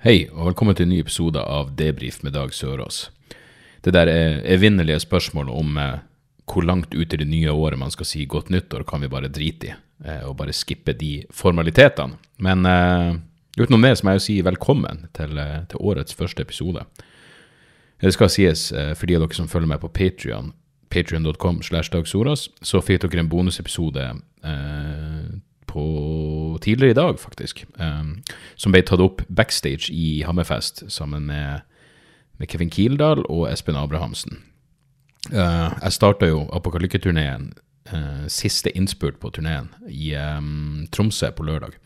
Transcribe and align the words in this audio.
Hei, 0.00 0.30
og 0.32 0.46
velkommen 0.46 0.72
til 0.72 0.86
en 0.86 0.94
ny 0.94 0.98
episode 1.02 1.40
av 1.44 1.74
Debrif 1.76 2.22
med 2.24 2.32
Dag 2.32 2.54
Sørås. 2.56 3.10
Det 3.84 3.92
der 3.92 4.08
er 4.08 4.38
evinnelige 4.48 5.02
spørsmålet 5.02 5.52
om 5.52 5.74
eh, 5.76 5.98
hvor 6.48 6.64
langt 6.64 6.94
ut 6.94 7.12
i 7.12 7.18
det 7.20 7.26
nye 7.28 7.52
året 7.52 7.76
man 7.76 7.92
skal 7.92 8.08
si 8.08 8.24
godt 8.24 8.48
nyttår, 8.48 8.86
kan 8.88 9.04
vi 9.04 9.10
bare 9.12 9.28
drite 9.28 9.68
i, 9.68 9.74
eh, 10.06 10.22
og 10.24 10.38
bare 10.38 10.54
skippe 10.56 10.94
de 10.96 11.26
formalitetene. 11.28 12.16
Men 12.40 12.64
eh, 12.64 13.20
utenom 13.60 13.84
det 13.84 13.92
så 14.00 14.06
må 14.06 14.14
jeg 14.14 14.22
jo 14.22 14.24
si 14.30 14.38
velkommen 14.48 15.04
til, 15.12 15.36
eh, 15.36 15.68
til 15.68 15.84
årets 15.92 16.16
første 16.16 16.48
episode. 16.48 16.86
Det 18.00 18.14
skal 18.16 18.32
sies, 18.32 18.70
eh, 18.72 18.94
for 18.96 19.04
de 19.04 19.20
av 19.20 19.26
dere 19.26 19.36
som 19.36 19.52
følger 19.52 19.68
meg 19.74 19.84
på 19.84 19.92
Patreon, 20.00 20.54
patreon.com 20.88 21.60
slash 21.60 21.92
dagsoras, 21.92 22.48
så 22.64 22.80
fikk 22.80 23.04
dere 23.04 23.26
en 23.26 23.28
bonusepisode 23.36 24.08
eh, 24.48 25.28
på 25.70 25.86
tidligere 26.64 26.96
i 26.96 27.00
dag, 27.00 27.20
faktisk, 27.22 27.64
Um, 27.80 28.20
som 28.60 28.74
ble 28.74 28.82
tatt 28.84 29.00
opp 29.00 29.22
backstage 29.32 29.88
i 29.94 30.20
Hammerfest 30.26 30.82
sammen 30.92 31.24
med, 31.30 31.62
med 32.36 32.50
Kevin 32.50 32.70
Kildahl 32.70 33.22
og 33.30 33.46
Espen 33.48 33.78
Abrahamsen. 33.78 34.42
Uh, 35.30 35.72
jeg 35.78 35.96
starta 35.96 36.28
jo 36.28 36.42
Apokalykke-turneen, 36.52 37.52
eh, 37.92 38.26
siste 38.28 38.72
innspurt 38.76 39.20
på 39.20 39.30
turneen, 39.34 39.70
i 39.88 40.12
um, 40.14 40.86
Tromsø 40.92 41.30
på 41.36 41.46
lørdag. 41.46 41.76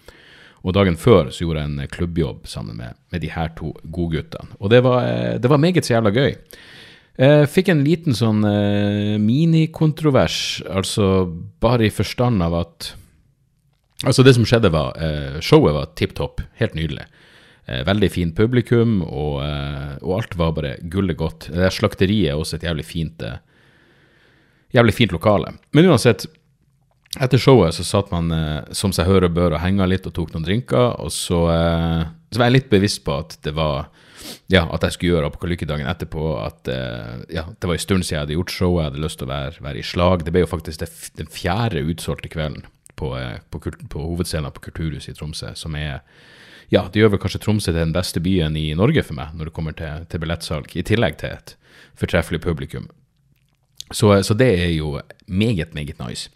Og 0.65 0.73
dagen 0.73 0.97
før 0.97 1.29
så 1.29 1.45
gjorde 1.45 1.61
jeg 1.61 1.73
en 1.73 1.93
klubbjobb 1.93 2.47
sammen 2.49 2.79
med, 2.81 2.97
med 3.13 3.21
de 3.21 3.31
her 3.35 3.53
to 3.59 3.75
godguttene. 3.93 4.57
Og 4.61 4.73
det 4.73 4.81
var, 4.85 5.05
eh, 5.05 5.37
det 5.39 5.51
var 5.51 5.61
meget 5.61 5.85
så 5.85 5.99
jævla 5.99 6.15
gøy. 6.15 6.37
Jeg 7.15 7.47
fikk 7.47 7.69
en 7.71 7.85
liten 7.87 8.17
sånn 8.17 8.43
eh, 8.49 9.15
minikontrovers, 9.23 10.65
altså 10.67 11.29
bare 11.63 11.87
i 11.87 11.95
forstand 11.95 12.43
av 12.43 12.57
at 12.65 12.95
Altså, 14.03 14.25
det 14.27 14.35
som 14.35 14.47
skjedde, 14.49 14.73
var 14.75 14.97
eh, 14.99 15.39
Showet 15.45 15.77
var 15.77 15.93
tipp 15.99 16.17
topp, 16.19 16.43
helt 16.59 16.75
nydelig. 16.75 17.07
Eh, 17.67 17.85
veldig 17.87 18.11
fint 18.13 18.37
publikum, 18.37 18.99
og, 19.07 19.39
eh, 19.47 19.95
og 20.03 20.19
alt 20.19 20.35
var 20.37 20.55
bare 20.57 20.77
gullet 20.91 21.17
godt. 21.17 21.49
Det 21.53 21.63
der 21.63 21.73
slakteriet 21.73 22.33
er 22.33 22.41
også 22.41 22.59
et 22.59 22.67
jævlig 22.69 22.87
fint 22.89 23.23
eh, 23.25 23.43
Jævlig 24.75 24.91
fint 24.97 25.13
lokale. 25.15 25.53
Men 25.71 25.87
uansett, 25.87 26.25
etter 27.23 27.39
showet 27.39 27.77
så 27.77 27.85
satt 27.87 28.09
man 28.11 28.33
eh, 28.35 28.73
som 28.75 28.91
seg 28.91 29.07
hør 29.07 29.29
og 29.29 29.37
bør 29.37 29.55
og 29.55 29.63
henga 29.63 29.87
litt 29.87 30.09
og 30.11 30.17
tok 30.17 30.33
noen 30.35 30.43
drinker, 30.43 30.97
og 30.99 31.13
så, 31.15 31.45
eh, 31.53 32.01
så 32.35 32.43
var 32.43 32.51
jeg 32.51 32.57
litt 32.57 32.73
bevisst 32.73 33.05
på 33.07 33.15
at 33.23 33.39
det 33.47 33.55
var 33.55 33.87
ja, 34.51 34.65
at 34.67 34.83
jeg 34.83 34.97
skulle 34.97 35.13
gjøre 35.15 35.29
Apokalykkedagen 35.31 35.87
etterpå. 35.87 36.25
At 36.41 36.67
ja, 37.31 37.45
det 37.45 37.69
var 37.69 37.77
en 37.77 37.83
stund 37.83 38.03
siden 38.03 38.17
jeg 38.17 38.23
hadde 38.25 38.37
gjort 38.39 38.55
showet, 38.57 38.81
jeg 38.81 38.91
hadde 38.91 39.03
lyst 39.05 39.21
til 39.21 39.29
å 39.29 39.31
være, 39.31 39.65
være 39.69 39.79
i 39.81 39.87
slag. 39.87 40.25
Det 40.25 40.33
ble 40.35 40.43
jo 40.43 40.51
faktisk 40.51 40.81
det, 40.81 40.89
den 41.21 41.31
fjerde 41.31 41.85
utsolgte 41.93 42.33
kvelden 42.33 42.65
på, 42.97 43.13
eh, 43.19 43.39
på, 43.51 43.61
på 43.91 44.07
hovedscenen 44.07 44.55
på 44.55 44.69
Kulturhuset 44.69 45.15
i 45.15 45.19
Tromsø, 45.19 45.55
som 45.59 45.77
er 45.79 46.01
ja, 46.73 46.87
det 46.89 47.03
gjør 47.03 47.15
vel 47.15 47.21
kanskje 47.23 47.43
Tromsø 47.45 47.71
til 47.73 47.81
den 47.83 47.95
beste 47.95 48.23
byen 48.25 48.57
i 48.57 48.71
Norge 48.77 49.05
for 49.05 49.19
meg, 49.19 49.35
når 49.37 49.51
det 49.51 49.57
kommer 49.57 49.77
til, 49.77 50.07
til 50.11 50.23
billettsalg, 50.23 50.71
i 50.75 50.85
tillegg 50.87 51.19
til 51.21 51.37
et 51.37 51.57
fortreffelig 52.01 52.41
publikum. 52.43 52.89
Så, 53.93 54.11
så 54.25 54.35
det 54.35 54.49
er 54.63 54.73
jo 54.73 54.97
meget, 55.27 55.75
meget 55.75 56.01
nice. 56.01 56.31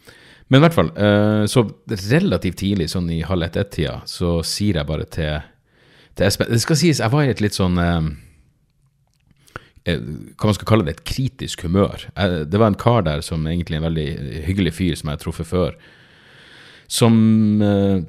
Men 0.49 0.61
i 0.61 0.65
hvert 0.65 0.77
fall, 0.77 0.91
eh, 0.97 1.45
så 1.51 1.65
relativt 2.13 2.61
tidlig, 2.63 2.89
sånn 2.93 3.11
i 3.13 3.21
halv 3.27 3.49
ett-ett-tida, 3.49 4.01
så 4.09 4.39
sier 4.47 4.81
jeg 4.81 4.89
bare 4.89 5.09
til, 5.13 5.43
til 6.17 6.29
Espen 6.29 6.49
Det 6.53 6.63
skal 6.63 6.81
sies, 6.81 7.03
jeg 7.03 7.13
var 7.13 7.27
i 7.27 7.33
et 7.35 7.43
litt 7.45 7.57
sånn 7.57 7.77
eh, 7.83 8.09
eh, 9.85 10.01
hva 10.01 10.49
man 10.49 10.57
skal 10.57 10.71
kalle 10.71 10.89
det, 10.89 10.97
et 10.97 11.07
kritisk 11.09 11.67
humør. 11.69 12.09
Det 12.49 12.61
var 12.61 12.73
en 12.73 12.81
kar 12.81 13.05
der 13.05 13.25
som 13.25 13.45
egentlig 13.47 13.77
er 13.77 13.83
en 13.83 13.89
veldig 13.91 14.09
hyggelig 14.49 14.77
fyr 14.79 14.97
som 14.97 15.11
jeg 15.11 15.19
har 15.19 15.25
truffet 15.27 15.51
før, 15.51 15.77
som 16.89 17.15
eh, 17.63 18.01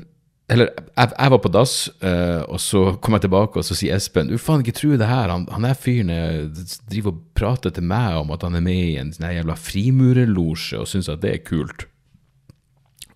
Eller 0.49 0.71
jeg, 0.71 1.11
jeg 1.11 1.31
var 1.33 1.41
på 1.43 1.51
dass, 1.53 1.73
eh, 2.01 2.41
og 2.47 2.61
så 2.63 2.95
kom 3.03 3.17
jeg 3.17 3.27
tilbake, 3.27 3.59
og 3.59 3.67
så 3.67 3.75
sier 3.77 3.97
Espen 3.99 4.31
Du 4.31 4.37
faen 4.41 4.63
ikke 4.63 4.77
tro 4.79 4.95
det 4.97 5.09
her, 5.09 5.29
han, 5.29 5.45
han 5.51 5.67
er 5.67 5.77
fyren 5.77 6.09
eh, 6.13 6.63
driver 6.89 7.13
og 7.13 7.21
prater 7.37 7.75
til 7.75 7.85
meg 7.85 8.21
om 8.21 8.31
at 8.35 8.45
han 8.47 8.57
er 8.57 8.65
med 8.65 8.81
i 8.81 8.97
en 9.01 9.11
sånn 9.13 9.29
jævla 9.35 9.57
frimurerlosje 9.59 10.79
og 10.81 10.89
syns 10.89 11.11
at 11.11 11.21
det 11.25 11.35
er 11.35 11.45
kult. 11.45 11.85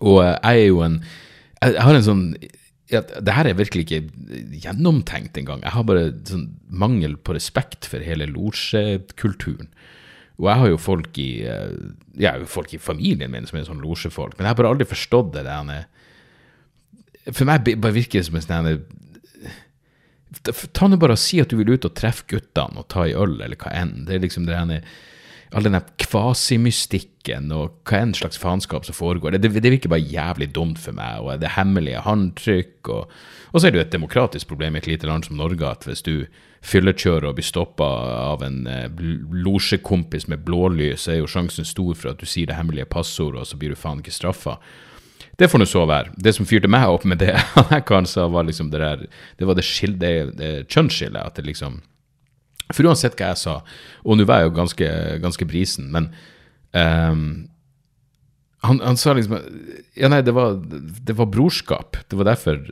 Og 0.04 0.20
jeg 0.20 0.36
er 0.44 0.68
jo 0.68 0.84
en 0.84 1.00
jeg 1.64 1.80
har 1.80 1.96
en 1.96 2.04
sånn 2.04 2.24
ja, 2.92 3.00
Det 3.00 3.32
her 3.32 3.48
er 3.48 3.56
virkelig 3.56 3.86
ikke 3.86 4.02
gjennomtenkt 4.60 5.38
engang. 5.40 5.62
Jeg 5.64 5.72
har 5.72 5.86
bare 5.88 6.10
sånn 6.28 6.50
mangel 6.68 7.16
på 7.16 7.32
respekt 7.36 7.88
for 7.88 8.04
hele 8.04 8.26
losjekulturen. 8.28 9.70
Og 10.40 10.48
jeg 10.50 10.60
har 10.60 10.70
jo 10.72 10.78
folk 10.82 11.18
i 11.22 11.28
eh, 11.46 11.74
Jeg 12.18 12.48
folk 12.50 12.72
i 12.74 12.82
familien 12.82 13.30
min 13.30 13.46
som 13.46 13.58
er 13.58 13.66
sånn 13.68 13.82
losjefolk, 13.84 14.34
men 14.34 14.46
jeg 14.46 14.54
har 14.54 14.58
bare 14.58 14.72
aldri 14.74 14.86
forstått 14.90 15.32
det. 15.36 15.44
der 15.46 17.30
For 17.30 17.46
meg 17.48 17.66
bare 17.70 17.94
virker 17.94 18.20
det 18.20 18.28
som 18.28 18.38
en 18.40 18.46
sånn 18.46 18.84
Ta 20.44 20.88
nå 20.90 20.96
bare 20.98 21.14
og 21.14 21.20
si 21.22 21.38
at 21.38 21.52
du 21.52 21.56
vil 21.60 21.76
ut 21.76 21.86
og 21.86 21.94
treffe 21.94 22.26
guttene 22.26 22.80
og 22.82 22.88
ta 22.90 23.04
ei 23.06 23.14
øl, 23.14 23.36
eller 23.38 23.54
hva 23.60 23.70
enn. 23.70 24.02
Det 24.08 24.16
er 24.16 24.24
liksom 24.24 24.48
det 24.48 24.56
her 24.58 24.82
all 25.54 25.66
den 25.68 25.76
kvasimystikken 26.02 27.52
og 27.54 27.76
hva 27.88 28.00
enn 28.02 28.14
slags 28.16 28.38
faenskap 28.40 28.86
som 28.86 28.96
foregår. 28.96 29.34
Det, 29.36 29.42
det, 29.46 29.62
det 29.64 29.70
virker 29.74 29.92
bare 29.92 30.02
jævlig 30.04 30.48
dumt 30.56 30.80
for 30.82 30.96
meg, 30.96 31.20
og 31.22 31.38
det 31.42 31.52
hemmelige 31.56 32.02
håndtrykk. 32.04 32.90
Og, 32.94 33.12
og 33.52 33.60
så 33.60 33.68
er 33.68 33.74
det 33.74 33.80
jo 33.80 33.84
et 33.86 33.94
demokratisk 33.94 34.50
problem 34.50 34.74
i 34.76 34.82
et 34.82 34.88
lite 34.90 35.08
land 35.10 35.26
som 35.28 35.38
Norge 35.38 35.68
at 35.68 35.86
hvis 35.88 36.02
du 36.06 36.26
fyllekjører 36.64 37.28
og 37.28 37.36
blir 37.36 37.44
stoppa 37.44 37.86
av 38.32 38.42
en 38.46 38.62
eh, 38.70 38.86
losjekompis 39.44 40.28
med 40.32 40.44
blålys, 40.46 41.04
så 41.04 41.14
er 41.14 41.20
jo 41.22 41.28
sjansen 41.30 41.66
stor 41.68 41.94
for 41.98 42.14
at 42.14 42.22
du 42.22 42.26
sier 42.28 42.48
det 42.48 42.56
hemmelige 42.58 42.88
passordet, 42.88 43.42
og 43.42 43.48
så 43.50 43.58
blir 43.60 43.74
du 43.74 43.78
faen 43.80 44.00
ikke 44.00 44.14
straffa. 44.14 44.58
Det 45.36 45.48
får 45.50 45.60
nå 45.60 45.66
så 45.66 45.82
være. 45.90 46.12
Det 46.16 46.32
som 46.36 46.46
fyrte 46.46 46.70
meg 46.70 46.86
opp 46.88 47.04
med 47.10 47.18
det 47.20 47.34
han 47.56 47.68
her 47.72 47.82
karen 47.86 48.06
sa, 48.08 48.28
var 48.30 48.46
liksom 48.48 48.70
det 48.72 48.80
der 48.80 49.06
Det 49.38 49.48
var 49.48 49.58
det, 49.58 49.64
skil- 49.66 49.98
det, 49.98 50.12
det 50.38 50.52
kjønnsskillet. 50.70 51.20
At 51.20 51.36
det 51.40 51.46
liksom 51.48 51.80
For 52.72 52.86
uansett 52.88 53.18
hva 53.18 53.32
jeg 53.32 53.42
sa, 53.42 53.58
og 54.04 54.16
nå 54.16 54.24
var 54.28 54.40
jeg 54.40 54.50
jo 54.50 54.54
ganske, 54.56 54.92
ganske 55.24 55.48
brisen, 55.48 55.90
men 55.92 56.08
um, 56.72 57.26
han, 58.64 58.80
han 58.80 58.96
sa 58.96 59.12
liksom 59.12 59.36
Ja, 59.98 60.08
nei, 60.08 60.22
det 60.24 60.32
var, 60.32 60.56
det 60.64 61.16
var 61.18 61.28
brorskap. 61.28 61.98
Det 62.08 62.16
var 62.16 62.30
derfor 62.30 62.62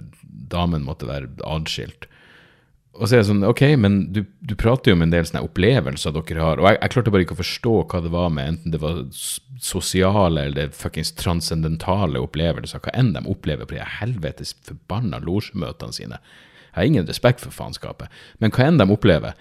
damen 0.52 0.86
måtte 0.86 1.08
være 1.08 1.28
adskilt. 1.44 2.08
Og 2.92 3.08
så 3.08 3.14
er 3.14 3.22
jeg 3.22 3.28
sånn, 3.30 3.44
ok, 3.48 3.62
men 3.80 3.94
du, 4.12 4.20
du 4.44 4.52
prater 4.58 4.92
jo 4.92 4.98
om 4.98 5.04
en 5.06 5.12
del 5.14 5.24
sånne 5.24 5.46
opplevelser 5.46 6.12
dere 6.12 6.42
har, 6.44 6.60
og 6.60 6.68
jeg, 6.68 6.76
jeg 6.76 6.92
klarte 6.92 7.12
bare 7.14 7.24
ikke 7.24 7.36
å 7.38 7.40
forstå 7.40 7.72
hva 7.88 8.00
det 8.04 8.12
var 8.12 8.32
med, 8.36 8.50
enten 8.50 8.74
det 8.74 8.80
var 8.82 8.98
sosiale 9.64 10.44
eller 10.50 10.74
fuckings 10.76 11.14
transcendentale 11.16 12.20
opplevelser, 12.20 12.82
hva 12.84 12.92
enn 13.00 13.14
de 13.16 13.24
opplever 13.32 13.68
på 13.68 13.78
de 13.78 13.86
helvetes 13.96 14.52
forbanna 14.68 15.22
losjemøtene 15.24 15.96
sine. 15.96 16.20
Jeg 16.72 16.76
har 16.76 16.90
ingen 16.90 17.08
respekt 17.08 17.40
for 17.40 17.56
faenskapet, 17.56 18.12
men 18.44 18.52
hva 18.52 18.68
enn 18.68 18.80
de 18.82 18.88
opplever, 18.92 19.40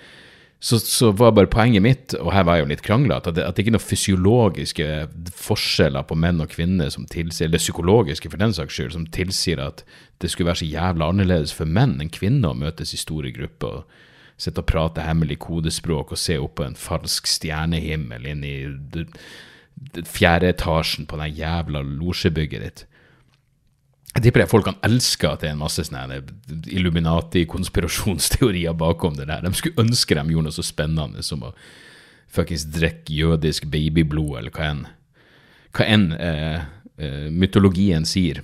så, 0.61 0.77
så 0.79 1.09
var 1.17 1.31
bare 1.33 1.49
poenget 1.49 1.81
mitt, 1.81 2.13
og 2.19 2.29
her 2.35 2.45
var 2.45 2.59
jeg 2.59 2.65
jo 2.65 2.69
litt 2.69 2.83
kranglete, 2.85 3.31
at, 3.31 3.39
at 3.41 3.57
det 3.57 3.63
ikke 3.63 3.71
er 3.71 3.75
noen 3.79 3.81
fysiologiske 3.81 4.89
forskjeller 5.41 6.05
på 6.05 6.17
menn 6.21 6.43
og 6.43 6.51
kvinner 6.53 6.91
som 6.93 7.07
tilsier, 7.09 7.49
eller 7.49 7.63
psykologiske 7.63 8.29
for 8.29 8.41
den 8.41 8.53
saks 8.53 8.77
skyld, 8.77 8.91
som 8.93 9.07
tilsier 9.09 9.63
at 9.63 9.81
det 10.21 10.29
skulle 10.29 10.51
være 10.51 10.61
så 10.61 10.69
jævla 10.69 11.07
annerledes 11.09 11.55
for 11.57 11.65
menn 11.65 11.97
enn 11.97 12.13
kvinner 12.13 12.53
å 12.53 12.59
møtes 12.61 12.93
i 12.93 13.01
store 13.01 13.33
grupper 13.33 13.81
og 13.81 13.97
sitte 14.41 14.61
og 14.61 14.69
prate 14.69 15.05
hemmelig 15.05 15.39
kodespråk 15.41 16.13
og 16.13 16.21
se 16.21 16.37
opp 16.41 16.59
på 16.59 16.67
en 16.67 16.77
falsk 16.77 17.29
stjernehimmel 17.29 18.29
inn 18.29 18.45
i 18.45 18.55
fjerde 20.05 20.53
etasjen 20.53 21.09
på 21.09 21.17
den 21.17 21.33
jævla 21.41 21.81
losjebygget 21.85 22.65
ditt. 22.67 22.85
Jeg 24.11 24.25
tipper 24.25 24.49
folkene 24.51 24.81
elsker 24.83 25.29
at 25.29 25.41
det 25.41 25.49
er 25.49 25.53
en 25.55 25.61
masse 25.61 25.83
sånne 25.87 26.17
Illuminati-konspirasjonsteorier 26.67 28.73
bakom 28.75 29.13
det 29.15 29.27
der. 29.29 29.41
De 29.45 29.53
skulle 29.55 29.85
ønske 29.85 30.15
de 30.17 30.33
gjorde 30.33 30.47
noe 30.49 30.55
så 30.55 30.65
spennende 30.67 31.23
som 31.23 31.43
å 31.47 31.53
fuckings 32.31 32.65
drikke 32.71 33.15
jødisk 33.15 33.65
babyblod, 33.71 34.37
eller 34.39 34.51
hva 34.55 34.67
enn, 34.67 34.83
hva 35.75 35.87
enn 35.87 36.11
eh, 36.15 36.59
eh, 36.99 37.29
mytologien 37.31 38.05
sier. 38.07 38.43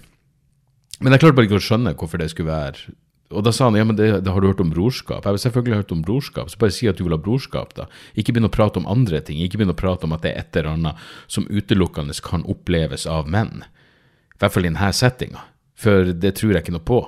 Men 0.99 1.13
jeg 1.13 1.23
klarte 1.23 1.37
bare 1.37 1.49
ikke 1.49 1.59
å 1.59 1.67
skjønne 1.67 1.95
hvorfor 1.99 2.19
det 2.19 2.31
skulle 2.31 2.49
være 2.49 2.95
Og 3.29 3.43
da 3.43 3.51
sa 3.53 3.67
han 3.67 3.75
ja, 3.77 3.83
men 3.85 3.97
det, 3.99 4.07
det 4.23 4.31
har 4.31 4.41
du 4.41 4.47
hørt 4.47 4.61
om 4.63 4.69
brorskap. 4.71 5.25
Jeg 5.25 5.35
har 5.35 5.41
selvfølgelig 5.43 5.81
hørt 5.81 5.91
om 5.91 6.01
brorskap, 6.01 6.47
så 6.47 6.59
bare 6.61 6.71
si 6.71 6.87
at 6.87 6.95
du 6.95 7.03
vil 7.03 7.11
ha 7.11 7.19
brorskap, 7.19 7.73
da. 7.75 7.89
Ikke 8.15 8.31
begynn 8.31 8.47
å 8.47 8.53
prate 8.53 8.79
om 8.79 8.87
andre 8.87 9.19
ting. 9.19 9.41
Ikke 9.43 9.59
begynn 9.59 9.75
å 9.75 9.77
prate 9.77 10.07
om 10.07 10.15
at 10.15 10.23
det 10.23 10.31
er 10.31 10.45
et 10.45 10.55
eller 10.55 10.77
annet 10.77 11.09
som 11.27 11.43
utelukkende 11.51 12.15
kan 12.23 12.47
oppleves 12.47 13.03
av 13.03 13.27
menn. 13.27 13.67
I 13.67 14.39
hvert 14.39 14.55
fall 14.55 14.63
i 14.63 14.71
denne 14.71 14.93
settinga. 14.95 15.43
For 15.77 16.11
det 16.13 16.33
tror 16.39 16.55
jeg 16.55 16.65
ikke 16.65 16.75
noe 16.75 16.87
på. 16.87 17.01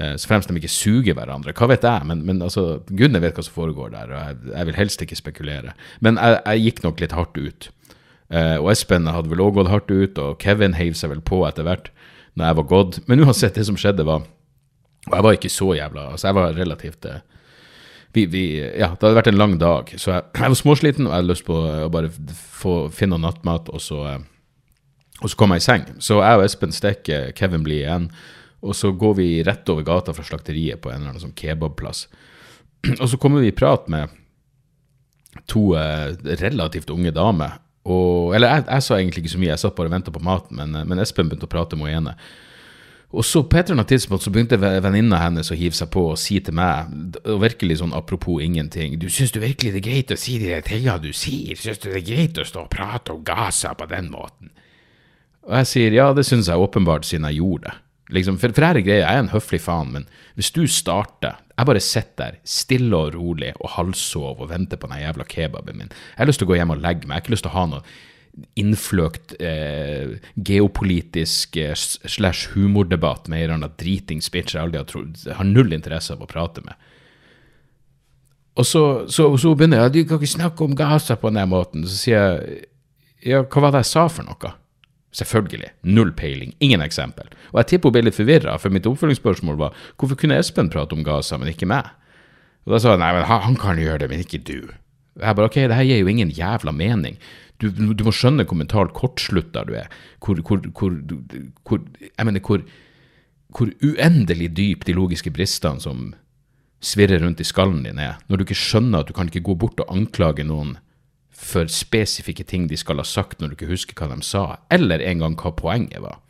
Eh, 0.00 0.14
så 0.16 0.28
fremst 0.30 0.48
de 0.48 0.56
ikke 0.56 0.72
suger 0.72 1.16
hverandre. 1.16 1.54
Hva 1.56 1.68
vet 1.70 1.84
jeg? 1.86 2.08
Men, 2.08 2.24
men 2.26 2.42
altså, 2.44 2.80
gudene 2.90 3.20
vet 3.22 3.36
hva 3.38 3.44
som 3.46 3.56
foregår 3.56 3.92
der, 3.94 4.10
og 4.10 4.18
jeg, 4.18 4.38
jeg 4.54 4.68
vil 4.68 4.78
helst 4.80 5.04
ikke 5.04 5.20
spekulere. 5.20 5.76
Men 6.00 6.18
jeg, 6.20 6.40
jeg 6.46 6.66
gikk 6.66 6.84
nok 6.86 7.02
litt 7.02 7.16
hardt 7.16 7.38
ut. 7.38 7.68
Eh, 8.32 8.56
og 8.56 8.70
Espen 8.72 9.10
hadde 9.12 9.32
vel 9.32 9.44
òg 9.44 9.58
gått 9.58 9.72
hardt 9.72 9.92
ut, 9.92 10.22
og 10.22 10.38
Kevin 10.42 10.78
heiv 10.78 10.96
seg 10.98 11.12
vel 11.12 11.24
på 11.24 11.42
etter 11.48 11.68
hvert 11.68 11.92
når 12.38 12.48
jeg 12.48 12.58
var 12.62 12.70
gått. 12.70 13.02
Men 13.10 13.26
uansett, 13.26 13.58
det 13.58 13.68
som 13.68 13.76
skjedde, 13.76 14.08
var 14.08 14.24
Og 15.02 15.14
jeg 15.16 15.24
var 15.26 15.34
ikke 15.34 15.50
så 15.50 15.72
jævla 15.74 16.02
Altså, 16.12 16.28
jeg 16.28 16.36
var 16.38 16.52
relativt 16.54 17.04
eh, 17.10 17.20
vi, 18.14 18.26
vi, 18.28 18.42
ja, 18.60 18.92
det 18.92 19.00
hadde 19.00 19.16
vært 19.16 19.30
en 19.30 19.40
lang 19.40 19.54
dag, 19.60 19.88
så 19.96 20.10
jeg, 20.12 20.24
jeg 20.36 20.52
var 20.52 20.58
småsliten 20.58 21.06
og 21.06 21.12
jeg 21.12 21.16
hadde 21.22 21.30
lyst 21.30 21.46
på 21.46 21.56
å 21.56 21.88
bare 21.92 22.10
få, 22.36 22.74
finne 22.92 23.16
noe 23.16 23.24
nattmat, 23.24 23.70
og 23.72 23.80
så, 23.80 24.02
og 25.20 25.30
så 25.30 25.38
kom 25.38 25.52
jeg 25.54 25.62
i 25.62 25.66
seng. 25.66 25.84
Så 26.02 26.20
jeg 26.22 26.38
og 26.38 26.44
Espen 26.46 26.72
stikker, 26.74 27.30
Kevin 27.36 27.66
blir 27.66 27.84
igjen. 27.84 28.08
Og 28.62 28.76
så 28.78 28.92
går 28.94 29.14
vi 29.18 29.28
rett 29.46 29.68
over 29.72 29.84
gata 29.86 30.14
fra 30.14 30.24
slakteriet 30.26 30.80
på 30.82 30.90
en 30.90 31.00
eller 31.00 31.12
annen 31.12 31.24
sånn 31.24 31.36
kebabplass. 31.38 32.06
Og 33.02 33.08
så 33.10 33.18
kommer 33.18 33.42
vi 33.42 33.50
i 33.50 33.56
prat 33.56 33.88
med 33.90 34.10
to 35.50 35.72
eh, 35.78 36.14
relativt 36.38 36.90
unge 36.94 37.10
damer. 37.14 37.58
Og, 37.82 38.30
eller 38.36 38.52
jeg, 38.52 38.64
jeg, 38.68 38.86
sa 38.86 38.98
egentlig 38.98 39.24
ikke 39.24 39.34
så 39.34 39.42
mye, 39.42 39.50
jeg 39.50 39.62
satt 39.64 39.76
bare 39.78 39.90
og 39.90 39.96
venta 39.96 40.14
på 40.14 40.22
maten, 40.22 40.60
men, 40.60 40.76
men, 40.86 41.02
Espen 41.02 41.26
begynte 41.26 41.48
å 41.48 41.50
prate 41.50 41.78
med 41.78 41.90
henne. 41.90 42.14
Og 43.12 43.26
så 43.26 43.42
på 43.44 43.58
et 43.58 43.66
eller 43.66 43.80
annet 43.80 43.90
tidspunkt 43.92 44.24
så 44.24 44.30
begynte 44.32 44.56
venninna 44.56 45.18
hennes 45.20 45.50
å 45.52 45.58
hive 45.58 45.76
seg 45.76 45.90
på 45.92 46.06
og 46.14 46.20
si 46.20 46.38
til 46.40 46.54
meg, 46.56 46.94
og 47.26 47.42
virkelig 47.42 47.80
sånn 47.82 47.92
apropos 47.98 48.40
ingenting, 48.40 48.94
du 49.02 49.10
syns 49.12 49.34
du 49.34 49.40
virkelig 49.42 49.74
det 49.74 49.82
er 49.82 49.88
greit 49.88 50.14
å 50.14 50.20
si 50.20 50.38
de 50.40 50.62
tingene 50.64 51.02
du 51.02 51.10
sier, 51.10 51.58
syns 51.58 51.82
du 51.82 51.90
det 51.90 51.98
er 52.00 52.06
greit 52.06 52.40
å 52.40 52.46
stå 52.48 52.64
og 52.64 52.70
prate 52.72 53.12
om 53.12 53.26
Gaza 53.26 53.74
på 53.76 53.90
den 53.90 54.08
måten? 54.14 54.54
Og 55.48 55.56
jeg 55.58 55.70
sier 55.70 55.96
ja, 55.96 56.10
det 56.14 56.26
syns 56.28 56.50
jeg 56.50 56.60
åpenbart 56.60 57.06
siden 57.08 57.26
jeg 57.30 57.40
gjorde 57.40 57.70
det. 57.70 57.78
Liksom, 58.12 58.36
for, 58.38 58.52
for 58.52 58.66
her 58.66 58.76
er 58.76 58.84
greia, 58.84 59.02
jeg 59.06 59.16
er 59.16 59.22
en 59.24 59.32
høflig 59.32 59.62
faen, 59.64 59.92
men 59.94 60.04
hvis 60.36 60.50
du 60.52 60.66
starter 60.68 61.38
Jeg 61.52 61.68
bare 61.68 61.80
sitter 61.84 62.32
der, 62.32 62.38
stille 62.48 62.96
og 62.96 63.12
rolig 63.14 63.52
og 63.60 63.74
halvsov 63.76 64.40
og 64.40 64.48
venter 64.50 64.80
på 64.80 64.88
den 64.90 65.02
jævla 65.02 65.24
kebaben 65.28 65.76
min. 65.78 65.92
Jeg 65.92 66.18
har 66.18 66.26
lyst 66.26 66.40
til 66.40 66.48
å 66.48 66.50
gå 66.50 66.56
hjem 66.56 66.72
og 66.74 66.80
legge 66.82 67.06
meg. 67.06 67.12
Jeg 67.12 67.20
har 67.20 67.22
ikke 67.22 67.34
lyst 67.34 67.44
til 67.44 67.52
å 67.52 67.58
ha 67.58 67.64
noe 67.70 67.82
innfløkt 68.58 69.34
eh, 69.44 70.16
geopolitisk 70.34 71.58
eh, 71.60 71.74
slash 71.76 72.54
humordebatt 72.54 73.28
med 73.28 73.38
en 73.38 73.44
eller 73.44 73.58
annen 73.58 73.76
dritings 73.78 74.30
bitch 74.32 74.56
jeg 74.56 74.64
aldri 74.64 74.80
har, 74.80 74.88
trodd, 74.88 75.20
har 75.36 75.46
null 75.46 75.76
interesse 75.76 76.16
av 76.16 76.24
å 76.24 76.30
prate 76.30 76.64
med. 76.64 76.88
Og 78.56 78.66
så, 78.66 78.82
så, 79.12 79.28
så 79.40 79.54
begynner 79.56 79.84
jeg, 79.84 79.92
du 79.94 80.08
kan 80.08 80.18
ikke 80.18 80.34
snakke 80.34 80.66
om 80.66 80.74
Gaza 80.76 81.16
på 81.20 81.30
den 81.32 81.52
måten. 81.52 81.86
Så 81.86 82.00
sier 82.00 82.18
jeg, 82.18 82.64
ja, 83.28 83.44
hva 83.44 83.66
var 83.66 83.76
det 83.76 83.84
jeg 83.84 83.92
sa 83.92 84.08
for 84.12 84.26
noe? 84.26 84.56
Selvfølgelig. 85.12 85.72
Null 85.84 86.12
peiling. 86.16 86.54
Ingen 86.64 86.80
eksempel. 86.84 87.28
Og 87.52 87.60
jeg 87.60 87.72
tipper 87.72 87.90
hun 87.90 87.96
ble 87.98 88.04
litt 88.06 88.16
forvirra, 88.16 88.56
for 88.60 88.72
mitt 88.72 88.88
oppfølgingsspørsmål 88.88 89.58
var 89.60 89.82
hvorfor 90.00 90.18
kunne 90.18 90.38
Espen 90.40 90.70
prate 90.72 90.96
om 90.96 91.04
Gaza, 91.04 91.36
men 91.40 91.52
ikke 91.52 91.68
meg? 91.68 91.90
Og 92.64 92.74
da 92.74 92.80
sa 92.80 92.94
han 92.94 93.02
nei, 93.02 93.10
men 93.16 93.26
han 93.28 93.58
kan 93.60 93.80
gjøre 93.80 94.04
det, 94.04 94.08
men 94.12 94.22
ikke 94.24 94.40
du. 94.46 94.70
Jeg 95.20 95.36
bare 95.36 95.50
ok, 95.50 95.58
det 95.68 95.76
her 95.76 95.88
gir 95.88 96.00
jo 96.00 96.08
ingen 96.08 96.32
jævla 96.32 96.72
mening. 96.72 97.18
Du, 97.60 97.68
du 97.70 98.04
må 98.06 98.14
skjønne 98.16 98.46
hvor 98.48 98.58
mentalt 98.58 98.94
kortslutta 98.96 99.66
du 99.68 99.74
er. 99.76 99.90
Hvor, 100.24 100.40
hvor, 100.46 100.62
hvor, 100.78 100.96
hvor 101.68 101.82
Jeg 102.08 102.26
mener, 102.26 102.40
hvor, 102.40 102.64
hvor 103.52 103.72
uendelig 103.84 104.48
dyp 104.56 104.86
de 104.88 104.96
logiske 104.96 105.30
bristene 105.34 105.82
som 105.82 106.12
svirrer 106.82 107.22
rundt 107.22 107.42
i 107.42 107.46
skallen 107.46 107.84
din 107.84 108.00
er, 108.02 108.16
når 108.26 108.40
du 108.40 108.46
ikke 108.46 108.58
skjønner 108.58 109.02
at 109.02 109.10
du 109.10 109.14
kan 109.14 109.28
ikke 109.30 109.44
gå 109.46 109.54
bort 109.60 109.82
og 109.84 109.92
anklage 109.94 110.46
noen 110.46 110.78
for 111.42 111.70
spesifikke 111.70 112.44
ting 112.46 112.68
de 112.70 112.78
skal 112.78 113.02
ha 113.02 113.06
sagt 113.06 113.40
når 113.40 113.50
du 113.50 113.56
ikke 113.56 113.72
husker 113.72 113.98
hva 113.98 114.12
de 114.12 114.22
sa, 114.26 114.44
eller 114.72 115.02
engang 115.02 115.34
hva 115.40 115.52
poenget 115.58 116.02
var. 116.04 116.20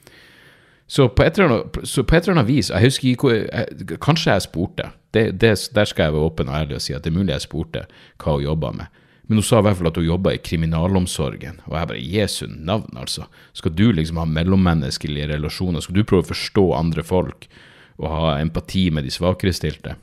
Så 0.92 1.06
på 1.08 1.24
et 1.24 1.38
eller 1.38 1.48
annet, 1.48 1.72
på 1.72 2.16
et 2.16 2.24
eller 2.24 2.34
annet 2.36 2.48
vis 2.50 2.68
jeg 2.68 2.84
husker 2.84 3.08
ikke, 3.12 3.36
jeg, 3.46 4.00
Kanskje 4.02 4.34
jeg 4.34 4.44
spurte. 4.44 4.90
Det, 5.12 5.22
det, 5.40 5.54
der 5.72 5.88
skal 5.88 6.08
jeg 6.08 6.16
være 6.16 6.26
åpen 6.28 6.50
og 6.50 6.58
ærlig 6.58 6.76
og 6.76 6.84
si 6.84 6.96
at 6.96 7.04
det 7.04 7.12
er 7.12 7.16
mulig 7.16 7.32
jeg 7.32 7.46
spurte 7.46 7.86
hva 8.20 8.36
hun 8.36 8.44
jobba 8.44 8.72
med. 8.76 8.98
Men 9.28 9.38
hun 9.38 9.46
sa 9.46 9.60
i 9.62 9.64
hvert 9.64 9.78
fall 9.78 9.88
at 9.88 9.96
hun 10.00 10.08
jobba 10.08 10.34
i 10.34 10.40
kriminalomsorgen. 10.44 11.60
Og 11.70 11.76
jeg 11.78 11.88
bare 11.88 12.04
Jesu 12.04 12.46
navn, 12.50 12.90
altså. 13.00 13.28
Skal 13.56 13.72
du 13.72 13.86
liksom 13.92 14.18
ha 14.20 14.26
mellommenneskelige 14.28 15.30
relasjoner? 15.30 15.80
Skal 15.80 15.96
du 15.96 16.04
prøve 16.04 16.26
å 16.26 16.32
forstå 16.32 16.64
andre 16.76 17.04
folk 17.06 17.46
og 18.02 18.08
ha 18.10 18.34
empati 18.42 18.88
med 18.92 19.06
de 19.06 19.14
svakerestilte? 19.14 19.94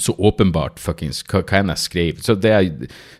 Så 0.00 0.14
åpenbart 0.18 0.80
fuckings 0.80 1.20
hva, 1.28 1.42
enn 1.58 1.72
jeg 1.74 1.82
skrev. 1.82 2.20
Så, 2.24 2.34
det, 2.40 2.52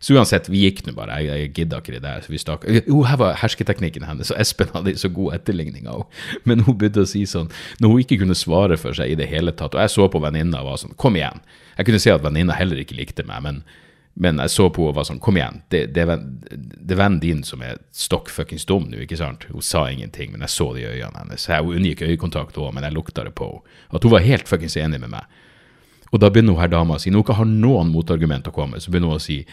så 0.00 0.16
uansett, 0.16 0.48
vi 0.50 0.64
gikk 0.64 0.82
nå 0.86 0.94
bare. 0.96 1.18
Jeg, 1.20 1.42
jeg 1.44 1.52
gidda 1.58 1.80
ikke 1.82 1.94
det 1.96 2.02
der. 2.06 2.22
Så 2.24 2.32
vi 2.32 2.40
stakk. 2.40 2.64
Jo, 2.88 3.02
her 3.08 3.20
var 3.20 3.36
hersketeknikken 3.40 4.06
hennes, 4.08 4.32
og 4.32 4.40
Espen 4.40 4.72
hadde 4.74 4.96
så 5.00 5.12
god 5.12 5.36
etterligning 5.40 5.88
av 5.90 6.04
henne. 6.04 6.40
Men 6.48 6.64
hun 6.66 6.78
begynte 6.80 7.04
å 7.04 7.08
si 7.08 7.26
sånn, 7.28 7.50
når 7.82 7.92
hun 7.92 8.04
ikke 8.04 8.20
kunne 8.22 8.38
svare 8.38 8.78
for 8.80 8.96
seg 8.96 9.12
i 9.12 9.18
det 9.18 9.28
hele 9.30 9.52
tatt, 9.56 9.76
og 9.76 9.84
jeg 9.84 9.92
så 9.92 10.08
på 10.10 10.22
venninna 10.22 10.62
og 10.62 10.72
var 10.72 10.80
sånn, 10.82 10.96
kom 11.00 11.18
igjen. 11.18 11.42
Jeg 11.76 11.88
kunne 11.88 12.02
se 12.02 12.12
at 12.14 12.24
venninna 12.24 12.56
heller 12.56 12.80
ikke 12.80 12.96
likte 12.98 13.24
meg, 13.28 13.42
men, 13.44 13.60
men 14.20 14.40
jeg 14.44 14.52
så 14.54 14.68
på 14.72 14.84
henne 14.84 14.94
og 14.94 14.98
var 14.98 15.08
sånn, 15.08 15.20
kom 15.22 15.38
igjen. 15.38 15.60
Det, 15.72 15.84
det, 15.94 16.06
er 16.06 16.96
vennen 16.96 17.20
din 17.22 17.44
som 17.46 17.62
er 17.66 17.82
stokk 17.96 18.32
fuckings 18.32 18.66
dum 18.68 18.88
nå, 18.90 19.02
ikke 19.04 19.20
sant? 19.20 19.46
Hun 19.52 19.64
sa 19.64 19.86
ingenting, 19.90 20.32
men 20.34 20.44
jeg 20.46 20.54
så 20.56 20.70
det 20.76 20.86
i 20.86 20.90
øynene 20.94 21.24
hennes. 21.24 21.46
Hun 21.52 21.76
unngikk 21.76 22.06
øyekontakt 22.08 22.58
òg, 22.60 22.72
men 22.76 22.88
jeg 22.88 22.96
lukta 22.96 23.26
det 23.28 23.36
på 23.38 23.52
henne. 23.52 23.78
At 23.90 24.06
hun 24.06 24.14
var 24.14 24.26
helt 24.26 24.50
fuckings 24.50 24.78
enig 24.80 25.02
med 25.02 25.14
meg. 25.14 25.40
Og 26.10 26.18
da 26.18 26.26
begynner 26.30 26.56
hun 26.56 26.62
her 26.64 26.70
dama 26.72 26.96
si, 26.98 27.10
når 27.10 27.20
hun 27.20 27.26
ikke 27.26 27.38
har 27.38 27.50
noen 27.50 27.92
motargument 27.94 28.48
å 28.50 28.54
komme 28.54 28.80
så 28.82 28.90
begynner 28.90 29.12
hun 29.12 29.20
å 29.20 29.22
si 29.22 29.44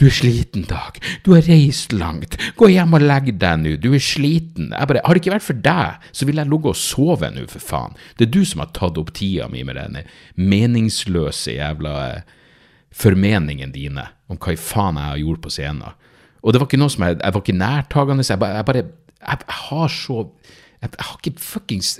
du 0.00 0.06
er 0.08 0.14
sliten, 0.14 0.64
Dag, 0.70 0.96
du 1.26 1.34
har 1.34 1.44
reist 1.46 1.92
langt, 1.92 2.34
gå 2.58 2.70
hjem 2.72 2.96
og 2.96 3.04
legg 3.04 3.30
deg 3.38 3.60
nå, 3.60 3.74
du 3.82 3.90
er 3.92 4.02
sliten. 4.02 4.70
Jeg 4.72 4.88
bare, 4.90 5.02
har 5.04 5.14
det 5.14 5.22
ikke 5.22 5.34
vært 5.34 5.46
for 5.46 5.62
deg, 5.66 6.06
så 6.16 6.26
ville 6.26 6.42
jeg 6.42 6.50
ligget 6.50 6.72
og 6.72 6.80
sove 6.80 7.30
nå, 7.34 7.44
for 7.52 7.62
faen. 7.62 7.96
Det 8.16 8.26
er 8.26 8.32
du 8.34 8.40
som 8.48 8.64
har 8.64 8.72
tatt 8.76 8.98
opp 9.00 9.12
tida 9.16 9.48
mi 9.52 9.62
med 9.66 9.76
denne 9.78 10.06
meningsløse 10.40 11.58
jævla 11.58 11.96
formeningen 12.00 12.38
formeningene 12.90 13.74
dine 13.74 14.06
om 14.30 14.38
hva 14.40 14.54
i 14.54 14.58
faen 14.58 14.98
jeg 14.98 15.12
har 15.12 15.20
gjort 15.20 15.42
på 15.44 15.52
scenen. 15.54 15.98
Og 16.40 16.52
det 16.52 16.60
var 16.60 16.70
ikke 16.70 16.80
noe 16.80 16.92
som 16.92 17.04
jeg, 17.06 17.18
jeg 17.20 17.36
var 17.36 17.44
ikke 17.44 17.60
nærtagende, 17.60 18.26
jeg 18.26 18.40
bare, 18.40 18.56
jeg, 18.56 18.66
bare 18.66 18.82
jeg, 18.82 19.44
jeg 19.44 19.58
har 19.68 19.92
så 19.94 20.16
jeg, 20.80 20.90
jeg 20.96 21.04
har 21.04 21.18
ikke 21.20 21.44
fuckings 21.44 21.90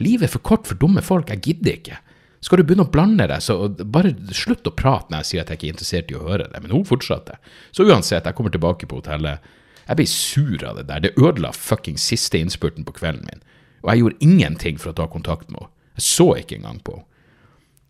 Livet 0.00 0.26
er 0.26 0.32
for 0.32 0.42
kort 0.42 0.66
for 0.66 0.78
dumme 0.80 1.02
folk, 1.04 1.28
jeg 1.30 1.44
gidder 1.44 1.76
ikke. 1.76 1.98
Skal 2.42 2.58
du 2.58 2.64
begynne 2.66 2.84
å 2.88 2.90
blande 2.90 3.28
deg, 3.30 3.42
så 3.44 3.68
bare 3.70 4.10
slutt 4.34 4.66
å 4.66 4.74
prate 4.74 5.12
når 5.12 5.22
jeg 5.22 5.28
sier 5.28 5.44
at 5.44 5.52
jeg 5.52 5.60
ikke 5.60 5.68
er 5.68 5.74
interessert 5.76 6.10
i 6.10 6.16
å 6.18 6.24
høre 6.24 6.48
det. 6.50 6.62
Men 6.64 6.74
hun 6.74 6.86
fortsatte. 6.88 7.36
Så 7.70 7.86
uansett, 7.86 8.26
jeg 8.26 8.38
kommer 8.38 8.54
tilbake 8.54 8.88
på 8.90 8.98
hotellet. 8.98 9.44
Jeg 9.86 9.98
ble 9.98 10.06
sur 10.10 10.64
av 10.66 10.80
det 10.80 10.88
der. 10.88 11.04
Det 11.04 11.14
ødela 11.20 11.52
fucking 11.54 12.00
siste 12.02 12.40
innspurten 12.42 12.86
på 12.88 12.96
kvelden 12.98 13.28
min. 13.28 13.44
Og 13.82 13.92
jeg 13.92 14.02
gjorde 14.02 14.26
ingenting 14.26 14.82
for 14.82 14.90
å 14.90 14.98
ta 14.98 15.06
kontakt 15.10 15.48
med 15.50 15.62
henne. 15.62 15.72
Jeg 16.00 16.06
så 16.08 16.28
ikke 16.40 16.58
engang 16.58 16.82
på 16.82 16.98
henne. 16.98 17.08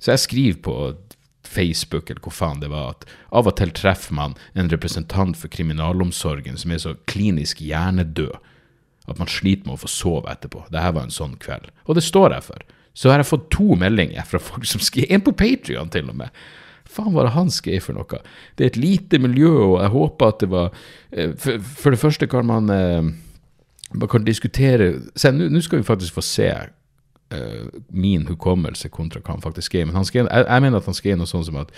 Så 0.03 0.11
jeg 0.11 0.23
skriver 0.25 0.63
på 0.67 0.77
Facebook 1.47 2.11
eller 2.11 2.23
hvor 2.25 2.35
faen 2.35 2.63
det 2.63 2.71
var, 2.73 2.97
at 2.97 3.05
av 3.31 3.47
og 3.47 3.55
til 3.59 3.71
treffer 3.77 4.15
man 4.17 4.35
en 4.59 4.71
representant 4.73 5.37
for 5.39 5.53
kriminalomsorgen 5.53 6.59
som 6.59 6.73
er 6.75 6.81
så 6.83 6.97
klinisk 7.11 7.63
hjernedød 7.63 8.35
at 9.11 9.19
man 9.19 9.31
sliter 9.31 9.67
med 9.67 9.77
å 9.77 9.83
få 9.83 9.91
sove 9.91 10.31
etterpå. 10.31 10.65
Dette 10.71 10.93
var 10.95 11.07
en 11.07 11.15
sånn 11.15 11.37
kveld. 11.43 11.71
Og 11.87 11.99
det 11.99 12.05
står 12.07 12.37
jeg 12.37 12.47
for 12.51 12.67
så 12.93 13.11
har 13.11 13.23
jeg 13.23 13.31
fått 13.31 13.49
to 13.55 13.77
meldinger 13.81 14.27
fra 14.29 14.41
folk 14.43 14.67
som 14.69 14.83
skrev, 14.85 15.09
en 15.09 15.25
på 15.25 15.35
Patrion 15.37 15.93
til 15.93 16.11
og 16.13 16.19
med. 16.19 16.43
Faen 16.93 17.15
var 17.15 17.25
det 17.25 17.37
han 17.37 17.51
skrev 17.53 17.81
for 17.85 17.97
noe? 17.97 18.21
Det 18.59 18.65
er 18.65 18.73
et 18.73 18.81
lite 18.81 19.21
miljø, 19.23 19.53
og 19.71 19.77
jeg 19.81 19.95
håper 19.95 20.29
at 20.29 20.43
det 20.43 20.51
var 20.53 20.69
eh, 21.13 21.33
For, 21.41 21.63
for 21.63 21.95
det 21.95 22.01
første 22.03 22.29
kan 22.29 22.45
man 22.47 22.69
eh, 22.71 23.09
Man 23.95 24.11
kan 24.11 24.27
diskutere 24.27 24.93
Se, 25.17 25.33
nå 25.33 25.61
skal 25.65 25.81
vi 25.81 25.89
faktisk 25.89 26.19
få 26.19 26.25
se 26.25 26.51
uh, 27.33 27.67
min 27.89 28.27
hukommelse 28.29 28.89
kontra 28.93 29.21
hva 29.21 29.35
han 29.35 29.45
faktisk 29.45 29.71
skrev. 29.71 29.87
Men 29.87 29.97
han 29.97 30.05
skrev, 30.09 30.29
jeg, 30.29 30.47
jeg 30.49 30.63
mener 30.65 30.81
at 30.81 30.89
han 30.89 30.97
skrev 30.97 31.19
noe 31.21 31.29
sånt 31.29 31.49
som 31.49 31.59
at 31.61 31.73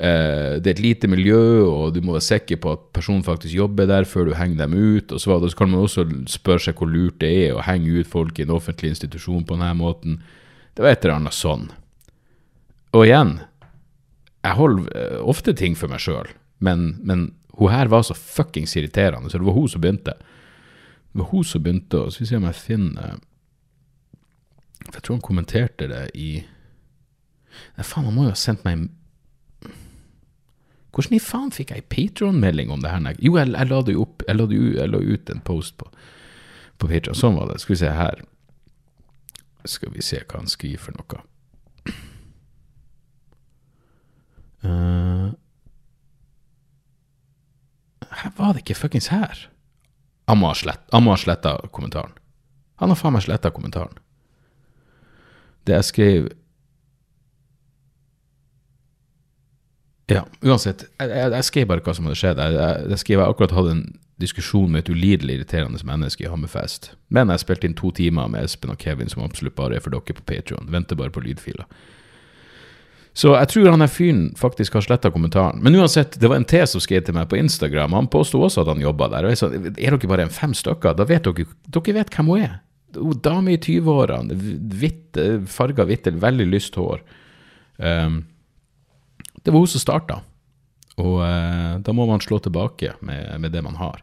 det 0.00 0.64
er 0.64 0.72
et 0.72 0.80
lite 0.80 1.08
miljø, 1.12 1.66
og 1.68 1.92
du 1.92 1.98
må 2.00 2.14
være 2.14 2.24
sikker 2.24 2.56
på 2.62 2.70
at 2.72 2.86
personen 2.96 3.24
faktisk 3.26 3.52
jobber 3.52 3.84
der 3.90 4.06
før 4.08 4.30
du 4.30 4.34
henger 4.38 4.62
dem 4.62 4.72
ut. 4.72 5.12
Og 5.12 5.20
så, 5.20 5.36
kan 5.58 5.68
man 5.68 5.82
også 5.82 6.06
spørre 6.30 6.62
seg 6.64 6.80
hvor 6.80 6.88
lurt 6.88 7.18
det 7.20 7.28
er 7.42 7.52
å 7.52 7.64
henge 7.66 8.00
ut 8.00 8.08
folk 8.08 8.38
i 8.40 8.46
en 8.46 8.54
offentlig 8.56 8.94
institusjon 8.94 9.44
på 9.44 9.58
denne 9.58 9.74
måten. 9.76 10.22
Det 10.72 10.80
var 10.80 10.94
et 10.94 11.04
eller 11.04 11.18
annet 11.18 11.36
sånn. 11.36 11.68
Og 12.96 13.04
igjen, 13.04 13.34
jeg 14.40 14.56
holder 14.56 14.86
eh, 14.96 15.18
ofte 15.28 15.54
ting 15.56 15.76
for 15.76 15.92
meg 15.92 16.02
sjøl, 16.02 16.30
men, 16.64 16.94
men, 17.04 17.28
hun 17.60 17.68
her 17.68 17.90
var 17.92 18.06
så 18.06 18.14
fuckings 18.16 18.72
irriterende, 18.78 19.28
så 19.28 19.36
det 19.36 19.44
var 19.44 19.56
hun 19.58 19.68
som 19.68 19.82
begynte. 19.82 20.14
Det 21.10 21.20
var 21.20 21.28
hun 21.28 21.44
som 21.44 21.60
begynte, 21.60 21.98
og 21.98 22.08
så 22.08 22.16
skal 22.16 22.24
vi 22.24 22.30
se 22.30 22.38
om 22.38 22.46
jeg 22.48 22.56
finner 22.56 23.18
For 24.86 24.96
jeg 24.96 25.04
tror 25.04 25.16
han 25.18 25.26
kommenterte 25.26 25.88
det 25.90 26.06
i 26.16 26.30
Nei, 27.76 27.84
faen, 27.84 28.06
han 28.06 28.14
må 28.14 28.24
jo 28.24 28.32
ha 28.32 28.38
sendt 28.38 28.62
meg 28.64 28.86
Hvordan 30.90 31.16
i 31.16 31.22
faen 31.22 31.52
fikk 31.54 31.70
jeg 31.74 31.86
Patron-melding 31.92 32.72
om 32.74 32.82
det 32.82 32.90
her? 32.90 33.14
Jo, 33.22 33.36
jeg, 33.38 33.52
jeg 33.54 33.70
la 33.70 33.82
det 33.86 33.94
jo 33.94 34.06
opp, 34.06 34.24
jeg 34.26 34.36
la, 34.36 34.46
det, 34.50 34.60
jeg 34.74 34.90
la 34.90 34.98
ut 34.98 35.30
en 35.30 35.42
post 35.46 35.76
på, 35.78 35.86
på 36.82 36.90
Patron. 36.90 37.18
Sånn 37.18 37.38
var 37.38 37.52
det. 37.52 37.60
Skal 37.62 37.76
vi 37.76 37.80
se 37.82 37.92
her. 37.94 38.24
Skal 39.70 39.94
vi 39.94 40.02
se 40.04 40.22
hva 40.24 40.40
han 40.40 40.50
skriver 40.50 40.82
for 40.82 40.98
noe. 40.98 41.26
Uh, 44.60 45.30
her 48.20 48.34
var 48.36 48.52
det 48.52 48.64
ikke 48.64 48.76
fuckings 48.76 49.08
her. 49.14 49.46
Han 50.28 50.40
må 50.42 50.50
ha 50.50 51.16
sletta 51.20 51.54
kommentaren. 51.72 52.12
Han 52.82 52.92
har 52.92 52.98
faen 52.98 53.14
meg 53.14 53.24
sletta 53.24 53.52
kommentaren. 53.54 53.96
Det 55.68 55.76
jeg 55.76 55.88
skrev 55.88 56.28
Ja, 60.10 60.24
uansett. 60.42 60.84
Jeg, 60.98 61.10
jeg, 61.14 61.32
jeg 61.36 61.46
skrev 61.46 61.68
bare 61.70 61.84
hva 61.86 61.94
som 61.94 62.08
hadde 62.08 62.18
skjedd. 62.18 62.40
Jeg, 62.42 62.56
jeg, 62.58 62.86
jeg 62.92 63.02
skrev 63.04 63.20
jeg 63.22 63.34
akkurat 63.34 63.54
hadde 63.54 63.76
en 63.76 63.84
diskusjon 64.20 64.72
med 64.72 64.82
et 64.82 64.90
ulidelig 64.92 65.38
irriterende 65.38 65.80
menneske 65.86 66.26
i 66.26 66.30
Hammerfest. 66.30 66.90
Men 67.14 67.32
jeg 67.32 67.44
spilte 67.44 67.68
inn 67.68 67.78
to 67.78 67.92
timer 67.96 68.28
med 68.32 68.44
Espen 68.44 68.72
og 68.74 68.80
Kevin, 68.82 69.08
som 69.12 69.24
absolutt 69.24 69.56
bare 69.56 69.78
er 69.78 69.84
for 69.84 69.94
dere 69.94 70.16
på 70.18 70.26
Patreon 70.28 70.68
Venter 70.72 70.98
bare 70.98 71.14
på 71.14 71.22
lydfiler. 71.24 71.68
Så 73.16 73.32
jeg 73.34 73.50
tror 73.50 73.72
han 73.72 73.82
er 73.82 73.90
fyren 73.90 74.26
faktisk 74.38 74.76
har 74.76 74.84
sletta 74.86 75.10
kommentaren. 75.10 75.58
Men 75.64 75.74
uansett, 75.80 76.14
det 76.20 76.28
var 76.30 76.38
en 76.38 76.46
T 76.46 76.60
som 76.70 76.82
skrev 76.82 77.02
til 77.06 77.16
meg 77.16 77.26
på 77.30 77.40
Instagram. 77.40 77.96
Han 77.96 78.10
påsto 78.10 78.38
også 78.42 78.62
at 78.62 78.70
han 78.70 78.82
jobba 78.82 79.08
der. 79.10 79.26
Og 79.26 79.34
jeg 79.34 79.40
sa, 79.40 79.48
er 79.50 79.96
dere 79.96 80.10
bare 80.10 80.26
en 80.28 80.34
fem 80.34 80.54
stykker? 80.54 80.94
Da 80.98 81.06
vet 81.08 81.26
dere 81.26 81.48
Dere 81.66 81.96
vet 81.96 82.12
hvem 82.14 82.30
hun 82.30 82.44
er. 82.46 82.60
Dame 83.22 83.54
i 83.54 83.58
20-årene, 83.62 84.34
hvitt, 84.78 85.18
farga 85.50 85.86
hvitt, 85.86 86.08
veldig 86.22 86.46
lyst 86.50 86.78
hår. 86.78 87.02
Um, 87.78 88.24
det 89.42 89.52
var 89.52 89.62
hun 89.62 89.70
som 89.70 89.82
starta. 89.82 90.20
Og 91.00 91.20
eh, 91.24 91.76
da 91.84 91.94
må 91.96 92.06
man 92.08 92.22
slå 92.22 92.40
tilbake 92.42 92.94
med, 93.00 93.28
med, 93.40 93.52
det 93.54 93.62
man 93.64 93.78
har. 93.80 94.02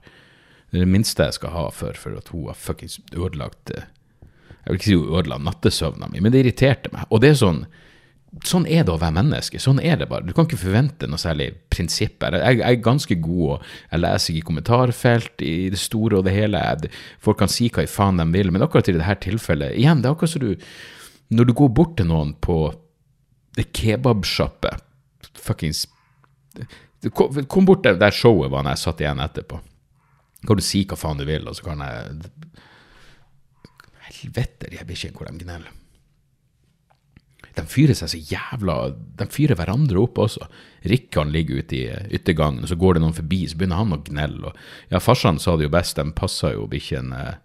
Det 0.69 0.79
er 0.79 0.85
det 0.85 0.93
minste 0.93 1.27
jeg 1.27 1.37
skal 1.39 1.53
ha 1.53 1.67
for, 1.73 1.97
for 1.99 2.17
at 2.17 2.31
hun 2.33 2.47
har 2.49 2.59
fuckings 2.59 2.99
ødelagt 3.13 3.71
eh, 3.75 3.89
Jeg 4.63 4.71
vil 4.71 4.79
ikke 4.79 4.89
si 4.89 4.97
hun 4.99 5.19
ødela 5.19 5.41
nattesøvna 5.41 6.09
mi, 6.11 6.21
men 6.23 6.33
det 6.33 6.43
irriterte 6.43 6.93
meg. 6.93 7.05
Og 7.09 7.23
det 7.23 7.35
er 7.35 7.43
sånn 7.43 7.67
Sånn 8.43 8.65
er 8.67 8.83
det 8.83 8.91
å 8.91 8.99
være 8.99 9.15
menneske. 9.15 9.57
Sånn 9.57 9.79
er 9.79 9.95
det 9.97 10.09
bare. 10.11 10.25
Du 10.27 10.33
kan 10.35 10.45
ikke 10.45 10.59
forvente 10.59 11.07
noe 11.09 11.17
særlig 11.17 11.45
prinsipper. 11.71 12.35
Jeg, 12.35 12.57
jeg, 12.59 12.75
er 12.75 12.83
ganske 12.83 13.15
god, 13.23 13.53
og 13.55 13.93
jeg 13.93 14.01
leser 14.03 14.35
i 14.35 14.41
kommentarfelt 14.45 15.43
i 15.47 15.53
det 15.73 15.79
store 15.79 16.19
og 16.19 16.25
det 16.27 16.33
hele. 16.35 16.59
Jeg, 16.59 16.91
folk 17.23 17.39
kan 17.39 17.49
si 17.49 17.69
hva 17.71 17.85
i 17.87 17.89
faen 17.89 18.19
de 18.19 18.27
vil, 18.35 18.51
men 18.51 18.65
akkurat 18.65 18.91
i 18.91 18.97
dette 18.97 19.15
tilfellet 19.29 19.79
Igjen, 19.79 20.03
det 20.03 20.11
er 20.11 20.17
akkurat 20.17 20.33
som 20.35 20.43
du 20.43 20.67
Når 21.39 21.47
du 21.47 21.53
går 21.63 21.71
bort 21.79 21.95
til 21.97 22.11
noen 22.11 22.35
på 22.43 22.59
kebabsjappe 23.57 24.75
Fuckings 25.41 25.85
kom, 27.13 27.65
bort 27.65 27.83
der, 27.85 27.97
der 27.99 28.13
showet 28.15 28.51
var 28.51 28.65
når 28.65 28.75
jeg 28.75 28.83
satt 28.83 29.01
igjen 29.03 29.21
etterpå. 29.21 29.59
Kan 30.47 30.59
du 30.59 30.63
si 30.65 30.83
hva 30.89 30.97
faen 30.97 31.19
du 31.19 31.25
vil, 31.27 31.47
og 31.49 31.57
så 31.57 31.69
kan 31.69 31.83
jeg 31.85 32.31
Helvete, 34.07 34.69
de 34.71 34.85
bikkjene 34.87 35.17
hvor 35.19 35.27
de 35.27 35.43
gneller 35.43 35.73
de 37.57 37.65
fyrer 37.69 37.97
seg 37.97 38.11
så 38.11 38.19
jævla 38.31 38.77
De 39.17 39.27
fyrer 39.33 39.57
hverandre 39.57 39.99
opp 40.01 40.21
også. 40.21 40.47
Rikkan 40.87 41.33
ligger 41.33 41.63
ute 41.63 41.79
i 41.79 42.13
yttergangen, 42.19 42.63
og 42.63 42.71
så 42.71 42.77
går 42.79 42.97
det 42.97 43.03
noen 43.03 43.17
forbi, 43.17 43.41
så 43.49 43.57
begynner 43.57 43.81
han 43.81 43.97
å 43.97 44.01
gnelle. 44.05 44.53
Ja, 44.91 45.01
farsan 45.03 45.41
sa 45.41 45.57
det 45.57 45.67
jo 45.67 45.73
best, 45.73 45.97
de 45.97 46.15
passa 46.17 46.53
jo 46.53 46.67
bikkjene 46.71 47.23
eh, 47.23 47.43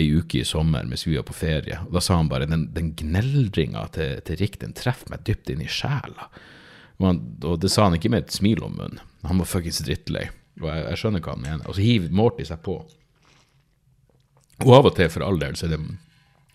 ei 0.00 0.08
uke 0.10 0.40
i 0.40 0.48
sommer 0.48 0.86
mens 0.88 1.04
vi 1.06 1.14
var 1.14 1.26
på 1.28 1.36
ferie. 1.36 1.78
Og 1.86 1.94
da 1.94 2.02
sa 2.02 2.18
han 2.18 2.30
bare 2.32 2.48
den, 2.50 2.66
den 2.74 2.92
gneldringa 2.98 3.86
til, 3.94 4.18
til 4.26 4.40
Rick, 4.40 4.58
den 4.64 4.74
treffer 4.76 5.12
meg 5.12 5.22
dypt 5.28 5.52
inn 5.52 5.62
i 5.62 5.70
sjela. 5.70 6.30
Og, 7.02 7.58
det 7.60 7.70
sa 7.72 7.88
han 7.88 7.96
ikke 7.96 8.12
med 8.12 8.26
et 8.26 8.34
smil 8.34 8.62
om 8.64 8.76
munnen. 8.78 9.02
Han 9.26 9.40
var 9.40 9.48
fuckings 9.50 9.82
drittlei. 9.82 10.28
Og 10.62 10.68
jeg, 10.68 10.84
jeg, 10.86 11.00
skjønner 11.00 11.24
hva 11.24 11.34
han 11.34 11.42
mener. 11.42 11.66
Og 11.66 11.76
så 11.76 11.84
hiver 11.84 12.14
Morty 12.14 12.46
seg 12.46 12.62
på. 12.64 12.78
Og 14.62 14.70
av 14.76 14.90
og 14.90 14.94
til, 14.96 15.10
for 15.10 15.26
all 15.26 15.40
del, 15.40 15.56
så 15.58 15.66
er 15.66 15.74
det, 15.74 15.80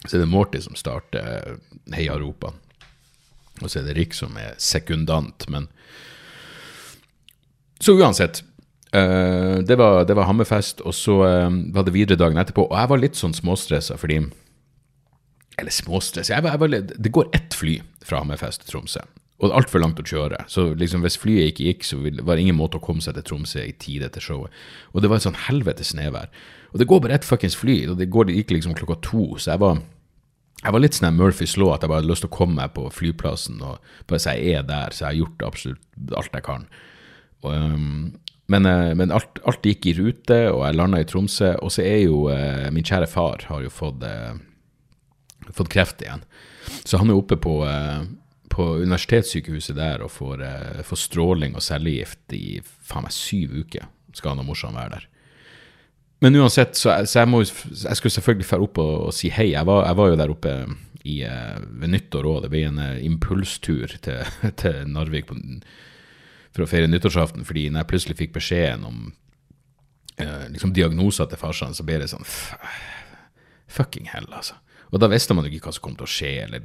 så 0.05 0.15
er 0.15 0.23
det 0.23 0.31
Morty 0.31 0.61
som 0.63 0.77
starter 0.79 1.59
heiaropene. 1.95 2.55
Og 3.59 3.67
så 3.67 3.81
er 3.81 3.89
det 3.89 3.97
Rick 3.97 4.15
som 4.15 4.37
er 4.39 4.53
sekundant, 4.55 5.49
men 5.51 5.67
Så 7.79 7.93
uansett. 7.95 8.43
Uh, 8.95 9.59
det, 9.63 9.75
var, 9.75 10.05
det, 10.05 10.15
var, 10.17 10.25
Hammerfest, 10.25 10.81
og 10.81 10.95
så 10.95 11.19
uh, 11.21 11.51
var 11.75 11.85
det 11.85 11.93
videre 11.93 12.17
dagen 12.19 12.39
etterpå. 12.41 12.65
Og 12.65 12.75
jeg 12.79 12.89
var 12.89 12.99
litt 12.99 13.19
sånn 13.19 13.35
småstressa 13.37 13.99
fordi 13.99 14.23
Eller 15.59 15.71
småstressa 15.71 16.39
Det 16.39 17.11
går 17.11 17.29
ett 17.33 17.53
fly 17.53 17.81
fra 18.03 18.23
Hammerfest 18.23 18.63
til 18.63 18.71
Tromsø. 18.71 19.03
Og 19.39 19.53
altfor 19.55 19.79
langt 19.79 20.01
å 20.01 20.03
kjøre. 20.03 20.41
Så 20.51 20.73
liksom 20.75 21.05
hvis 21.05 21.15
flyet 21.19 21.53
ikke 21.53 21.69
gikk, 21.69 21.85
så 21.87 21.99
var 22.03 22.35
det 22.35 22.43
ingen 22.43 22.57
måte 22.59 22.75
å 22.75 22.83
komme 22.83 23.03
seg 23.03 23.15
til 23.15 23.23
Tromsø 23.23 23.61
i 23.63 23.75
tide 23.79 24.09
til 24.11 24.25
showet. 24.25 24.57
Og 24.91 24.99
det 24.99 25.11
var 25.11 25.21
et 25.21 25.27
sånn 25.27 25.39
helvetes 25.45 25.93
snevær. 25.93 26.27
Og 26.73 26.81
det 26.81 26.87
går 26.89 27.05
bare 27.05 27.15
ett 27.15 27.27
fuckings 27.27 27.55
fly, 27.55 27.77
og 27.87 27.95
det, 28.01 28.09
går, 28.11 28.27
det 28.27 28.35
gikk 28.35 28.57
liksom 28.57 28.75
klokka 28.75 28.99
to. 29.05 29.23
Så 29.39 29.53
jeg 29.53 29.63
var 29.63 29.79
jeg 30.59 30.75
var 30.75 30.81
litt 30.83 30.97
sånn 30.97 31.15
Murphys 31.15 31.55
law, 31.55 31.71
at 31.71 31.83
jeg 31.83 31.91
bare 31.91 32.01
hadde 32.01 32.11
lyst 32.11 32.25
til 32.25 32.31
å 32.31 32.35
komme 32.35 32.57
meg 32.57 32.73
på 32.75 32.89
flyplassen 32.91 33.61
og 33.63 33.77
bare 34.09 34.19
Så 34.19 34.35
jeg 34.35 34.57
er 34.59 34.65
der, 34.67 34.91
så 34.91 35.05
jeg 35.05 35.07
har 35.07 35.19
gjort 35.21 35.45
absolutt 35.47 36.17
alt 36.19 36.35
jeg 36.35 36.45
kan. 36.49 36.65
Og, 37.45 37.53
um, 37.55 38.09
men, 38.51 38.67
uh, 38.67 38.91
men 38.97 39.13
alt, 39.15 39.39
alt, 39.47 39.63
gikk 39.63 39.87
i 39.87 39.95
rute, 39.95 40.39
og 40.51 40.65
jeg 40.65 40.75
landa 40.75 40.99
i 40.99 41.07
Tromsø. 41.07 41.53
Og 41.63 41.71
så 41.71 41.85
er 41.87 42.01
jo 42.03 42.25
uh, 42.27 42.67
min 42.75 42.83
kjære 42.83 43.07
far 43.07 43.45
har 43.47 43.63
jo 43.63 43.71
fått, 43.71 44.03
uh, 44.03 44.35
fått 45.55 45.71
kreft 45.71 46.03
igjen. 46.03 46.25
Så 46.83 46.99
han 46.99 47.13
er 47.13 47.21
oppe 47.21 47.39
på, 47.39 47.61
på 48.59 48.67
universitetssykehuset 48.83 49.79
der 49.79 50.03
og 50.03 50.11
får, 50.11 50.43
får 50.83 50.99
stråling 51.07 51.55
og 51.55 51.63
cellegift 51.63 52.35
i 52.35 52.59
faen 52.61 53.07
meg 53.07 53.15
syv 53.15 53.55
uker. 53.63 53.87
Skal 54.13 54.33
han 54.33 54.43
og 54.43 54.49
morsan 54.51 54.75
være 54.75 54.97
der. 54.97 55.07
Men 56.19 56.35
uansett, 56.35 56.75
så, 56.75 56.91
så 57.07 57.21
jeg, 57.21 57.29
må, 57.31 57.41
jeg 57.43 57.95
skulle 57.97 58.11
selvfølgelig 58.11 58.47
dra 58.49 58.59
opp 58.65 58.79
og, 58.81 58.93
og, 59.07 59.13
si 59.15 59.31
hei. 59.31 59.53
Jeg 59.53 59.67
var, 59.67 59.85
jeg 59.87 59.99
var 59.99 60.09
jo 60.09 60.17
der 60.19 60.33
oppe 60.33 60.55
i, 61.07 61.21
uh, 61.23 61.59
ved 61.79 61.93
nyttår 61.93 62.27
òg. 62.27 62.41
Det 62.43 62.51
ble 62.51 62.65
en 62.67 62.81
uh, 62.83 62.97
impulstur 63.07 63.95
til, 64.03 64.33
til 64.61 64.81
Narvik 64.91 65.31
for 65.31 66.65
å 66.65 66.69
feire 66.69 66.91
nyttårsaften. 66.91 67.47
Fordi 67.47 67.69
når 67.69 67.85
jeg 67.85 67.91
plutselig 67.93 68.19
fikk 68.19 68.35
beskjeden 68.35 68.83
om 68.89 69.05
uh, 70.19 70.45
liksom 70.51 70.75
diagnoser 70.75 71.29
til 71.31 71.39
farsan, 71.39 71.77
så 71.77 71.87
ble 71.87 72.01
det 72.03 72.11
sånn 72.11 72.27
Fucking 73.69 74.09
hell, 74.09 74.25
altså. 74.33 74.55
Og 74.89 74.97
da 74.97 75.07
visste 75.11 75.35
man 75.37 75.45
jo 75.45 75.53
ikke 75.53 75.69
hva 75.69 75.75
som 75.77 75.83
kom 75.85 75.95
til 75.95 76.07
å 76.07 76.09
skje, 76.09 76.31
eller, 76.47 76.63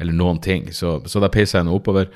eller 0.00 0.16
noen 0.16 0.40
ting. 0.42 0.70
Så, 0.74 0.98
så 1.06 1.22
da 1.22 1.30
peisa 1.32 1.60
jeg 1.60 1.68
nå 1.68 1.76
oppover. 1.76 2.10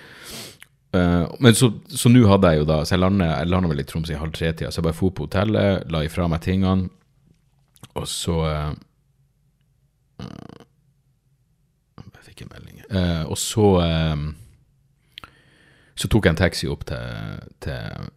Uh, 0.95 1.26
men 1.43 1.57
så 1.57 1.73
nå 2.11 2.23
hadde 2.31 2.53
jeg 2.53 2.61
jo 2.61 2.67
da 2.69 2.76
Så 2.87 2.95
jeg 2.95 3.00
landa 3.03 3.67
vel 3.67 3.81
i 3.83 3.87
Troms 3.88 4.12
i 4.12 4.19
halv 4.19 4.31
tre-tida, 4.37 4.71
så 4.71 4.79
jeg 4.79 4.87
bare 4.87 4.95
dro 4.95 5.09
på 5.11 5.26
hotellet, 5.26 5.88
la 5.91 6.05
ifra 6.07 6.29
meg 6.31 6.45
tingene, 6.45 6.87
og 7.99 8.07
så 8.07 8.37
uh, 8.47 8.76
Jeg 11.99 12.29
fikk 12.29 12.45
en 12.45 12.53
melding. 12.53 12.85
Uh, 12.87 13.25
og 13.26 13.38
så 13.38 13.67
Så 15.99 16.11
tok 16.11 16.26
jeg 16.26 16.35
en 16.35 16.43
taxi 16.43 16.69
opp 16.71 16.87
til, 16.87 17.43
til, 17.62 18.11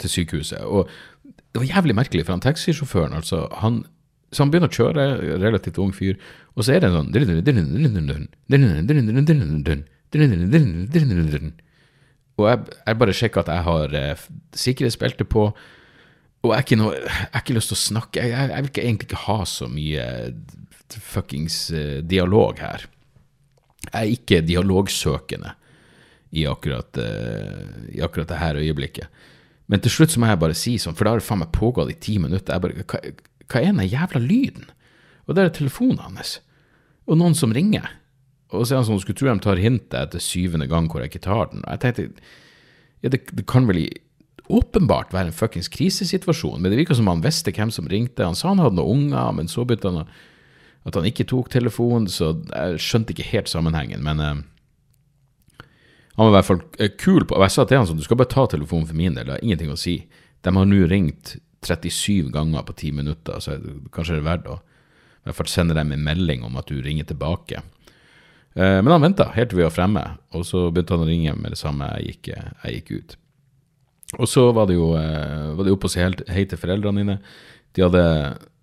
til, 0.00 0.10
sykehuset. 0.10 0.64
Og 0.64 0.88
det 1.24 1.60
var 1.60 1.68
jævlig 1.68 1.94
merkelig, 1.96 2.26
for 2.26 2.36
han 2.36 2.44
taxisjåføren, 2.44 3.12
altså 3.12 3.46
han 3.60 3.84
så 4.32 4.42
han 4.42 4.50
begynner 4.52 4.70
å 4.72 4.76
kjøre, 4.76 5.02
relativt 5.42 5.78
ung 5.82 5.92
fyr, 5.94 6.16
og 6.56 6.64
så 6.64 6.74
er 6.74 6.80
det 6.82 6.88
en 6.88 6.96
sånn 6.98 7.12
og 12.40 12.48
jeg, 12.48 12.74
jeg 12.86 12.98
bare 13.02 13.14
sjekker 13.16 13.42
at 13.42 13.52
jeg 13.52 13.64
har 13.66 13.96
eh, 13.98 14.26
sikkerhetsbelte 14.56 15.26
på. 15.28 15.46
Og 16.42 16.54
jeg 16.56 16.78
har 16.80 17.38
ikke, 17.38 17.54
lyst 17.54 17.70
til 17.70 17.76
å 17.76 17.82
snakke 17.84 18.22
Jeg, 18.22 18.32
jeg, 18.32 18.50
jeg 18.50 18.64
vil 18.64 18.70
ikke, 18.72 18.82
egentlig 18.82 19.08
ikke 19.10 19.26
ha 19.28 19.36
så 19.46 19.68
mye 19.70 20.06
fuckings 20.92 21.56
uh, 21.72 22.00
dialog 22.04 22.58
her. 22.60 22.82
Jeg 23.86 23.94
er 23.94 24.10
ikke 24.12 24.40
dialogsøkende 24.44 25.54
i 26.36 26.42
akkurat, 26.50 26.98
uh, 27.00 27.86
i 27.94 28.02
akkurat 28.04 28.28
det 28.28 28.40
her 28.42 28.58
øyeblikket. 28.60 29.22
Men 29.72 29.80
til 29.80 29.94
slutt 29.94 30.12
så 30.12 30.20
må 30.20 30.28
jeg 30.28 30.40
bare 30.42 30.58
si 30.58 30.74
sånn, 30.82 30.96
for 30.98 31.06
da 31.06 31.14
har 31.14 31.22
det 31.22 31.24
faen 31.24 31.40
meg 31.40 31.54
pågått 31.54 31.94
i 31.94 31.96
ti 31.96 32.18
minutter. 32.20 32.52
Jeg 32.52 32.64
bare, 32.66 32.84
hva, 32.90 33.00
hva 33.52 33.60
er 33.60 33.74
den 33.74 33.84
jævla 33.86 34.22
lyden? 34.22 34.70
Og 35.28 35.36
der 35.36 35.48
er 35.48 35.54
telefonen 35.54 36.00
hans. 36.02 36.38
Og 37.06 37.18
noen 37.20 37.36
som 37.38 37.52
ringer. 37.54 37.90
Og 38.52 38.66
så 38.66 38.74
er 38.74 38.82
han 38.82 38.88
sånn, 38.88 39.00
skulle 39.02 39.18
tro 39.18 39.30
de 39.30 39.42
tar 39.44 39.60
hintet 39.60 39.98
etter 39.98 40.22
syvende 40.22 40.68
gang 40.70 40.88
hvor 40.90 41.02
jeg 41.02 41.12
ikke 41.12 41.26
tar 41.26 41.52
den. 41.52 41.64
Og 41.64 41.76
jeg 41.76 41.82
tenkte, 41.84 42.32
ja, 43.02 43.12
det, 43.12 43.22
det 43.32 43.46
kan 43.48 43.68
vel 43.68 43.84
åpenbart 44.52 45.14
være 45.14 45.30
en 45.30 45.36
fuckings 45.36 45.70
krisesituasjon, 45.72 46.60
men 46.60 46.72
det 46.72 46.80
virka 46.82 46.96
som 46.98 47.08
han 47.08 47.22
visste 47.24 47.54
hvem 47.54 47.72
som 47.72 47.88
ringte. 47.88 48.26
Han 48.26 48.36
sa 48.36 48.50
han 48.52 48.62
hadde 48.62 48.76
noen 48.78 49.06
unger, 49.08 49.32
men 49.38 49.48
så 49.50 49.64
begynte 49.64 49.92
han 49.92 50.10
at 50.82 50.98
han 50.98 51.06
ikke 51.08 51.28
tok 51.30 51.50
telefonen, 51.52 52.08
så 52.10 52.34
jeg 52.50 52.80
skjønte 52.82 53.14
ikke 53.14 53.30
helt 53.30 53.50
sammenhengen. 53.50 54.02
Men 54.04 54.20
uh, 54.20 54.42
han 56.18 56.26
var 56.26 56.32
i 56.32 56.36
hvert 56.36 56.50
fall 56.50 56.60
uh, 56.82 56.90
kul 56.98 57.24
på 57.24 57.38
Og 57.38 57.46
jeg 57.46 57.54
sa 57.54 57.64
til 57.64 57.78
han 57.78 57.88
sånn, 57.88 58.00
du 58.02 58.06
skal 58.06 58.18
bare 58.20 58.32
ta 58.34 58.48
telefonen 58.50 58.88
for 58.90 58.98
min 58.98 59.16
del, 59.16 59.28
det 59.28 59.38
har 59.38 59.46
ingenting 59.46 59.72
å 59.72 59.78
si. 59.78 60.00
De 60.42 60.54
har 60.56 60.68
nå 60.68 60.84
ringt 60.90 61.36
37 61.62 62.32
ganger 62.34 62.66
på 62.66 62.74
10 62.74 62.92
minutter, 62.98 63.38
så 63.40 63.56
kanskje 63.94 64.18
det 64.18 64.22
er 64.22 64.28
verdt 64.28 64.50
å 64.50 64.58
i 65.22 65.30
hvert 65.30 65.38
fall 65.38 65.50
sende 65.50 65.76
dem 65.78 65.92
en 65.94 66.02
melding 66.02 66.42
om 66.42 66.56
at 66.58 66.66
du 66.66 66.80
ringer 66.82 67.06
tilbake. 67.06 67.60
Eh, 68.54 68.78
men 68.82 68.90
han 68.90 69.04
venta 69.04 69.28
helt 69.36 69.52
til 69.52 69.60
vi 69.60 69.66
var 69.66 69.74
fremme, 69.74 70.02
og 70.34 70.44
så 70.46 70.66
begynte 70.70 70.96
han 70.96 71.04
å 71.04 71.08
ringe 71.08 71.34
med 71.38 71.54
det 71.54 71.60
samme 71.60 71.88
jeg 71.94 72.16
gikk, 72.16 72.32
jeg 72.34 72.80
gikk 72.80 72.90
ut. 72.96 73.14
Og 74.18 74.28
så 74.28 74.48
var 74.52 74.66
det 74.68 74.76
jo, 74.76 74.92
eh, 74.98 75.52
var 75.56 75.64
det 75.64 75.72
oppe 75.72 75.88
å 75.88 75.94
hei 76.28 76.44
til 76.44 76.58
foreldrene 76.60 77.04
dine. 77.04 77.18
De 77.72 77.84
hadde, 77.86 78.02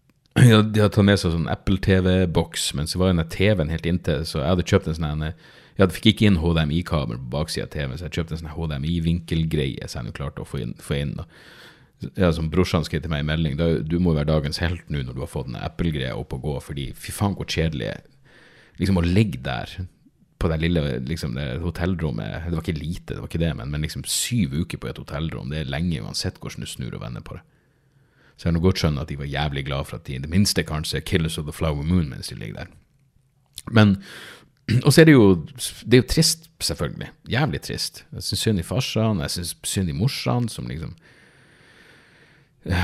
de 0.35 0.51
hadde 0.51 0.83
tatt 0.83 1.07
med 1.07 1.21
seg 1.21 1.33
sånn 1.33 1.47
Apple-TV-boks, 1.49 2.73
men 2.77 2.91
så 2.91 3.01
var 3.01 3.13
den 3.13 3.23
TV-en 3.23 3.71
helt 3.73 3.87
inntil, 3.89 4.27
så 4.27 4.43
jeg 4.43 4.51
hadde 4.51 4.67
kjøpt 4.67 4.91
en 4.91 4.99
sånn 4.99 5.25
Jeg 5.79 5.95
fikk 5.95 6.11
ikke 6.11 6.27
inn 6.27 6.41
HDMI-kabel 6.43 7.15
på 7.15 7.31
baksida 7.37 7.65
av 7.65 7.71
TV-en, 7.71 7.97
så 7.97 8.09
jeg 8.09 8.19
kjøpte 8.19 8.35
en 8.35 8.43
sånn 8.43 8.55
HDMI-vinkelgreie 8.57 9.87
så 9.87 10.03
jeg 10.03 10.17
klarte 10.17 10.43
å 10.43 10.47
få 10.47 10.59
inn. 10.59 10.75
Få 10.83 10.99
inn 10.99 11.15
ja, 12.15 12.31
som 12.35 12.49
Brorsan 12.51 12.85
skrev 12.87 13.03
til 13.03 13.11
meg 13.11 13.23
i 13.23 13.27
melding, 13.27 13.57
da, 13.59 13.71
du 13.83 13.97
må 13.99 14.13
være 14.15 14.31
dagens 14.31 14.61
helt 14.63 14.87
nå 14.91 15.03
når 15.03 15.17
du 15.17 15.23
har 15.23 15.31
fått 15.31 15.49
den 15.49 15.59
Apple-greia 15.59 16.15
opp 16.15 16.35
og 16.37 16.45
gå, 16.45 16.55
fordi 16.63 16.89
fy 16.95 17.13
faen 17.15 17.35
hvor 17.37 17.49
kjedelig 17.49 17.93
liksom 18.79 19.01
å 19.01 19.05
ligge 19.05 19.41
der 19.43 19.73
på 20.39 20.47
det 20.47 20.61
lille 20.61 20.81
liksom, 21.03 21.33
det 21.35 21.59
hotellrommet 21.59 22.47
Det 22.47 22.55
var 22.55 22.63
ikke 22.63 22.79
lite, 22.79 23.13
det 23.13 23.19
var 23.19 23.27
ikke 23.27 23.43
det, 23.43 23.51
men, 23.59 23.71
men 23.73 23.83
liksom 23.83 24.05
syv 24.07 24.55
uker 24.61 24.79
på 24.79 24.87
et 24.87 25.01
hotellrom, 25.01 25.51
det 25.51 25.63
er 25.63 25.71
lenge 25.71 25.99
uansett 25.99 26.39
hvordan 26.39 26.63
du 26.63 26.71
snur 26.71 26.95
og 26.95 27.03
vender 27.03 27.25
på 27.25 27.35
det. 27.35 27.43
Så 28.39 28.47
jeg 28.47 28.55
kan 28.55 28.63
godt 28.63 28.79
skjønt 28.79 29.01
at 29.01 29.09
de 29.11 29.19
var 29.19 29.27
jævlig 29.27 29.65
glad 29.67 29.89
for 29.89 29.99
at 29.99 30.07
de 30.07 30.15
i 30.15 30.21
det 30.23 30.31
minste 30.31 30.63
kanskje 30.63 31.03
Killers 31.03 31.35
of 31.37 31.49
the 31.49 31.55
Flower 31.55 31.83
Moon 31.83 32.07
mens 32.07 32.31
de 32.31 32.39
ligger 32.39 32.61
der. 32.63 32.75
Men 33.67 33.97
Og 34.85 34.93
så 34.93 35.01
er 35.01 35.09
det 35.09 35.13
jo 35.15 35.45
Det 35.83 35.93
er 35.97 36.01
jo 36.03 36.07
trist, 36.09 36.49
selvfølgelig. 36.61 37.09
Jævlig 37.29 37.61
trist. 37.61 38.05
Jeg 38.13 38.23
syns 38.23 38.39
synd 38.39 38.59
i 38.59 38.63
farsan, 38.63 39.19
jeg 39.19 39.31
syns 39.31 39.55
synd 39.63 39.89
i 39.89 39.95
morsan, 39.97 40.49
som 40.49 40.67
liksom 40.67 40.95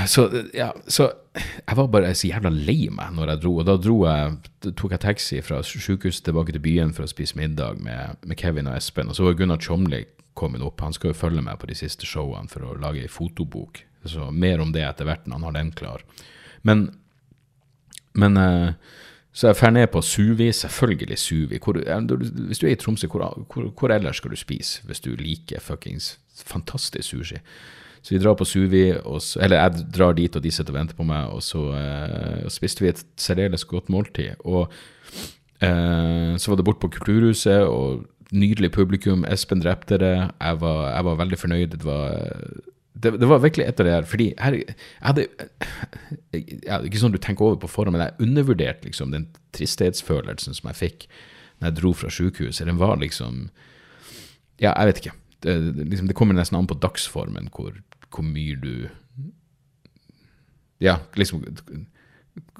så, 0.06 0.44
ja, 0.56 0.70
så 0.88 1.10
jeg 1.36 1.76
var 1.76 1.88
bare 1.92 2.14
så 2.16 2.30
jævla 2.30 2.50
lei 2.50 2.88
meg 2.88 3.12
når 3.16 3.34
jeg 3.34 3.42
dro. 3.42 3.52
Og 3.60 3.66
da 3.68 3.76
dro 3.80 3.96
jeg, 4.06 4.36
tok 4.72 4.94
jeg 4.96 5.02
taxi 5.04 5.40
fra 5.44 5.60
sykehuset 5.66 6.24
tilbake 6.26 6.54
til 6.56 6.64
byen 6.64 6.94
for 6.96 7.04
å 7.04 7.10
spise 7.10 7.36
middag 7.38 7.82
med, 7.84 8.16
med 8.24 8.40
Kevin 8.40 8.70
og 8.70 8.78
Espen. 8.78 9.12
Og 9.12 9.18
så 9.18 9.26
var 9.26 9.36
Gunnar 9.38 9.60
Tjomli 9.60 10.04
kommet 10.36 10.64
opp. 10.64 10.80
Han 10.84 10.96
skal 10.96 11.12
jo 11.12 11.18
følge 11.18 11.44
meg 11.44 11.60
på 11.60 11.68
de 11.70 11.76
siste 11.78 12.08
showene 12.08 12.50
for 12.52 12.64
å 12.64 12.76
lage 12.80 13.04
ei 13.04 13.12
fotobok. 13.12 13.82
Så 14.06 14.30
mer 14.30 14.62
om 14.62 14.72
det 14.72 14.84
etter 14.86 15.08
hvert 15.08 15.26
når 15.26 15.40
han 15.40 15.48
har 15.48 15.58
den 15.58 15.74
klar. 15.76 16.06
Men, 16.66 16.88
men 18.16 18.40
eh, 18.40 18.74
så 19.36 19.50
jeg 19.50 19.58
drar 19.60 19.72
ned 19.76 19.90
på 19.92 20.00
Suvi, 20.00 20.48
selvfølgelig 20.56 21.18
Suvi. 21.20 21.58
Hvor, 21.60 21.76
hvis 21.76 22.62
du 22.62 22.66
er 22.66 22.72
i 22.72 22.78
Tromsø, 22.80 23.10
hvor, 23.12 23.26
hvor, 23.52 23.68
hvor 23.76 23.92
ellers 23.92 24.22
skal 24.22 24.32
du 24.32 24.40
spise 24.40 24.86
hvis 24.88 25.04
du 25.04 25.10
liker 25.20 25.60
fuckings 25.60 26.14
fantastisk 26.46 27.10
sushi? 27.10 27.42
Så 28.06 28.14
vi 28.14 28.20
drar 28.22 28.36
på 28.38 28.46
Suvi, 28.46 28.84
så, 29.18 29.40
eller 29.42 29.58
jeg 29.58 29.86
drar 29.96 30.12
dit, 30.14 30.36
og 30.38 30.42
de 30.44 30.50
sitter 30.54 30.70
og 30.70 30.78
venter 30.78 30.94
på 30.94 31.06
meg. 31.08 31.32
Og 31.34 31.42
så 31.42 31.62
eh, 31.74 32.44
spiste 32.54 32.84
vi 32.84 32.92
et 32.92 33.00
særdeles 33.18 33.66
godt 33.66 33.90
måltid. 33.90 34.36
Og 34.46 34.68
eh, 35.58 36.36
så 36.38 36.52
var 36.52 36.60
det 36.60 36.66
bort 36.68 36.78
på 36.78 36.92
Kulturhuset, 36.94 37.66
og 37.66 38.04
nydelig 38.30 38.70
publikum. 38.76 39.26
Espen 39.26 39.62
drepte 39.62 39.98
det. 39.98 40.14
Jeg 40.22 40.60
var, 40.62 40.84
jeg 40.92 41.08
var 41.08 41.18
veldig 41.18 41.38
fornøyd. 41.40 41.74
Det 41.74 41.82
var, 41.82 42.14
det, 42.94 43.12
det 43.20 43.30
var 43.32 43.42
virkelig 43.42 43.66
et 43.66 43.82
av 43.82 43.88
de 43.88 43.94
her 43.96 44.06
Fordi 44.08 44.28
her, 44.38 44.54
jeg 44.54 45.04
hadde 45.04 45.26
ja, 46.64 46.78
Ikke 46.80 47.00
sånn 47.02 47.12
du 47.12 47.18
tenker 47.20 47.44
over 47.44 47.58
på 47.60 47.68
forhånd, 47.68 47.96
men 47.98 48.06
jeg 48.06 48.28
undervurderte 48.28 48.88
liksom 48.88 49.12
den 49.12 49.26
tristhetsfølelsen 49.56 50.56
som 50.56 50.70
jeg 50.70 50.80
fikk 50.80 51.08
når 51.58 51.70
jeg 51.70 51.76
dro 51.78 51.92
fra 51.96 52.12
sykehuset. 52.12 52.66
Den 52.68 52.80
var 52.80 52.98
liksom 53.02 53.48
Ja, 54.62 54.72
jeg 54.72 54.92
vet 54.92 55.02
ikke. 55.02 55.16
Det, 55.44 55.58
liksom, 55.82 56.08
det 56.08 56.16
kommer 56.16 56.36
nesten 56.36 56.56
an 56.58 56.68
på 56.70 56.78
dagsformen 56.80 57.50
hvor, 57.52 57.74
hvor 58.12 58.26
mye 58.26 58.56
du 58.60 58.88
Ja, 60.82 60.98
liksom 61.16 61.44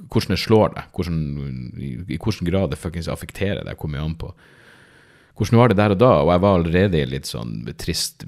Hvordan 0.08 0.32
det 0.32 0.40
slår 0.40 0.70
deg, 0.72 0.84
hvordan, 0.96 1.16
i, 1.76 1.90
i 2.00 2.16
hvilken 2.16 2.48
grad 2.48 2.70
det 2.72 2.78
fuckings 2.80 3.10
affekterer 3.12 3.64
deg, 3.64 3.76
kommer 3.76 4.00
jo 4.00 4.06
an 4.08 4.20
på 4.20 4.30
hvordan 5.36 5.58
var 5.60 5.68
det 5.68 5.76
der 5.76 5.92
og 5.92 5.98
da, 6.00 6.12
og 6.22 6.30
jeg 6.32 6.42
var 6.42 6.54
allerede 6.58 7.00
i 7.00 7.08
litt 7.10 7.28
sånn 7.28 7.58
trist, 7.76 8.24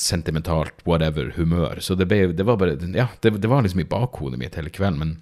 sentimentalt, 0.00 0.82
whatever 0.84 1.30
humør. 1.38 1.80
Så 1.80 1.96
det, 1.96 2.08
ble, 2.10 2.32
det 2.36 2.44
var 2.44 2.58
bare 2.60 2.76
Ja, 2.92 3.08
det, 3.20 3.36
det, 3.38 3.48
var 3.48 3.64
liksom 3.64 3.80
i 3.80 3.88
bakhodet 3.88 4.40
mitt 4.40 4.58
hele 4.58 4.72
kvelden. 4.74 5.00
Men, 5.00 5.14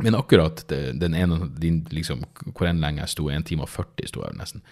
men 0.00 0.16
akkurat 0.16 0.64
det, 0.72 0.94
den 1.02 1.14
ene 1.14 1.42
din, 1.60 1.82
liksom, 1.92 2.24
Hvor 2.54 2.70
enn 2.70 2.80
lenge 2.80 3.04
jeg 3.04 3.14
sto, 3.16 3.28
1 3.28 3.50
time 3.50 3.66
og 3.66 3.72
40 3.72 4.08
sto 4.08 4.24
jeg 4.24 4.38
nesten. 4.38 4.64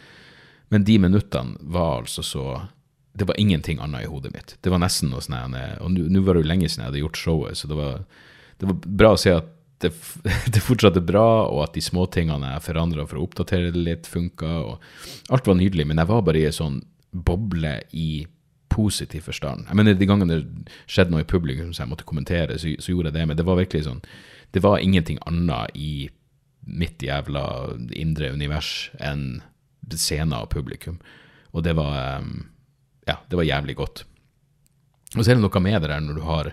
Men 0.73 0.85
de 0.89 0.99
minuttene 1.01 1.57
var 1.61 2.05
altså 2.05 2.25
så 2.25 2.47
det 3.13 3.27
var 3.29 3.39
ingenting 3.41 3.79
annet 3.83 4.05
i 4.05 4.11
hodet 4.11 4.33
mitt. 4.35 4.57
Det 4.61 4.71
var 4.71 4.83
nesten 4.83 5.11
noe 5.11 5.23
sånn 5.25 5.55
Og 5.83 5.91
nå 5.91 6.21
var 6.23 6.37
det 6.37 6.45
jo 6.45 6.51
lenge 6.51 6.69
siden 6.69 6.85
jeg 6.85 6.93
hadde 6.93 7.05
gjort 7.05 7.23
showet, 7.23 7.59
så 7.59 7.71
det 7.71 7.79
var, 7.79 8.03
det 8.61 8.69
var 8.71 8.83
bra 9.03 9.13
å 9.15 9.21
se 9.21 9.33
at 9.35 9.55
det, 9.83 9.93
det 10.55 10.63
fortsatt 10.65 10.99
er 10.99 11.07
bra, 11.07 11.27
og 11.49 11.65
at 11.67 11.77
de 11.77 11.83
småtingene 11.85 12.55
jeg 12.55 12.67
forandra 12.69 13.07
for 13.09 13.21
å 13.21 13.27
oppdatere 13.27 13.73
det 13.75 13.85
litt, 13.85 14.11
funka. 14.11 14.55
Alt 15.35 15.51
var 15.51 15.59
nydelig, 15.59 15.87
men 15.89 16.03
jeg 16.03 16.11
var 16.11 16.25
bare 16.27 16.43
i 16.43 16.49
en 16.49 16.59
sånn 16.59 16.81
boble 17.11 17.79
i 17.97 18.27
positiv 18.69 19.27
forstand. 19.27 19.67
Jeg 19.69 19.79
mener, 19.79 19.97
De 19.99 20.07
gangene 20.07 20.39
det 20.39 20.75
skjedde 20.87 21.15
noe 21.15 21.25
i 21.25 21.29
publikum 21.29 21.73
som 21.73 21.85
jeg 21.87 21.93
måtte 21.95 22.07
kommentere, 22.09 22.59
så, 22.59 22.71
så, 22.79 22.93
gjorde 22.93 23.11
jeg 23.11 23.19
det, 23.19 23.27
men 23.31 23.39
det 23.39 23.47
var 23.49 23.59
virkelig 23.59 23.87
sånn 23.89 24.03
Det 24.55 24.63
var 24.65 24.79
ingenting 24.81 25.19
annet 25.27 25.75
i 25.75 26.11
mitt 26.69 27.03
jævla 27.03 27.75
indre 27.97 28.31
univers 28.33 28.91
enn 29.01 29.43
scenen 29.89 30.37
og 30.37 30.51
publikum. 30.53 30.99
Og 31.57 31.65
det 31.65 31.75
var 31.77 32.21
um, 32.21 32.49
ja, 33.09 33.19
det 33.29 33.39
var 33.41 33.49
jævlig 33.49 33.79
godt. 33.79 34.05
Og 35.17 35.23
så 35.23 35.31
er 35.31 35.39
det 35.39 35.45
noe 35.45 35.63
med 35.65 35.81
det 35.81 35.91
der 35.91 36.05
når 36.05 36.19
du 36.19 36.27
har 36.29 36.53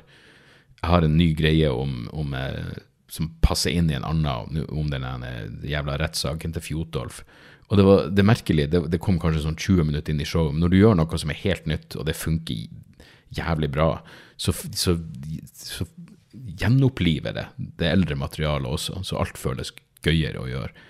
har 0.85 1.01
en 1.01 1.17
ny 1.17 1.31
greie 1.33 1.69
om, 1.71 2.05
om 2.13 2.33
eh, 2.37 2.77
som 3.11 3.29
passer 3.43 3.75
inn 3.75 3.89
i 3.91 3.97
en 3.97 4.05
annen, 4.07 4.65
om 4.69 4.89
den 4.91 5.05
jævla 5.65 5.97
rettssaken 6.01 6.55
til 6.55 6.65
Fjotolf. 6.65 7.21
Og 7.69 7.79
det 7.79 7.85
var 7.87 8.09
det 8.13 8.25
merkelige, 8.27 8.69
det, 8.73 8.81
det, 8.93 9.01
kom 9.01 9.17
kanskje 9.21 9.45
sånn 9.45 9.57
20 9.57 9.89
minutter 9.89 10.13
inn 10.13 10.21
i 10.21 10.27
showet, 10.27 10.53
men 10.53 10.65
når 10.65 10.73
du 10.73 10.79
gjør 10.79 10.97
noe 10.99 11.21
som 11.21 11.31
er 11.33 11.41
helt 11.41 11.69
nytt, 11.69 11.95
og 11.97 12.05
det 12.09 12.17
funker 12.17 12.67
jævlig 13.35 13.71
bra, 13.73 13.89
så, 14.37 14.53
så, 14.77 14.97
så 15.55 15.87
gjenoppliver 16.61 17.33
det 17.35 17.47
det 17.79 17.89
eldre 17.89 18.17
materialet 18.19 18.69
også, 18.69 19.01
så 19.07 19.17
alt 19.21 19.39
føles 19.39 19.73
gøyere 20.05 20.43
å 20.43 20.49
gjøre. 20.49 20.85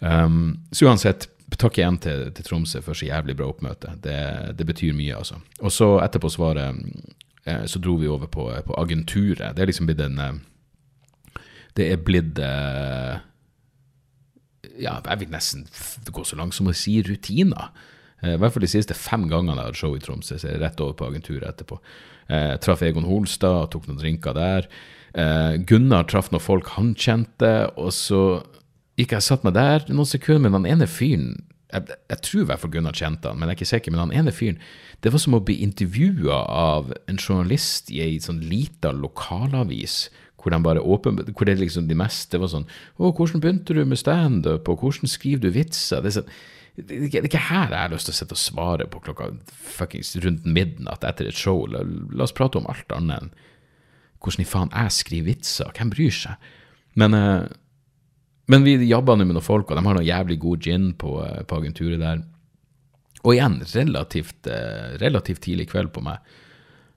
Um, 0.00 0.62
så 0.72 0.88
uansett, 0.88 1.28
takk 1.60 1.78
igjen 1.80 1.98
til, 2.02 2.26
til, 2.34 2.46
Tromsø 2.46 2.82
for 2.84 2.96
så 2.96 3.08
jævlig 3.08 3.36
bra 3.38 3.48
oppmøte. 3.50 3.94
Det, 4.02 4.18
det 4.58 4.66
betyr 4.68 4.96
mye, 4.96 5.16
altså. 5.18 5.40
Og 5.60 5.72
så 5.74 5.92
etterpå 6.04 6.30
svaret 6.32 6.80
eh, 7.44 7.64
så 7.68 7.80
dro 7.82 7.96
vi 8.00 8.10
over 8.10 8.30
på, 8.32 8.48
på, 8.66 8.76
agenturet. 8.80 9.56
Det 9.56 9.64
er 9.64 9.70
liksom 9.70 9.90
blitt 9.90 10.04
en 10.04 10.20
eh, 10.24 10.38
Det 11.76 11.90
er 11.92 12.04
blitt 12.04 12.38
eh, 12.38 13.20
Ja, 14.80 14.98
jeg 15.04 15.20
vil 15.20 15.32
nesten 15.32 15.66
gå 16.10 16.24
så 16.24 16.38
langt 16.40 16.56
som 16.56 16.70
å 16.70 16.76
si 16.76 17.00
rutiner. 17.04 17.72
I 18.20 18.36
hvert 18.36 18.52
fall 18.52 18.64
de 18.64 18.68
siste 18.68 18.92
fem 18.96 19.22
gangene 19.30 19.56
jeg 19.56 19.70
hadde 19.70 19.80
show 19.80 19.94
i 19.96 20.00
Tromsø, 20.00 20.36
så 20.36 20.48
er 20.48 20.58
jeg 20.58 20.60
rett 20.60 20.80
over 20.84 20.96
på 20.96 21.06
agenturet 21.08 21.48
etterpå. 21.48 21.78
Eh, 22.28 22.56
traff 22.60 22.82
Egon 22.84 23.08
Holstad, 23.08 23.70
tok 23.72 23.88
noen 23.88 24.00
drinker 24.00 24.36
der. 24.36 24.68
Gunnar 25.66 26.04
traff 26.06 26.28
noen 26.30 26.44
folk 26.44 26.68
han 26.76 26.92
kjente, 26.94 27.50
og 27.80 27.88
så 27.96 28.20
gikk 29.00 29.16
jeg 29.16 29.22
og 29.22 29.26
satte 29.26 29.48
meg 29.48 29.56
der 29.56 29.88
noen 29.88 30.08
sekunder, 30.08 30.44
men 30.44 30.60
han 30.60 30.68
ene 30.76 30.88
fyren 30.90 31.32
jeg, 31.72 31.96
jeg, 32.10 32.20
tror 32.26 32.42
i 32.42 32.46
hvert 32.50 32.62
fall 32.62 32.72
Gunnar 32.74 32.96
kjente 32.96 33.30
han, 33.30 33.38
men 33.38 33.48
jeg 33.48 33.54
er 33.54 33.58
ikke 33.58 33.70
sikker. 33.70 33.94
Men 33.94 34.02
han 34.04 34.14
ene 34.20 34.34
fyren 34.34 34.60
Det 35.02 35.12
var 35.14 35.22
som 35.22 35.36
å 35.38 35.42
bli 35.44 35.60
intervjua 35.64 36.40
av 36.50 36.92
en 37.10 37.20
journalist 37.20 37.92
i 37.94 38.02
ei 38.04 38.18
sånn 38.22 38.42
lita 38.50 38.92
lokalavis, 38.96 40.08
hvor, 40.40 40.54
de 40.54 40.80
åpen, 40.80 41.20
hvor 41.36 41.48
det 41.48 41.58
liksom 41.60 41.88
de 41.88 41.98
meste 41.98 42.40
var 42.40 42.48
sånn 42.52 42.66
Å, 42.96 43.10
hvordan 43.10 43.42
begynte 43.42 43.76
du 43.76 43.84
med 43.84 44.00
standup, 44.00 44.68
hvordan 44.68 45.10
skriver 45.10 45.44
du 45.44 45.52
vitser? 45.54 46.00
Det 46.00 46.10
er, 46.10 46.16
sånn, 46.20 46.32
det, 46.80 47.00
er 47.12 47.28
ikke 47.28 47.46
her 47.50 47.74
jeg 47.74 47.84
har 47.84 47.92
lyst 47.92 48.08
til 48.08 48.16
å 48.16 48.20
sitte 48.20 48.38
og 48.38 48.42
svare 48.42 48.88
på 48.90 49.02
klokka 49.04 49.30
fuckings 49.50 50.14
rundt 50.24 50.48
midnatt 50.48 51.04
etter 51.06 51.28
et 51.28 51.36
show. 51.36 51.66
La, 51.68 51.84
la 51.84 52.26
oss 52.26 52.36
prate 52.36 52.60
om 52.60 52.68
alt 52.70 52.96
annet 52.96 53.20
enn 53.20 53.32
hvordan 54.20 54.44
i 54.44 54.48
faen 54.48 54.72
jeg 54.74 54.92
skriver 54.92 55.30
vitser. 55.30 55.70
Hvem 55.76 55.92
bryr 55.94 56.12
seg? 56.12 56.50
Men 57.00 57.16
uh, 57.16 57.46
men 58.50 58.66
vi 58.66 58.76
jabba 58.88 59.14
nå 59.14 59.24
med 59.28 59.36
noen 59.36 59.46
folk, 59.46 59.70
og 59.70 59.78
de 59.78 59.86
har 59.86 59.96
noe 59.96 60.06
jævlig 60.06 60.40
god 60.42 60.66
gin 60.66 60.92
på, 60.98 61.14
eh, 61.22 61.42
på 61.46 61.60
agenturet 61.60 62.02
der. 62.02 62.22
Og 63.22 63.34
igjen, 63.34 63.60
relativt, 63.74 64.46
eh, 64.46 64.96
relativt 64.98 65.42
tidlig 65.44 65.68
kveld 65.70 65.92
på 65.94 66.02
meg. 66.02 66.18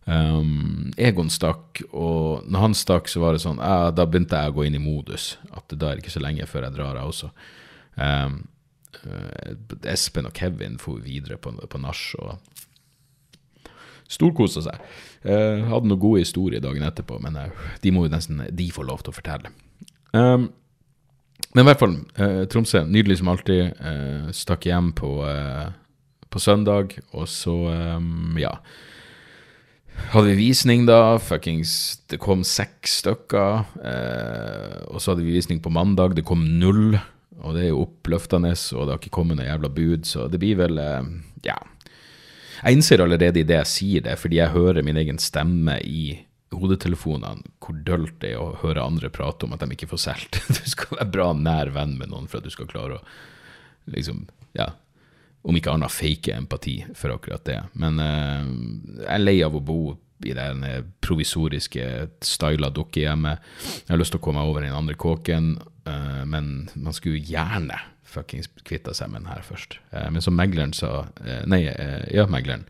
Um, 0.06 0.92
Egon 0.98 1.30
stakk, 1.30 1.82
og 1.94 2.48
når 2.50 2.60
han 2.60 2.74
stakk, 2.76 3.08
så 3.08 3.22
var 3.24 3.32
det 3.32 3.40
sånn 3.40 3.62
ja, 3.64 3.88
Da 3.96 4.04
begynte 4.04 4.36
jeg 4.36 4.52
å 4.52 4.56
gå 4.58 4.66
inn 4.68 4.76
i 4.76 4.82
modus. 4.84 5.38
At 5.56 5.72
da 5.72 5.92
er 5.92 5.96
det 5.96 6.04
ikke 6.04 6.18
så 6.18 6.24
lenge 6.24 6.48
før 6.50 6.68
jeg 6.68 6.76
drar, 6.76 6.98
jeg 7.00 7.12
også. 7.12 7.30
Um, 7.96 8.36
uh, 9.06 9.54
Espen 9.94 10.28
og 10.28 10.34
Kevin 10.34 10.76
for 10.82 11.00
videre 11.00 11.38
på, 11.38 11.54
på 11.54 11.80
nach 11.80 12.04
og 12.20 12.36
storkosa 14.12 14.66
seg. 14.66 14.82
Uh, 15.24 15.64
hadde 15.70 15.88
noen 15.88 16.02
gode 16.02 16.26
historier 16.26 16.64
dagen 16.64 16.84
etterpå, 16.84 17.22
men 17.24 17.40
uh, 17.40 17.70
de 17.84 17.94
må 17.96 18.08
jo 18.08 18.16
nesten 18.16 18.44
de 18.52 18.68
få 18.76 18.84
lov 18.84 19.06
til 19.06 19.14
å 19.14 19.18
fortelle. 19.22 19.54
Um, 20.12 20.50
men 21.54 21.64
i 21.64 21.68
hvert 21.70 21.82
fall, 21.82 21.96
eh, 22.18 22.44
Tromsø, 22.50 22.84
nydelig 22.90 23.20
som 23.20 23.30
alltid. 23.34 23.62
Eh, 23.80 24.32
stakk 24.34 24.66
hjem 24.66 24.92
på, 24.98 25.12
eh, 25.30 25.70
på 26.30 26.42
søndag, 26.42 26.98
og 27.14 27.28
så, 27.30 27.58
eh, 27.70 28.42
ja 28.42 28.58
Hadde 30.14 30.32
vi 30.32 30.50
visning 30.50 30.88
da, 30.88 31.20
fuckings 31.22 32.00
Det 32.10 32.20
kom 32.22 32.44
seks 32.44 33.04
stykker. 33.04 33.66
Eh, 33.78 34.78
og 34.90 35.02
så 35.02 35.14
hadde 35.14 35.26
vi 35.26 35.36
visning 35.36 35.62
på 35.62 35.72
mandag, 35.74 36.16
det 36.16 36.26
kom 36.26 36.44
null. 36.60 36.98
Og 37.44 37.56
det 37.56 37.66
er 37.66 37.70
jo 37.70 37.84
oppløftende, 37.86 38.54
og 38.74 38.86
det 38.86 38.94
har 38.94 39.00
ikke 39.02 39.14
kommet 39.14 39.38
noe 39.38 39.48
jævla 39.48 39.70
bud, 39.74 40.06
så 40.08 40.28
det 40.32 40.42
blir 40.42 40.58
vel 40.58 40.82
eh, 40.82 41.14
Ja. 41.46 41.58
Jeg 42.64 42.78
innser 42.78 43.02
allerede 43.04 43.42
i 43.42 43.44
det 43.44 43.58
jeg 43.58 43.68
sier 43.68 44.04
det, 44.06 44.14
fordi 44.18 44.38
jeg 44.38 44.54
hører 44.54 44.86
min 44.88 44.96
egen 44.96 45.18
stemme 45.20 45.82
i 45.84 46.22
hodetelefonene 46.60 47.44
hvor 47.64 47.78
dølt 47.88 48.16
det 48.24 48.34
er 48.34 48.42
å 48.42 48.56
høre 48.62 48.84
andre 48.84 49.12
prate 49.14 49.48
om 49.48 49.56
at 49.56 49.64
de 49.64 49.76
ikke 49.76 49.92
får 49.94 50.04
solgt. 50.06 50.40
Du 50.58 50.64
skal 50.70 50.98
være 51.00 51.12
bra 51.14 51.32
nær 51.38 51.74
venn 51.76 51.98
med 52.00 52.14
noen 52.14 52.30
for 52.30 52.42
at 52.42 52.48
du 52.48 52.54
skal 52.54 52.70
klare 52.72 53.00
å 53.00 53.04
liksom, 53.94 54.26
ja, 54.58 54.72
om 55.44 55.58
ikke 55.60 55.74
annet 55.74 55.92
fake 55.92 56.36
empati 56.38 56.78
for 56.96 57.16
akkurat 57.16 57.44
det. 57.48 57.60
Men 57.80 58.00
eh, 58.00 58.50
jeg 59.04 59.12
er 59.18 59.24
lei 59.24 59.38
av 59.46 59.58
å 59.58 59.64
bo 59.64 59.82
i 60.24 60.32
det 60.36 60.84
provisoriske, 61.04 61.86
styla 62.24 62.70
dukkehjemmet. 62.72 63.50
Jeg 63.84 63.92
har 63.92 64.00
lyst 64.00 64.16
til 64.16 64.22
å 64.22 64.24
komme 64.24 64.40
meg 64.40 64.52
over 64.54 64.64
i 64.64 64.70
den 64.70 64.78
andre 64.78 64.96
kåken, 64.96 65.58
eh, 65.90 66.22
men 66.30 66.70
man 66.76 66.96
skulle 66.96 67.20
gjerne 67.20 67.82
fuckings 68.14 68.50
kvitta 68.68 68.94
seg 68.96 69.12
med 69.12 69.24
den 69.24 69.32
her 69.34 69.44
først. 69.46 69.80
Eh, 69.92 70.10
men 70.14 70.24
som 70.24 70.38
megleren 70.38 70.76
sa 70.78 71.08
eh, 71.26 71.44
Nei, 71.50 71.66
eh, 71.72 72.06
ja, 72.16 72.28
megleren. 72.32 72.66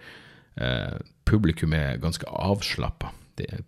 Eh, 0.55 0.97
publikum 1.29 1.75
er 1.77 2.01
ganske 2.01 2.25
avslappa. 2.29 3.13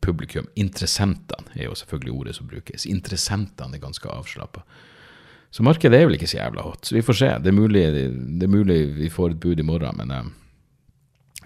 Publikum, 0.01 0.45
interessentene, 0.55 1.49
er 1.55 1.69
jo 1.69 1.77
selvfølgelig 1.79 2.13
ordet 2.13 2.35
som 2.37 2.49
brukes. 2.49 2.85
Interessentene 2.85 3.77
er 3.77 3.81
ganske 3.81 4.09
avslappa. 4.11 4.61
Så 5.55 5.63
markedet 5.63 5.97
er 5.97 6.05
vel 6.05 6.17
ikke 6.17 6.29
så 6.29 6.41
jævla 6.41 6.65
hot. 6.65 6.85
Så 6.85 6.97
vi 6.97 7.03
får 7.05 7.17
se. 7.17 7.31
Det 7.41 7.49
er 7.49 7.55
mulig, 7.55 7.83
det 8.39 8.45
er 8.45 8.51
mulig 8.51 8.79
vi 8.97 9.09
får 9.09 9.33
et 9.33 9.39
bud 9.39 9.59
i 9.59 9.65
morgen, 9.65 9.97
men 10.01 10.11
jeg, 10.11 10.31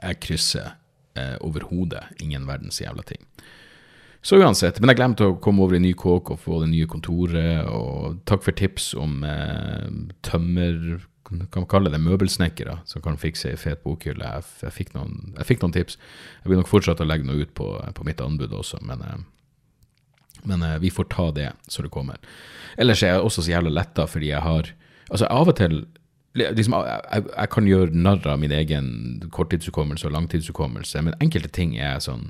jeg 0.02 0.20
krysser 0.26 0.72
eh, 1.16 1.36
overhodet 1.46 2.04
ingen 2.24 2.48
verdens 2.50 2.82
jævla 2.82 3.06
ting. 3.06 3.22
Så 4.22 4.36
uansett, 4.42 4.82
men 4.82 4.92
jeg 4.92 5.00
glemte 5.00 5.30
å 5.30 5.38
komme 5.40 5.64
over 5.64 5.78
i 5.78 5.84
ny 5.84 5.94
kåk 5.96 6.34
og 6.34 6.42
få 6.42 6.64
det 6.64 6.72
nye 6.74 6.90
kontoret, 6.92 7.70
og 7.72 8.20
takk 8.28 8.44
for 8.44 8.58
tips 8.58 8.92
om 9.00 9.22
eh, 9.24 9.86
tømmer 10.28 11.00
kan 11.30 11.62
man 11.62 11.70
kalle 11.70 11.92
det 11.94 12.02
møbelsnekkere 12.02 12.80
som 12.90 13.04
kan 13.06 13.20
fikse 13.22 13.52
ei 13.52 13.60
fet 13.60 13.84
bokhylle. 13.84 14.26
Jeg, 14.26 14.48
jeg, 14.64 14.76
fikk 14.76 14.96
noen, 14.96 15.34
jeg, 15.38 15.46
fikk 15.46 15.62
noen, 15.64 15.76
tips. 15.76 16.00
Jeg 16.44 16.52
vil 16.52 16.62
nok 16.62 16.72
fortsette 16.72 17.06
å 17.06 17.10
legge 17.10 17.28
noe 17.28 17.44
ut 17.44 17.54
på, 17.58 17.68
på 17.96 18.08
mitt 18.08 18.24
anbud 18.24 18.56
også, 18.58 18.82
men, 18.86 19.04
eh, 19.06 20.42
men 20.50 20.66
eh, 20.66 20.80
vi 20.82 20.92
får 20.94 21.10
ta 21.14 21.30
det 21.36 21.52
så 21.70 21.86
det 21.86 21.94
kommer. 21.94 22.18
Ellers 22.82 23.04
er 23.04 23.16
jeg 23.16 23.28
også 23.28 23.46
så 23.46 23.54
jævla 23.54 23.74
letta 23.74 24.10
fordi 24.10 24.34
jeg 24.34 24.46
har 24.46 24.76
Altså, 25.10 25.26
av 25.34 25.50
og 25.50 25.56
til 25.58 25.80
liksom, 26.38 26.76
jeg, 26.86 27.24
jeg, 27.26 27.50
kan 27.50 27.66
gjøre 27.66 27.98
narr 27.98 28.28
av 28.30 28.36
min 28.38 28.52
egen 28.54 28.90
korttidshukommelse 29.34 30.06
og 30.06 30.14
langtidshukommelse, 30.14 31.02
men 31.02 31.18
enkelte 31.18 31.50
ting 31.50 31.74
er 31.80 31.96
jeg 31.96 32.04
sånn 32.06 32.28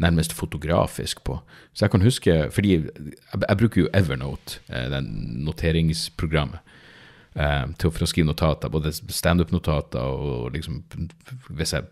nærmest 0.00 0.32
fotografisk 0.32 1.20
på. 1.28 1.36
Så 1.72 1.84
jeg 1.84 1.92
kan 1.92 2.02
huske 2.02 2.32
Fordi 2.50 2.72
jeg, 2.72 3.10
jeg 3.48 3.58
bruker 3.60 3.80
jo 3.82 3.90
Evernote, 3.94 4.58
eh, 4.68 4.88
den 4.90 5.10
noteringsprogrammet, 5.44 6.64
eh, 7.34 7.66
til, 7.78 7.90
for 7.90 8.06
å 8.06 8.10
skrive 8.10 8.30
notater. 8.30 8.72
Både 8.72 8.92
standup-notater 8.92 10.00
og 10.02 10.54
liksom 10.54 10.82
Hvis 11.50 11.76
jeg 11.76 11.90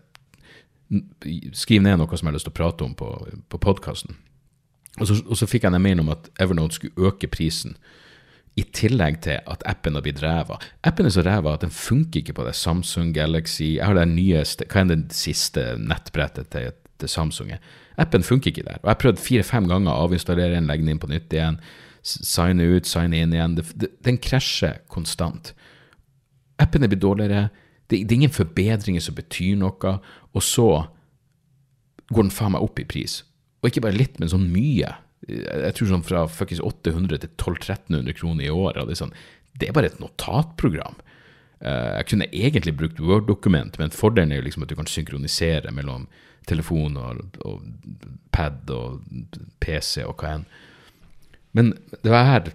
skriver 1.55 1.87
ned 1.87 1.97
noe 2.01 2.17
som 2.17 2.27
jeg 2.27 2.31
har 2.31 2.37
lyst 2.37 2.47
til 2.49 2.53
å 2.53 2.59
prate 2.59 2.85
om 2.85 2.93
på, 2.97 3.09
på 3.49 3.59
podkasten. 3.61 4.15
Og, 4.99 5.09
og, 5.09 5.35
så 5.39 5.49
fikk 5.49 5.65
jeg 5.65 5.73
en 5.73 5.81
mail 5.81 6.03
om 6.03 6.11
at 6.13 6.29
Evernote 6.41 6.77
skulle 6.77 7.09
øke 7.09 7.29
prisen 7.31 7.77
i 8.59 8.65
tillegg 8.69 9.17
til 9.25 9.39
at 9.49 9.63
appen 9.65 9.97
har 9.97 10.03
blitt 10.05 10.21
ræva. 10.21 10.59
Appen 10.85 11.09
er 11.09 11.15
så 11.15 11.23
ræva 11.25 11.55
at 11.55 11.63
den 11.65 11.73
funker 11.73 12.21
ikke 12.21 12.35
på 12.37 12.45
det 12.45 12.53
Samsung 12.53 13.09
Galaxy 13.15 13.79
Jeg 13.79 13.87
har 13.87 13.97
den 13.97 14.13
nyeste, 14.13 14.67
hva 14.69 14.83
er 14.83 14.91
det 14.91 15.15
siste 15.17 15.71
nettbrettet 15.81 16.51
til, 16.53 16.75
til 17.01 17.09
Samsung? 17.09 17.55
Appen 17.97 18.25
funker 18.25 18.51
ikke 18.51 18.67
der. 18.67 18.77
Og 18.83 18.91
jeg 18.91 18.93
har 18.93 19.01
prøvd 19.01 19.23
fire-fem 19.23 19.69
ganger 19.71 19.95
å 19.95 20.05
avinstallere 20.05 20.53
den, 20.53 20.69
legge 20.69 20.85
den 20.85 20.93
inn 20.93 21.01
på 21.01 21.09
nytt 21.09 21.33
igjen, 21.33 21.57
signe 22.03 22.65
ut, 22.67 22.87
signe 22.89 23.21
inn 23.23 23.35
igjen. 23.35 23.57
Det, 23.57 23.67
det, 23.79 23.91
den 24.05 24.19
krasjer 24.21 24.81
konstant. 24.91 25.53
Appene 26.61 26.89
blir 26.91 27.01
dårligere. 27.01 27.47
Det, 27.87 28.03
det, 28.03 28.11
er 28.11 28.19
ingen 28.21 28.35
forbedringer 28.35 29.03
som 29.03 29.15
betyr 29.17 29.55
noe. 29.59 29.95
Og 30.33 30.43
så 30.45 30.67
går 32.11 32.27
den 32.27 32.35
faen 32.35 32.55
meg 32.55 32.65
opp 32.65 32.81
i 32.81 32.87
pris. 32.87 33.21
Og 33.61 33.71
ikke 33.71 33.85
bare 33.87 33.97
litt, 33.97 34.19
men 34.19 34.31
sånn 34.31 34.49
mye. 34.51 34.91
Jeg 35.29 35.75
tror 35.77 35.93
sånn 35.93 36.05
fra 36.05 36.25
800 36.27 37.23
til 37.23 37.31
1200-1300 37.31 38.17
kroner 38.19 38.47
i 38.47 38.51
året. 38.51 38.89
Det, 38.89 38.99
sånn, 38.99 39.15
det 39.59 39.69
er 39.69 39.77
bare 39.77 39.93
et 39.93 40.01
notatprogram. 40.03 40.99
Eh, 41.63 41.89
jeg 42.01 42.09
kunne 42.11 42.27
egentlig 42.35 42.75
brukt 42.75 42.99
Word-dokument, 42.99 43.79
men 43.79 43.95
fordelen 43.95 44.33
er 44.33 44.41
jo 44.41 44.47
liksom 44.49 44.65
at 44.65 44.73
du 44.73 44.75
kan 44.79 44.89
synkronisere 44.89 45.71
mellom 45.71 46.09
telefon 46.49 46.99
og, 46.99 47.39
og 47.47 47.63
pad 48.35 48.67
og 48.75 48.99
PC 49.63 50.03
og 50.03 50.19
hva 50.19 50.35
enn. 50.37 50.47
Men 51.53 51.73
det 52.01 52.11
var 52.11 52.27
her 52.27 52.53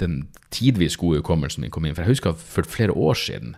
den 0.00 0.28
tidvis 0.54 0.98
gode 1.00 1.22
hukommelsen 1.22 1.64
min 1.64 1.72
kom 1.74 1.86
inn. 1.86 1.96
For 1.96 2.04
jeg 2.04 2.16
husker 2.16 2.34
at 2.34 2.42
for 2.42 2.68
flere 2.68 2.94
år 2.94 3.18
siden 3.18 3.56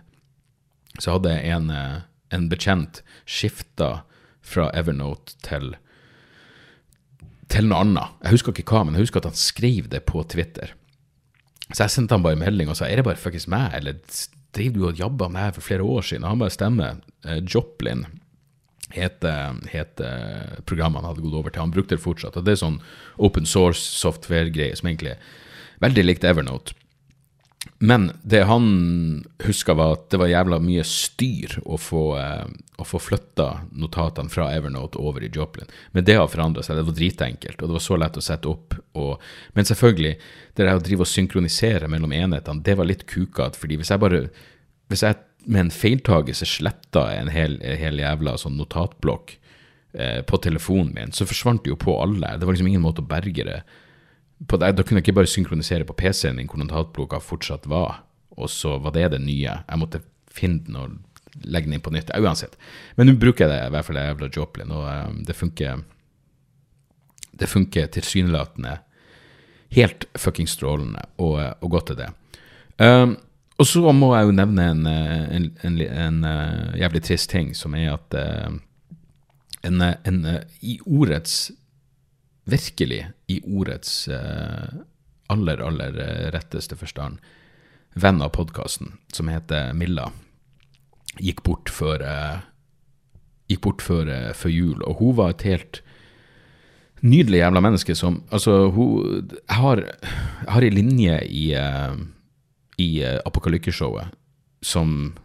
så 0.99 1.17
hadde 1.17 1.35
en, 1.51 1.69
eh, 1.69 2.01
en 2.33 2.49
bekjent 2.49 3.03
skifta 3.25 4.01
fra 4.41 4.71
Evernote 4.73 5.37
til 5.45 5.75
til 7.49 7.65
noe 7.65 7.81
annet. 7.81 8.17
Jeg 8.21 8.35
husker 8.35 8.53
ikke 8.53 8.75
hva, 8.75 8.83
men 8.85 8.93
jeg 8.93 9.07
husker 9.07 9.23
at 9.23 9.31
han 9.31 9.39
skrev 9.39 9.87
det 9.89 10.03
på 10.05 10.21
Twitter. 10.29 10.75
Så 11.71 11.81
jeg 11.81 11.93
sendte 11.95 12.13
han 12.13 12.25
bare 12.25 12.37
melding 12.37 12.69
og 12.69 12.77
sa 12.77 12.85
er 12.85 13.01
det 13.01 13.05
bare 13.07 13.17
fuckings 13.17 13.47
meg, 13.49 13.73
eller 13.77 13.97
driver 14.53 14.77
du 14.77 14.85
og 14.85 15.01
jabber 15.01 15.31
med 15.33 15.47
her 15.47 15.55
for 15.57 15.65
flere 15.65 15.85
år 15.85 16.05
siden? 16.05 16.25
Og 16.25 16.35
han 16.35 16.43
bare 16.43 16.53
stemmer. 16.53 16.99
Eh, 17.25 17.41
Joplin 17.41 18.05
heter, 18.93 19.59
hete 19.71 20.09
programmet 20.65 21.01
han 21.01 21.11
hadde 21.11 21.23
gått 21.25 21.39
over 21.41 21.53
til. 21.53 21.63
Han 21.65 21.73
brukte 21.73 21.97
det 21.97 22.03
fortsatt. 22.03 22.37
Og 22.39 22.45
det 22.45 22.55
er 22.55 22.63
sånn 22.63 22.81
open 23.17 23.47
source 23.49 23.81
software-greie 23.99 24.75
som 24.77 24.89
egentlig 24.91 25.15
veldig 25.83 26.05
likt 26.05 26.27
Evernote. 26.27 26.75
Men 27.79 28.09
det 28.23 28.41
han 28.47 29.25
huska, 29.43 29.73
var 29.75 29.93
at 29.95 30.09
det 30.11 30.19
var 30.19 30.31
jævla 30.31 30.59
mye 30.63 30.83
styr 30.87 31.57
å 31.63 31.77
få, 31.79 32.03
eh, 32.19 32.45
å 32.79 32.85
få 32.87 32.99
flytta 32.99 33.47
notatene 33.71 34.31
fra 34.31 34.49
Evernote 34.55 34.99
over 34.99 35.23
i 35.23 35.31
Joplin. 35.31 35.67
Men 35.91 36.03
det 36.07 36.17
har 36.19 36.27
forandra 36.27 36.63
seg. 36.63 36.75
Det 36.75 36.87
var 36.87 36.97
dritenkelt, 36.97 37.61
og 37.61 37.67
det 37.67 37.77
var 37.77 37.85
så 37.85 37.97
lett 37.99 38.19
å 38.19 38.23
sette 38.23 38.51
opp. 38.51 38.75
Og, 38.99 39.19
men 39.55 39.67
selvfølgelig, 39.67 40.13
det 40.55 40.65
der 40.65 40.75
å 40.75 40.83
drive 40.83 41.07
og 41.07 41.11
synkronisere 41.11 41.87
mellom 41.91 42.15
enhetene, 42.15 42.63
det 42.63 42.75
var 42.79 42.87
litt 42.87 43.05
kukete. 43.07 43.59
fordi 43.59 43.77
hvis 43.77 43.91
jeg 43.91 43.99
bare 43.99 44.27
hvis 44.89 45.05
jeg 45.05 45.19
med 45.45 45.65
en 45.65 45.71
feiltagelse 45.73 46.47
sletta 46.47 47.05
en 47.15 47.31
hel, 47.31 47.57
hel 47.61 47.99
jævla 48.01 48.35
sånn 48.39 48.57
notatblokk 48.59 49.35
eh, 49.93 50.21
på 50.27 50.39
telefonen 50.43 50.93
min, 50.95 51.13
så 51.15 51.27
forsvant 51.29 51.63
det 51.63 51.73
jo 51.73 51.79
på 51.79 51.95
alle. 52.01 52.35
Det 52.37 52.47
var 52.47 52.57
liksom 52.57 52.71
ingen 52.71 52.83
måte 52.83 53.03
å 53.03 53.09
berge 53.09 53.45
det 53.47 53.61
på 54.47 54.55
det, 54.55 54.71
Da 54.71 54.83
kunne 54.83 55.01
jeg 55.01 55.09
ikke 55.09 55.17
bare 55.17 55.27
synkronisere 55.27 55.87
på 55.87 55.97
PC-en 55.99 56.37
min 56.39 56.47
hvor 56.47 56.61
notatblokka 56.61 57.19
fortsatt 57.19 57.67
var, 57.67 58.03
og 58.39 58.47
så 58.51 58.77
var 58.79 58.95
det 58.95 59.09
det 59.11 59.21
nye. 59.23 59.57
Jeg 59.67 59.79
måtte 59.81 60.03
finne 60.31 60.63
den 60.63 60.77
og 60.79 60.97
legge 61.43 61.67
den 61.67 61.77
inn 61.77 61.83
på 61.83 61.91
nytt. 61.93 62.11
Uansett. 62.15 62.55
Men 62.95 63.09
nå 63.09 63.17
bruker 63.19 63.45
jeg 63.45 63.51
det 63.51 63.65
i 63.65 63.73
hvert 63.73 63.87
fall 63.87 63.99
det 63.99 64.05
jævla 64.05 64.29
Joplin, 64.35 64.71
og 64.75 64.85
um, 64.87 65.23
det 65.27 65.35
funker 65.35 65.83
Det 67.39 67.47
funker 67.47 67.87
tilsynelatende 67.87 68.79
helt 69.71 70.05
fuckings 70.17 70.51
strålende, 70.57 71.03
og, 71.17 71.39
og 71.61 71.69
godt 71.71 71.91
er 71.93 71.99
det. 71.99 72.09
Um, 72.81 73.17
og 73.59 73.67
så 73.67 73.91
må 73.91 74.13
jeg 74.15 74.29
jo 74.29 74.35
nevne 74.37 74.65
en, 74.71 74.85
eh, 74.87 75.23
en, 75.35 75.47
en, 75.67 75.79
en 76.05 76.19
uh, 76.23 76.77
jævlig 76.79 77.01
trist 77.03 77.29
ting, 77.31 77.51
som 77.55 77.75
er 77.75 77.91
at 77.97 78.15
uh, 78.15 78.53
en, 79.67 80.27
i 80.61 80.79
ordets 80.85 81.49
Virkelig 82.49 83.03
i 83.29 83.35
ordets 83.45 84.07
aller, 84.09 85.59
aller 85.61 85.97
retteste 86.33 86.73
forstand 86.79 87.19
venn 87.93 88.23
av 88.25 88.31
podkasten, 88.33 88.95
som 89.13 89.29
heter 89.29 89.75
Milla, 89.77 90.07
gikk 91.21 91.43
bort 91.45 91.69
før 91.69 92.01
gikk 93.51 93.61
bort 93.67 93.85
før, 93.85 94.09
før 94.33 94.55
jul, 94.55 94.81
og 94.81 95.03
hun 95.03 95.13
var 95.19 95.35
et 95.35 95.45
helt 95.45 95.81
nydelig 97.05 97.43
jævla 97.43 97.61
menneske 97.67 97.93
som 97.93 98.23
Altså, 98.31 98.71
hun 98.73 99.29
har, 99.45 99.83
har 100.47 100.65
en 100.65 100.79
linje 100.79 101.21
i 101.29 101.45
i 102.79 102.89
uh, 103.03 103.17
Apokalykke-showet 103.27 104.15
som 104.65 105.15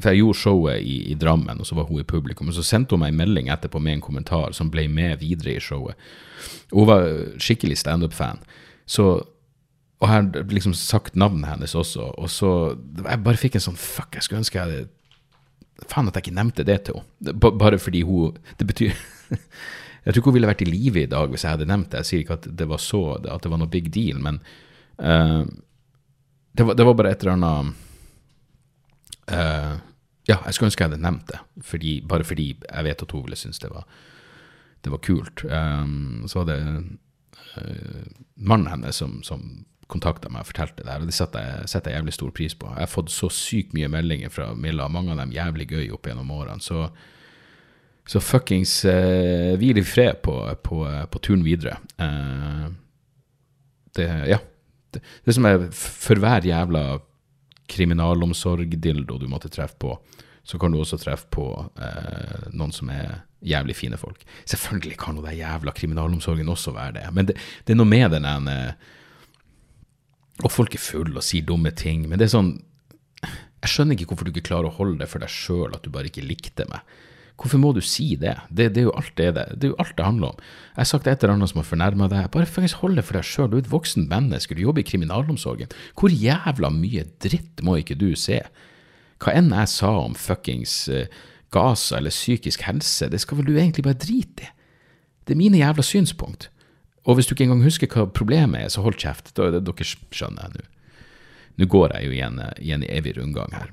For 0.00 0.10
jeg 0.10 0.22
gjorde 0.22 0.38
showet 0.40 0.80
i, 0.80 0.94
i, 1.12 1.14
Drammen, 1.14 1.60
og 1.60 1.66
så 1.68 1.76
var 1.76 1.84
hun 1.84 2.00
i 2.00 2.06
publikum. 2.08 2.48
Og 2.48 2.54
så 2.56 2.62
sendte 2.64 2.96
hun 2.96 3.02
meg 3.02 3.12
en 3.12 3.18
melding 3.20 3.50
etterpå 3.52 3.82
med 3.84 3.98
en 3.98 4.04
kommentar 4.06 4.54
som 4.56 4.70
ble 4.72 4.86
med 4.88 5.20
videre 5.20 5.58
i 5.58 5.60
showet. 5.60 5.98
Hun 6.72 6.88
var 6.88 7.04
skikkelig 7.36 7.76
standup-fan. 7.82 8.40
Så 8.86 9.26
Og 10.00 10.08
jeg 10.08 10.14
har 10.14 10.46
liksom 10.48 10.72
sagt 10.74 11.16
navnet 11.16 11.50
hennes 11.50 11.74
også, 11.74 12.14
og 12.16 12.30
så 12.30 12.78
Jeg 13.04 13.22
bare 13.22 13.36
fikk 13.36 13.54
en 13.54 13.60
sånn 13.60 13.76
Fuck, 13.76 14.14
jeg 14.14 14.22
skulle 14.22 14.40
ønske 14.40 14.56
jeg 14.56 14.64
hadde 14.64 15.88
Faen 15.88 16.08
at 16.08 16.16
jeg 16.16 16.24
ikke 16.24 16.38
nevnte 16.38 16.64
det 16.64 16.78
til 16.86 16.96
henne. 16.96 17.34
Bare 17.36 17.78
fordi 17.78 18.00
hun 18.02 18.38
Det 18.58 18.66
betyr 18.66 18.96
Jeg 20.04 20.14
tror 20.14 20.22
ikke 20.22 20.30
hun 20.30 20.38
ville 20.38 20.48
vært 20.48 20.64
i 20.64 20.70
live 20.70 21.02
i 21.02 21.10
dag 21.12 21.28
hvis 21.28 21.44
jeg 21.44 21.52
hadde 21.52 21.68
nevnt 21.68 21.90
det. 21.92 22.00
Jeg 22.00 22.08
sier 22.08 22.22
ikke 22.24 22.38
at 22.40 22.48
det 22.56 22.66
var 22.68 22.80
så, 22.80 23.02
at 23.20 23.42
det 23.44 23.50
var 23.52 23.60
noe 23.60 23.68
big 23.68 23.90
deal, 23.92 24.16
men 24.24 24.38
uh, 24.96 25.44
det 26.52 26.66
var, 26.66 26.74
det 26.74 26.84
var, 26.84 26.94
bare 26.94 27.12
et 27.14 27.22
eller 27.22 27.36
annet 27.36 27.74
uh, 29.30 29.78
Ja, 30.28 30.36
jeg 30.46 30.54
skulle 30.54 30.70
ønske 30.70 30.84
jeg 30.84 30.90
hadde 30.90 31.02
nevnt 31.02 31.28
det, 31.30 31.40
fordi, 31.64 32.00
bare 32.06 32.26
fordi 32.26 32.52
jeg 32.58 32.86
vet 32.86 33.02
at 33.02 33.14
hun 33.14 33.24
ville 33.26 33.38
synes 33.38 33.58
det 33.62 33.70
var, 33.70 33.86
det 34.84 34.92
var 34.92 35.02
kult. 35.02 35.44
Um, 35.44 36.26
så 36.28 36.42
var 36.42 36.50
det 36.50 36.60
uh, 37.56 38.04
mannen 38.36 38.70
hennes 38.70 38.96
som, 38.96 39.22
som 39.26 39.64
kontakta 39.90 40.30
meg 40.30 40.44
og 40.44 40.50
fortalte 40.52 40.84
det 40.84 40.92
her, 40.92 41.02
og 41.02 41.10
det 41.10 41.16
setter 41.16 41.46
jeg, 41.46 41.70
setter 41.72 41.90
jeg, 41.90 41.98
jævlig 41.98 42.14
stor 42.14 42.34
pris 42.36 42.54
på. 42.54 42.68
Jeg 42.70 42.86
har 42.86 42.92
fått 42.92 43.10
så 43.10 43.30
sykt 43.34 43.74
mye 43.74 43.90
meldinger 43.90 44.30
fra 44.30 44.52
Milla, 44.54 44.86
mange 44.88 45.14
av 45.14 45.22
dem 45.22 45.34
jævlig 45.34 45.66
gøy 45.72 45.90
opp 45.96 46.06
gjennom 46.06 46.30
årene. 46.36 46.62
Så, 46.62 46.84
så 48.06 48.22
fuckings 48.22 48.76
uh, 48.86 49.56
hvil 49.58 49.82
i 49.82 49.86
fred 49.86 50.22
på, 50.26 50.36
på, 50.62 50.84
på 51.10 51.24
turen 51.26 51.42
videre. 51.46 51.80
Uh, 51.98 52.70
det, 53.98 54.06
ja, 54.30 54.38
det, 54.98 55.34
som 55.36 55.46
er 55.48 55.68
for 55.76 56.20
hver 56.20 56.46
jævla 56.46 56.84
kriminalomsorg-dildo 57.70 59.18
du 59.20 59.28
måtte 59.30 59.50
treffe 59.52 59.78
på, 59.78 59.94
så 60.42 60.58
kan 60.58 60.72
du 60.72 60.80
også 60.80 60.98
treffe 60.98 61.28
på 61.30 61.46
eh, 61.78 62.48
noen 62.56 62.72
som 62.74 62.90
er 62.92 63.20
jævlig 63.46 63.76
fine 63.78 63.98
folk. 64.00 64.24
Selvfølgelig 64.44 64.98
kan 65.00 65.16
jo 65.16 65.24
den 65.24 65.38
jævla 65.38 65.74
kriminalomsorgen 65.76 66.48
også 66.48 66.74
være 66.76 66.96
det, 66.98 67.04
men 67.16 67.28
det, 67.30 67.36
det 67.64 67.74
er 67.74 67.78
noe 67.78 67.88
med 67.88 68.10
den 68.16 68.26
ene 68.28 68.56
Og 70.40 70.50
folk 70.50 70.74
er 70.74 70.80
fulle 70.80 71.20
og 71.20 71.24
sier 71.24 71.44
dumme 71.44 71.70
ting, 71.76 72.08
men 72.08 72.18
det 72.18 72.26
er 72.26 72.32
sånn 72.32 72.54
Jeg 73.20 73.68
skjønner 73.68 73.96
ikke 73.96 74.08
hvorfor 74.08 74.28
du 74.28 74.32
ikke 74.32 74.48
klarer 74.48 74.70
å 74.70 74.76
holde 74.78 75.02
det 75.02 75.08
for 75.12 75.20
deg 75.20 75.32
sjøl 75.32 75.76
at 75.76 75.84
du 75.84 75.92
bare 75.92 76.08
ikke 76.08 76.24
likte 76.24 76.64
meg. 76.70 76.80
Hvorfor 77.40 77.60
må 77.62 77.70
du 77.72 77.80
si 77.80 78.12
det? 78.20 78.34
Det, 78.52 78.68
det, 78.76 78.84
er, 78.84 79.10
det, 79.16 79.28
det 79.56 79.68
er 79.68 79.72
jo 79.72 79.78
alt 79.80 79.94
det 79.96 80.04
handler 80.04 80.34
om. 80.34 80.42
Jeg 80.74 80.80
har 80.82 80.88
sagt 80.90 81.08
et 81.08 81.22
eller 81.22 81.38
annet 81.38 81.52
som 81.52 81.62
har 81.62 81.68
fornærma 81.70 82.08
deg. 82.12 82.28
Bare 82.34 82.48
faktisk 82.48 82.82
hold 82.82 82.98
det 83.00 83.06
for 83.08 83.16
deg 83.16 83.24
sjøl. 83.24 83.48
Du 83.48 83.56
er 83.56 83.64
et 83.64 83.72
voksen 83.72 84.10
menneske, 84.10 84.56
du 84.56 84.60
jobber 84.66 84.84
i 84.84 84.88
kriminalomsorgen. 84.90 85.72
Hvor 85.96 86.12
jævla 86.12 86.68
mye 86.74 87.06
dritt 87.24 87.64
må 87.64 87.78
ikke 87.80 87.96
du 87.96 88.10
se? 88.18 88.42
Hva 89.20 89.36
enn 89.36 89.52
jeg 89.56 89.72
sa 89.72 89.92
om 90.02 90.16
fuckings 90.16 90.74
uh, 90.92 91.06
Gaza 91.52 91.98
eller 91.98 92.12
psykisk 92.12 92.62
helse, 92.68 93.08
det 93.10 93.20
skal 93.24 93.40
vel 93.40 93.48
du 93.48 93.56
egentlig 93.56 93.84
bare 93.88 94.00
drite 94.00 94.46
i. 94.46 94.52
Det 95.24 95.36
er 95.36 95.38
mine 95.38 95.60
jævla 95.60 95.84
synspunkt. 95.84 96.48
Og 97.06 97.16
hvis 97.16 97.28
du 97.28 97.34
ikke 97.34 97.44
engang 97.46 97.64
husker 97.64 97.88
hva 97.88 98.06
problemet 98.10 98.64
er, 98.64 98.70
så 98.72 98.82
hold 98.84 98.98
kjeft. 99.00 99.32
Da, 99.36 99.48
det, 99.54 99.62
dere 99.64 99.86
skjønner 99.86 100.48
jeg 100.48 100.56
nå. 100.56 100.64
Nå 101.60 101.68
går 101.70 101.94
jeg 101.94 102.08
jo 102.08 102.14
igjen, 102.16 102.40
igjen 102.58 102.84
i 102.84 102.90
evig 102.96 103.14
rundgang 103.18 103.52
her. 103.54 103.72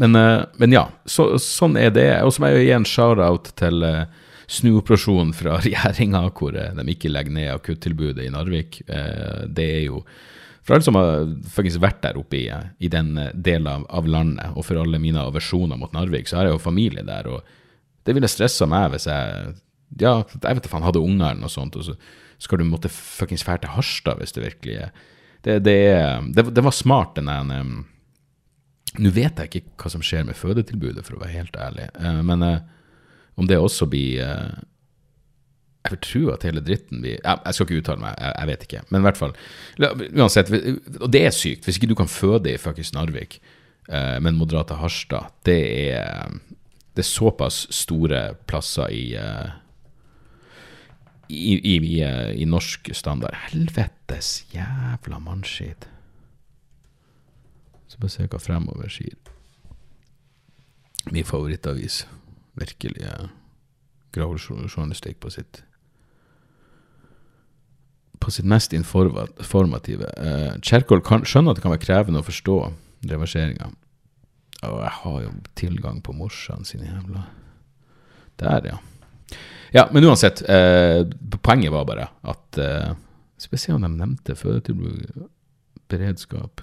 Men, 0.00 0.16
uh, 0.16 0.44
men 0.56 0.72
ja, 0.72 0.86
så, 1.04 1.34
sånn 1.42 1.76
er 1.80 1.92
det. 1.94 2.08
Og 2.24 2.32
så 2.32 2.42
må 2.42 2.50
jeg 2.50 2.60
jo 2.60 2.66
gi 2.66 2.76
en 2.76 2.88
shout-out 2.88 3.52
til 3.60 3.84
uh, 3.84 4.04
snuoperasjonen 4.52 5.32
fra 5.36 5.58
regjeringa, 5.64 6.26
hvor 6.36 6.56
uh, 6.56 6.70
de 6.78 6.94
ikke 6.94 7.12
legger 7.12 7.36
ned 7.36 7.50
akuttilbudet 7.54 8.26
i 8.26 8.32
Narvik. 8.32 8.82
det 8.88 9.66
er 9.78 9.82
jo 9.88 10.04
for 10.62 10.76
alle 10.76 10.86
som 10.86 10.94
har 10.94 11.24
faktisk 11.50 11.80
vært 11.82 12.04
der 12.04 12.18
oppe 12.20 12.38
i, 12.38 12.44
i 12.78 12.88
den 12.88 13.16
delen 13.34 13.82
av, 13.90 14.06
landet, 14.06 14.52
og 14.54 14.62
for 14.68 14.78
alle 14.78 15.00
mine 15.02 15.18
aversjoner 15.18 15.80
mot 15.80 15.90
Narvik, 15.90 16.30
så 16.30 16.38
har 16.38 16.46
jeg 16.46 16.54
jo 16.54 16.62
familie 16.62 17.02
der, 17.02 17.26
og 17.26 17.42
det 18.06 18.14
ville 18.14 18.30
stressa 18.30 18.68
meg 18.70 18.92
hvis 18.92 19.08
jeg 19.10 19.56
ja, 19.98 20.12
jeg 20.22 20.56
vet 20.56 20.64
da 20.64 20.70
faen, 20.70 20.86
hadde 20.86 21.02
unger 21.02 21.32
eller 21.32 21.42
noe 21.42 21.52
sånt, 21.52 21.74
og 21.76 21.88
så 21.88 21.96
skal 22.42 22.62
du 22.62 22.68
måtte 22.68 22.90
fuckings 22.92 23.44
fære 23.46 23.64
til 23.64 23.74
Harstad 23.74 24.22
hvis 24.22 24.34
det 24.36 24.44
virkelig 24.46 24.78
er 24.86 24.94
det, 25.42 25.58
det, 25.66 25.78
det, 26.36 26.44
det, 26.54 26.62
var 26.62 26.74
smart, 26.74 27.16
den 27.18 27.50
um, 27.50 27.74
Nå 29.00 29.12
vet 29.14 29.38
jeg 29.40 29.48
ikke 29.48 29.62
hva 29.80 29.92
som 29.94 30.04
skjer 30.04 30.26
med 30.28 30.36
fødetilbudet, 30.36 31.04
for 31.06 31.16
å 31.16 31.22
være 31.22 31.36
helt 31.38 31.56
ærlig, 31.56 31.88
uh, 31.96 32.20
men 32.26 32.44
uh, 32.44 32.58
om 33.40 33.48
det 33.48 33.56
også 33.56 33.88
blir 33.88 34.20
uh, 34.20 34.60
Jeg 35.82 35.94
vil 35.94 36.02
tro 36.04 36.22
at 36.34 36.44
hele 36.46 36.60
dritten 36.62 37.00
blir 37.02 37.16
Jeg 37.16 37.54
skal 37.56 37.66
ikke 37.66 37.80
uttale 37.80 38.02
meg, 38.04 38.18
jeg, 38.20 38.48
vet 38.50 38.66
ikke. 38.66 38.82
Men 38.90 39.00
i 39.00 39.06
hvert 39.08 39.18
fall 39.18 39.32
Uansett, 39.80 40.52
og 41.00 41.08
det 41.10 41.24
er 41.26 41.34
sykt. 41.34 41.64
Hvis 41.64 41.80
ikke 41.80 41.88
du 41.90 41.96
kan 41.98 42.10
føde 42.12 42.52
i 42.52 42.60
fuckings 42.60 42.92
Narvik, 42.94 43.40
men 44.22 44.36
må 44.38 44.46
dra 44.46 44.62
til 44.68 44.78
Harstad, 44.78 45.32
det 45.42 45.58
er, 45.90 46.36
det 46.94 47.02
er 47.02 47.08
såpass 47.08 47.64
store 47.74 48.20
plasser 48.46 48.94
i 48.94 49.06
i, 51.32 51.56
i, 51.56 51.76
i, 51.76 52.02
i 52.42 52.46
norsk 52.46 52.92
standard. 52.94 53.34
Helvetes 53.48 54.44
jævla 54.52 55.18
mannskit. 55.22 55.88
Så 57.92 58.00
bare 58.00 58.14
se 58.14 58.24
hva 58.24 58.40
fremover 58.40 58.88
sier. 58.88 59.18
Min 61.12 61.28
favorittavis. 61.28 62.06
Virkelig 62.56 63.04
gravejournalistikk 64.12 65.20
på 65.20 65.32
sitt 65.32 65.62
på 68.22 68.30
sitt 68.30 68.46
mest 68.46 68.72
informative. 68.72 70.06
Uh, 70.14 70.54
Kjerkol 70.62 71.02
skjønner 71.26 71.52
at 71.52 71.58
det 71.58 71.64
kan 71.64 71.72
være 71.74 71.82
krevende 71.82 72.22
å 72.22 72.26
forstå 72.26 72.58
reverseringa. 73.10 73.72
Og 74.62 74.78
jeg 74.78 74.94
har 75.00 75.16
jo 75.24 75.30
tilgang 75.58 75.98
på 76.06 76.14
morsan 76.14 76.62
sine 76.64 76.86
jævla 76.86 77.24
Der, 78.38 78.68
ja. 78.70 78.76
Ja, 79.74 79.88
men 79.90 80.04
uansett. 80.04 80.42
Eh, 80.46 81.02
poenget 81.42 81.72
var 81.72 81.86
bare 81.88 82.06
at 82.22 82.58
eh, 82.62 82.92
se 83.38 83.72
om 83.74 83.82
de 83.82 83.90
nevnte 83.90 84.36
fødetilbud 84.38 85.26
Beredskap 85.90 86.62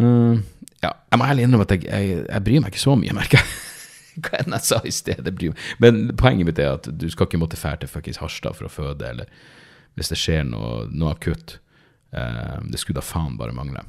uh, 0.00 0.38
Ja, 0.82 0.92
jeg 1.10 1.20
må 1.20 1.26
ærlig 1.26 1.46
innrømme 1.46 1.66
at 1.66 1.74
jeg, 1.76 1.86
jeg, 1.88 2.24
jeg, 2.24 2.44
bryr 2.46 2.62
meg 2.62 2.72
ikke 2.72 2.84
så 2.84 2.96
mye, 2.98 3.14
merker 3.16 3.40
jeg. 3.42 3.52
Hva 4.24 4.40
enn 4.42 4.56
jeg 4.56 4.66
sa 4.66 4.80
i 4.86 4.94
stedet, 4.94 5.34
bryr 5.34 5.54
meg. 5.54 5.68
Men 5.82 6.02
poenget 6.18 6.48
mitt 6.48 6.62
er 6.62 6.76
at 6.78 6.88
du 6.90 7.06
skal 7.10 7.28
ikke 7.28 7.40
måtte 7.42 7.60
fære 7.60 7.82
til 7.84 7.92
fuckings 7.92 8.20
Harstad 8.22 8.58
for 8.58 8.68
å 8.68 8.72
føde, 8.72 9.10
eller 9.10 9.30
hvis 9.98 10.12
det 10.12 10.18
skjer 10.20 10.44
noe, 10.46 10.86
noe 10.94 11.14
akutt. 11.16 11.58
Uh, 12.14 12.58
det 12.70 12.80
skulle 12.80 13.02
da 13.02 13.04
faen 13.04 13.36
bare 13.38 13.54
mangle. 13.56 13.82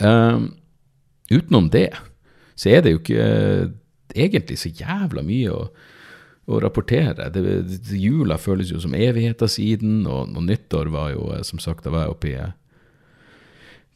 Uh, 0.00 0.48
utenom 1.32 1.70
det 1.72 1.90
så 2.56 2.72
er 2.72 2.82
det 2.84 2.94
jo 2.94 3.02
ikke 3.02 3.26
egentlig 4.16 4.58
så 4.60 4.72
jævla 4.72 5.22
mye 5.26 5.52
å, 5.52 5.66
å 6.48 6.60
rapportere. 6.62 7.28
Det, 7.32 7.42
det, 7.68 7.98
jula 8.00 8.38
føles 8.40 8.72
jo 8.72 8.80
som 8.82 8.96
evigheter 8.96 9.50
siden, 9.50 10.04
og, 10.08 10.32
og, 10.32 10.44
nyttår 10.48 10.90
var 10.94 11.12
jo 11.12 11.28
eh, 11.36 11.44
som 11.46 11.60
sagt 11.62 11.84
Da 11.84 11.92
var 11.92 12.06
jeg 12.06 12.14
oppe 12.14 12.30
i 12.32 12.38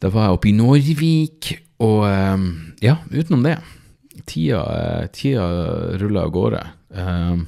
Da 0.01 0.09
var 0.09 0.27
jeg 0.27 0.37
oppe 0.37 0.49
i 0.49 0.55
Norvik, 0.57 1.51
og 1.85 2.05
eh, 2.09 2.45
ja, 2.81 2.95
utenom 3.13 3.43
det. 3.45 3.57
Tida, 4.25 4.61
eh, 4.75 5.03
tida 5.13 5.45
ruller 6.01 6.25
av 6.25 6.33
gårde. 6.33 6.63
Jeg 6.91 7.45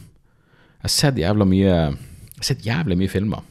har 0.84 0.92
sett 0.92 1.18
jævla 1.20 1.44
mye 1.48 1.68
Jeg 1.68 2.38
har 2.38 2.48
sett 2.48 2.64
jævlig 2.64 2.96
mye 3.00 3.12
filmer. 3.12 3.42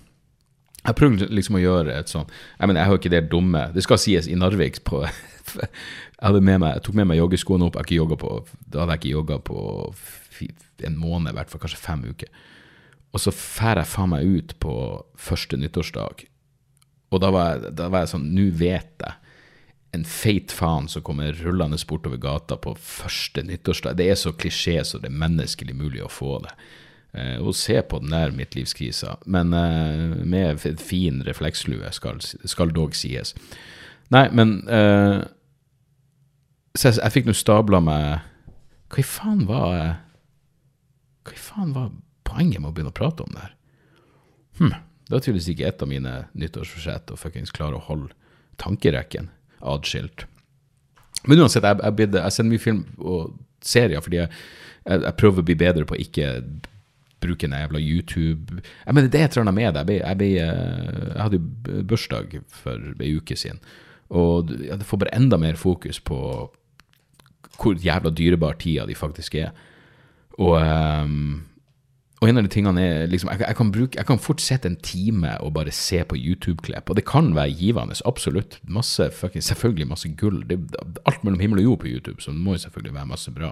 Jeg 0.82 0.96
prøvde 0.98 1.28
liksom 1.30 1.58
å 1.58 1.62
gjøre 1.62 1.94
et 1.94 2.10
sånt 2.10 2.30
Jeg 2.32 2.66
mener, 2.66 2.80
jeg 2.80 2.90
har 2.90 2.98
ikke 2.98 3.10
det 3.12 3.20
dumme 3.30 3.60
Det 3.70 3.84
skal 3.84 4.00
sies, 4.02 4.26
i 4.26 4.34
Narvik 4.34 4.80
på 4.88 5.02
jeg, 5.04 6.40
med 6.40 6.58
meg, 6.62 6.72
jeg 6.72 6.82
tok 6.88 6.96
med 6.98 7.10
meg 7.10 7.20
joggeskoene 7.20 7.68
opp. 7.68 7.76
Jeg 7.78 8.00
ikke 8.00 8.18
på, 8.22 8.32
da 8.72 8.82
hadde 8.82 8.96
jeg 8.96 9.02
ikke 9.02 9.14
jogga 9.18 9.38
på 9.44 9.58
en 10.82 10.98
måned, 10.98 11.30
i 11.30 11.36
hvert 11.36 11.52
fall 11.52 11.62
kanskje 11.62 11.82
fem 11.82 12.02
uker. 12.08 12.30
Og 13.12 13.20
så 13.20 13.30
drar 13.34 13.82
jeg 13.82 13.90
faen 13.92 14.10
meg 14.14 14.26
ut 14.26 14.54
på 14.62 14.74
første 15.20 15.58
nyttårsdag. 15.60 16.24
Og 17.12 17.20
da 17.22 17.32
var 17.34 17.50
jeg, 17.52 17.74
da 17.78 17.88
var 17.92 18.04
jeg 18.04 18.14
sånn 18.14 18.30
Nå 18.34 18.46
vet 18.58 19.04
jeg. 19.04 19.18
En 19.92 20.06
feit 20.08 20.52
faen 20.56 20.86
som 20.88 21.04
kommer 21.04 21.36
rullende 21.44 21.76
bortover 21.88 22.16
gata 22.20 22.56
på 22.56 22.72
første 22.80 23.44
nyttårsdag. 23.44 23.98
Det 23.98 24.06
er 24.08 24.16
så 24.16 24.32
klisjé 24.32 24.78
så 24.88 25.00
det 25.02 25.10
er 25.10 25.20
menneskelig 25.20 25.76
mulig 25.76 26.00
å 26.04 26.12
få 26.12 26.38
det. 26.46 26.54
Eh, 27.12 27.36
og 27.44 27.52
se 27.56 27.76
på 27.84 28.00
den 28.00 28.14
der 28.14 28.32
midtlivskrisa. 28.32 29.18
Men 29.26 29.52
eh, 29.52 30.16
med 30.24 30.64
fin 30.80 31.20
reflekslue, 31.26 31.92
skal, 31.92 32.22
skal 32.24 32.72
dog 32.72 32.96
sies. 32.96 33.34
Nei, 34.12 34.26
men 34.32 34.62
eh, 34.68 35.20
Så 36.76 36.88
jeg, 36.88 36.98
jeg 37.02 37.12
fikk 37.14 37.28
nå 37.28 37.34
stabla 37.36 37.78
meg 37.84 38.24
Hva 38.92 39.00
i 39.00 39.04
faen 39.06 39.44
var 39.48 39.76
Hva 41.24 41.32
i 41.32 41.40
faen 41.40 41.72
var 41.76 41.90
poenget 42.28 42.60
med 42.60 42.70
å 42.70 42.74
begynne 42.76 42.92
å 42.92 42.96
prate 42.96 43.24
om 43.24 43.32
det 43.32 43.44
her? 43.44 43.54
Hm, 44.58 44.74
det 45.06 45.14
var 45.14 45.22
tydeligvis 45.24 45.52
ikke 45.52 45.68
et 45.68 45.84
av 45.84 45.90
mine 45.90 46.12
nyttårsforsett 46.38 47.12
å 47.12 47.18
fuckings 47.20 47.54
klare 47.54 47.78
å 47.78 47.86
holde 47.86 48.12
tankerekken 48.62 49.30
adskilt. 49.62 50.26
Men 51.28 51.42
uansett, 51.42 51.64
jeg, 51.66 51.78
jeg, 51.82 51.96
bidde, 51.98 52.22
jeg 52.22 52.34
sender 52.34 52.54
mye 52.54 52.62
film 52.62 52.84
og 52.98 53.34
serier 53.62 54.02
fordi 54.02 54.22
jeg, 54.22 54.30
jeg, 54.88 55.14
prøver 55.18 55.42
å 55.42 55.46
bli 55.46 55.58
bedre 55.58 55.86
på 55.86 55.96
å 55.96 56.02
ikke 56.02 56.30
bruke 57.22 57.46
en 57.46 57.54
jævla 57.54 57.78
YouTube 57.78 58.56
Jeg 58.58 58.94
mener, 58.96 59.10
Det 59.10 59.20
er 59.20 59.28
et 59.28 59.36
eller 59.36 59.44
annet 59.46 59.58
med 59.60 59.76
det. 59.76 59.98
Jeg, 60.00 60.30
jeg, 60.40 61.20
hadde 61.22 61.38
jo 61.38 61.84
bursdag 61.86 62.34
for 62.50 62.90
ei 62.98 63.12
uke 63.14 63.38
siden. 63.38 63.62
Og 64.12 64.50
jeg 64.58 64.88
får 64.88 65.04
bare 65.04 65.14
enda 65.16 65.38
mer 65.40 65.60
fokus 65.60 66.02
på 66.02 66.18
hvor 67.62 67.78
jævla 67.78 68.10
dyrebar 68.10 68.58
tida 68.58 68.88
de 68.88 68.96
faktisk 68.98 69.36
er. 69.38 69.52
Og, 70.40 70.56
um, 70.58 71.44
og 72.22 72.28
en 72.28 72.38
av 72.38 72.46
de 72.46 72.50
tingene 72.54 72.82
er 72.86 73.08
liksom 73.10 73.32
jeg, 73.32 73.42
jeg, 73.42 73.56
kan 73.58 73.70
bruke, 73.74 73.98
jeg 73.98 74.06
kan 74.06 74.20
fort 74.22 74.40
sette 74.40 74.70
en 74.70 74.78
time 74.78 75.34
og 75.42 75.54
bare 75.56 75.74
se 75.74 75.98
på 76.06 76.16
YouTube-klipp, 76.16 76.90
og 76.90 76.98
det 76.98 77.04
kan 77.08 77.32
være 77.34 77.56
givende, 77.58 77.98
absolutt. 78.06 78.60
Masse, 78.62 79.10
fucking, 79.18 79.42
selvfølgelig 79.42 79.88
masse 79.90 80.10
gull. 80.20 80.44
Det, 80.46 80.60
alt 81.02 81.24
mellom 81.26 81.42
himmel 81.42 81.64
og 81.64 81.66
jord 81.70 81.80
på 81.82 81.90
YouTube, 81.90 82.22
så 82.22 82.30
det 82.30 82.38
må 82.38 82.54
jo 82.54 82.62
selvfølgelig 82.62 82.94
være 82.94 83.10
masse 83.10 83.34
bra. 83.34 83.50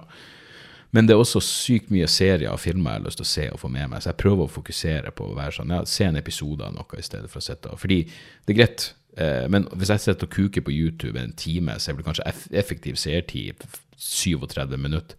Men 0.91 1.07
det 1.07 1.13
er 1.15 1.21
også 1.23 1.39
sykt 1.43 1.91
mye 1.91 2.07
serier 2.11 2.51
og 2.51 2.59
filmer 2.59 2.95
jeg 2.95 3.01
har 3.01 3.05
lyst 3.05 3.21
til 3.21 3.27
å 3.27 3.33
se 3.33 3.45
og 3.51 3.59
få 3.61 3.69
med 3.71 3.91
meg, 3.91 4.01
så 4.03 4.11
jeg 4.11 4.21
prøver 4.23 4.47
å 4.47 4.55
fokusere 4.55 5.13
på 5.15 5.27
å 5.29 5.35
være 5.35 5.59
sånn, 5.59 5.75
ja, 5.75 5.83
se 5.87 6.07
en 6.07 6.19
episode 6.19 6.65
av 6.67 6.73
noe 6.75 6.99
i 6.99 7.05
stedet 7.05 7.31
for 7.31 7.39
å 7.39 7.45
sitte 7.45 7.75
Fordi 7.79 8.01
det 8.07 8.55
er 8.55 8.59
greit, 8.63 8.89
Eh, 9.17 9.47
men 9.49 9.67
hvis 9.75 9.89
jeg 9.91 9.99
sitter 9.99 10.27
og 10.27 10.33
kuker 10.33 10.63
på 10.63 10.71
YouTube 10.71 11.19
en 11.19 11.33
time, 11.35 11.75
så 11.79 11.91
er 11.91 11.95
det 11.95 12.05
kanskje 12.05 12.27
effektiv 12.51 12.95
seertid 12.95 13.65
37 13.97 14.77
minutter. 14.77 15.17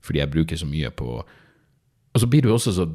Fordi 0.00 0.18
jeg 0.18 0.30
bruker 0.30 0.56
så 0.56 0.66
mye 0.66 0.90
på 0.90 1.20
Og 2.14 2.22
så 2.22 2.28
blir 2.30 2.42
du 2.42 2.52
også 2.52 2.74
så 2.74 2.86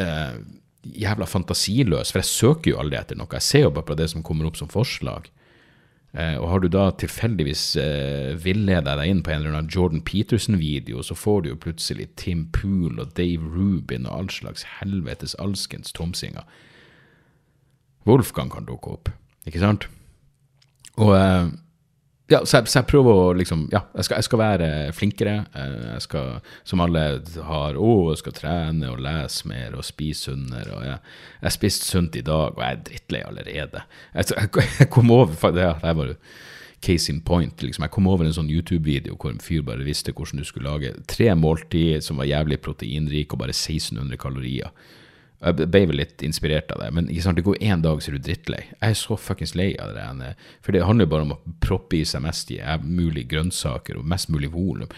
eh, 0.00 0.38
jævla 0.82 1.26
fantasiløs, 1.28 2.12
for 2.12 2.22
jeg 2.22 2.30
søker 2.30 2.72
jo 2.72 2.78
aldri 2.80 2.98
etter 3.00 3.18
noe. 3.18 3.28
Jeg 3.36 3.44
ser 3.44 3.66
jo 3.66 3.74
bare 3.74 3.90
på 3.90 3.98
det 3.98 4.08
som 4.12 4.24
kommer 4.24 4.48
opp 4.48 4.56
som 4.60 4.70
forslag. 4.72 5.28
Eh, 6.16 6.38
og 6.40 6.48
har 6.48 6.62
du 6.64 6.70
da 6.72 6.86
tilfeldigvis 6.96 7.64
eh, 7.82 8.32
villeda 8.40 8.94
deg 8.96 9.12
inn 9.12 9.20
på 9.24 9.34
en 9.34 9.42
eller 9.42 9.58
annen 9.58 9.72
Jordan 9.72 10.00
Peterson-video, 10.06 11.02
så 11.04 11.16
får 11.18 11.44
du 11.44 11.50
jo 11.50 11.60
plutselig 11.60 12.08
Tim 12.16 12.46
Pool 12.54 12.96
og 12.96 13.12
Dave 13.18 13.44
Rubin 13.44 14.08
og 14.08 14.14
all 14.16 14.32
slags 14.32 14.64
helvetes 14.78 15.36
alskens 15.42 15.92
tomsinger. 15.92 16.48
Wolfgang 18.08 18.48
kan 18.54 18.68
dukke 18.68 18.96
opp. 18.96 19.12
Ikke 19.44 19.60
sant? 19.60 19.88
Og, 20.96 21.12
eh, 21.14 21.50
ja, 22.30 22.42
så 22.44 22.58
jeg, 22.58 22.68
så 22.68 22.78
jeg 22.80 22.88
prøver 22.90 23.18
å 23.22 23.28
liksom 23.38 23.62
Ja, 23.72 23.80
jeg 23.96 24.04
skal, 24.04 24.18
jeg 24.20 24.26
skal 24.26 24.40
være 24.42 24.68
flinkere. 24.92 25.36
eh, 25.56 25.86
Jeg 25.94 26.02
skal, 26.04 26.34
som 26.68 26.82
alle 26.84 27.04
har, 27.48 27.78
å, 27.80 27.94
jeg 28.12 28.20
skal 28.20 28.36
trene 28.36 28.90
og 28.92 29.00
lese 29.04 29.48
mer 29.48 29.76
og 29.78 29.86
spise 29.88 30.28
sunnere. 30.28 30.74
Og 30.76 30.84
jeg, 30.84 30.98
jeg 31.42 31.56
spiste 31.56 31.88
sunt 31.88 32.16
i 32.20 32.24
dag, 32.26 32.52
og 32.52 32.60
jeg 32.62 32.76
er 32.76 32.84
drittlei 32.90 33.22
allerede. 33.24 33.82
Jeg, 34.14 34.30
jeg, 34.36 34.90
kom 34.92 35.10
over 35.14 35.56
det, 35.56 35.70
det 35.82 35.96
var 36.02 36.14
case 36.84 37.10
in 37.10 37.20
point. 37.26 37.62
Liksom. 37.62 37.82
Jeg 37.82 37.90
kom 37.96 38.06
over 38.06 38.28
en 38.28 38.36
sånn 38.36 38.52
YouTube-video 38.52 39.16
hvor 39.18 39.32
en 39.32 39.42
fyr 39.42 39.64
bare 39.66 39.86
visste 39.86 40.12
hvordan 40.14 40.38
du 40.38 40.46
skulle 40.46 40.70
lage 40.70 40.92
tre 41.10 41.32
måltid 41.34 42.04
som 42.06 42.20
var 42.20 42.28
jævlig 42.30 42.60
proteinrike 42.62 43.34
og 43.34 43.40
bare 43.46 43.56
1600 43.56 44.20
kalorier. 44.20 44.70
Jeg 45.38 45.68
ble 45.70 45.84
vel 45.86 46.00
litt 46.00 46.22
inspirert 46.26 46.72
av 46.74 46.80
det, 46.82 46.88
men 46.96 47.06
ikke 47.12 47.22
sant, 47.22 47.38
det 47.38 47.44
går 47.46 47.60
én 47.62 47.82
dag, 47.84 48.00
så 48.02 48.10
er 48.10 48.16
du 48.16 48.24
drittlei. 48.26 48.58
Jeg 48.72 48.90
er 48.90 48.96
så 48.98 49.14
fuckings 49.22 49.54
lei 49.54 49.68
av 49.78 49.92
det. 49.94 50.02
ene. 50.02 50.32
For 50.66 50.74
det 50.74 50.82
handler 50.82 51.06
jo 51.06 51.12
bare 51.12 51.26
om 51.28 51.34
å 51.36 51.38
proppe 51.62 52.00
i 52.00 52.04
seg 52.08 52.24
mest 52.24 52.50
eh, 52.56 52.80
mulig 52.82 53.28
grønnsaker 53.30 54.00
og 54.00 54.08
mest 54.10 54.32
mulig 54.34 54.50
volum. 54.50 54.90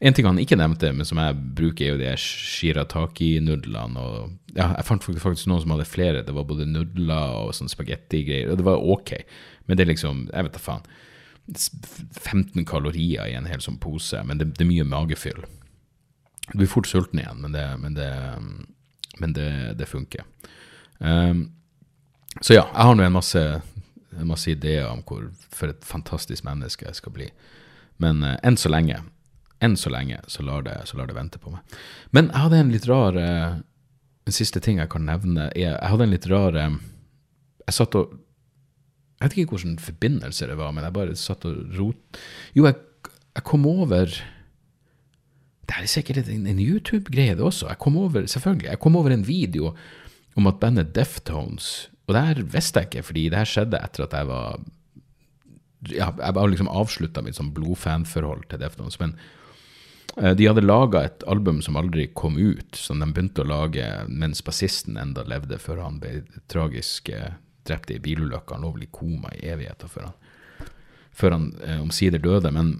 En 0.00 0.16
ting 0.16 0.24
han 0.24 0.40
ikke 0.40 0.56
nevnte, 0.56 0.94
men 0.96 1.04
som 1.08 1.20
jeg 1.20 1.36
bruker, 1.58 1.84
er 1.84 1.92
jo 1.92 2.00
de 2.00 2.16
shirataki-nudlene. 2.24 4.08
ja, 4.56 4.72
Jeg 4.78 4.88
fant 4.88 5.04
faktisk 5.04 5.50
noen 5.52 5.60
som 5.66 5.76
hadde 5.76 5.90
flere. 5.92 6.24
Det 6.24 6.34
var 6.40 6.48
både 6.48 6.66
nudler 6.72 7.36
og 7.44 7.52
sånn 7.58 7.68
spagettigreier, 7.68 8.48
og 8.48 8.62
det 8.62 8.68
var 8.70 8.80
ok. 8.80 9.18
Men 9.66 9.76
det 9.76 9.84
er 9.84 9.92
liksom, 9.92 10.28
jeg 10.32 10.48
vet 10.48 10.56
da 10.56 10.66
faen. 10.70 10.88
15 11.52 12.64
kalorier 12.64 13.28
i 13.28 13.36
en 13.36 13.48
hel 13.50 13.60
sånn 13.60 13.80
pose, 13.82 14.24
men 14.24 14.40
det, 14.40 14.54
det 14.56 14.64
er 14.64 14.72
mye 14.72 14.88
magefyll. 14.88 15.44
Du 16.48 16.56
blir 16.62 16.70
fort 16.70 16.88
sulten 16.88 17.20
igjen, 17.20 17.42
men 17.44 17.52
det, 17.54 17.64
men 17.82 17.94
det, 17.98 18.08
men 19.22 19.34
det, 19.36 19.48
det 19.78 19.88
funker. 19.88 20.26
Um, 20.98 21.46
så 22.40 22.56
ja, 22.56 22.66
jeg 22.66 22.88
har 22.88 22.96
nå 22.98 23.06
en 23.06 23.14
masse, 23.14 23.40
en 24.18 24.28
masse 24.28 24.50
ideer 24.50 24.88
om 24.90 25.02
hvor, 25.06 25.28
for 25.52 25.72
et 25.72 25.86
fantastisk 25.86 26.46
menneske 26.46 26.86
jeg 26.88 26.98
skal 26.98 27.14
bli. 27.14 27.30
Men 28.02 28.24
uh, 28.26 28.36
enn 28.42 28.58
så 28.58 28.72
lenge 28.72 29.00
enn 29.62 29.76
så 29.78 29.92
lenge 29.94 30.18
så 30.26 30.42
lar, 30.42 30.64
det, 30.66 30.74
så 30.90 30.98
lar 30.98 31.06
det 31.06 31.14
vente 31.14 31.38
på 31.38 31.52
meg. 31.52 31.76
Men 32.10 32.32
jeg 32.32 32.44
hadde 32.44 32.58
en 32.58 32.72
litt 32.74 32.88
rar 32.90 33.18
uh, 33.18 33.60
En 34.22 34.34
siste 34.34 34.60
ting 34.62 34.78
jeg 34.78 34.90
kan 34.90 35.02
nevne. 35.06 35.48
Jeg, 35.58 35.72
jeg 35.72 35.90
hadde 35.92 36.06
en 36.06 36.14
litt 36.14 36.28
rar 36.30 36.58
um, 36.58 36.80
Jeg 37.64 37.76
satt 37.78 37.96
og 37.98 38.12
Jeg 39.18 39.24
vet 39.24 39.36
ikke 39.36 39.56
hvilken 39.56 39.78
forbindelse 39.82 40.50
det 40.50 40.58
var, 40.58 40.72
men 40.74 40.82
jeg 40.86 40.94
bare 40.96 41.14
satt 41.18 41.46
og 41.46 41.76
rot... 41.78 42.22
Jo, 42.58 42.66
jeg, 42.66 42.74
jeg 43.38 43.44
kom 43.46 43.68
over 43.70 44.10
det 45.80 45.88
er 45.88 45.92
sikkert 45.92 46.28
en, 46.28 46.46
en 46.50 46.60
YouTube-greie, 46.60 47.36
det 47.38 47.44
også. 47.44 47.68
Jeg 47.70 47.80
kom 47.82 47.96
over 48.00 48.26
selvfølgelig, 48.26 48.68
jeg 48.68 48.80
kom 48.82 48.96
over 48.96 49.14
en 49.14 49.26
video 49.26 49.74
om 50.36 50.48
at 50.48 50.60
bandet 50.60 50.94
Deftones 50.96 51.88
Og 52.06 52.14
det 52.16 52.22
her 52.26 52.40
visste 52.54 52.80
jeg 52.80 52.90
ikke, 52.90 53.04
fordi 53.08 53.28
det 53.30 53.38
her 53.38 53.48
skjedde 53.48 53.80
etter 53.84 54.06
at 54.06 54.16
jeg 54.16 54.28
var 54.28 54.62
ja, 55.90 56.08
Jeg 56.18 56.34
var 56.34 56.50
liksom 56.50 56.70
avslutta 56.70 57.22
mitt 57.22 57.38
sånn 57.38 57.52
blodfanforhold 57.54 58.44
til 58.50 58.60
Deftones. 58.62 58.98
Men 59.00 59.14
eh, 60.18 60.34
de 60.38 60.48
hadde 60.48 60.64
laga 60.64 61.04
et 61.08 61.24
album 61.30 61.62
som 61.62 61.78
aldri 61.78 62.08
kom 62.14 62.38
ut, 62.38 62.76
som 62.78 63.02
de 63.02 63.08
begynte 63.10 63.42
å 63.42 63.50
lage 63.50 63.86
mens 64.08 64.42
bassisten 64.46 64.98
enda 65.00 65.24
levde, 65.26 65.58
før 65.62 65.82
han 65.82 65.98
ble 66.02 66.20
tragisk 66.52 67.10
eh, 67.10 67.34
drept 67.66 67.90
i 67.90 68.00
bilulykke. 68.02 68.54
Han 68.54 68.66
lå 68.66 68.72
vel 68.76 68.86
i 68.86 68.92
koma 68.94 69.34
i 69.38 69.46
evigheter 69.54 69.90
før 69.90 70.10
han, 70.10 70.70
før 71.12 71.36
han 71.36 71.50
eh, 71.66 71.80
omsider 71.82 72.22
døde. 72.22 72.54
Men 72.54 72.74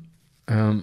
eh, 0.51 0.83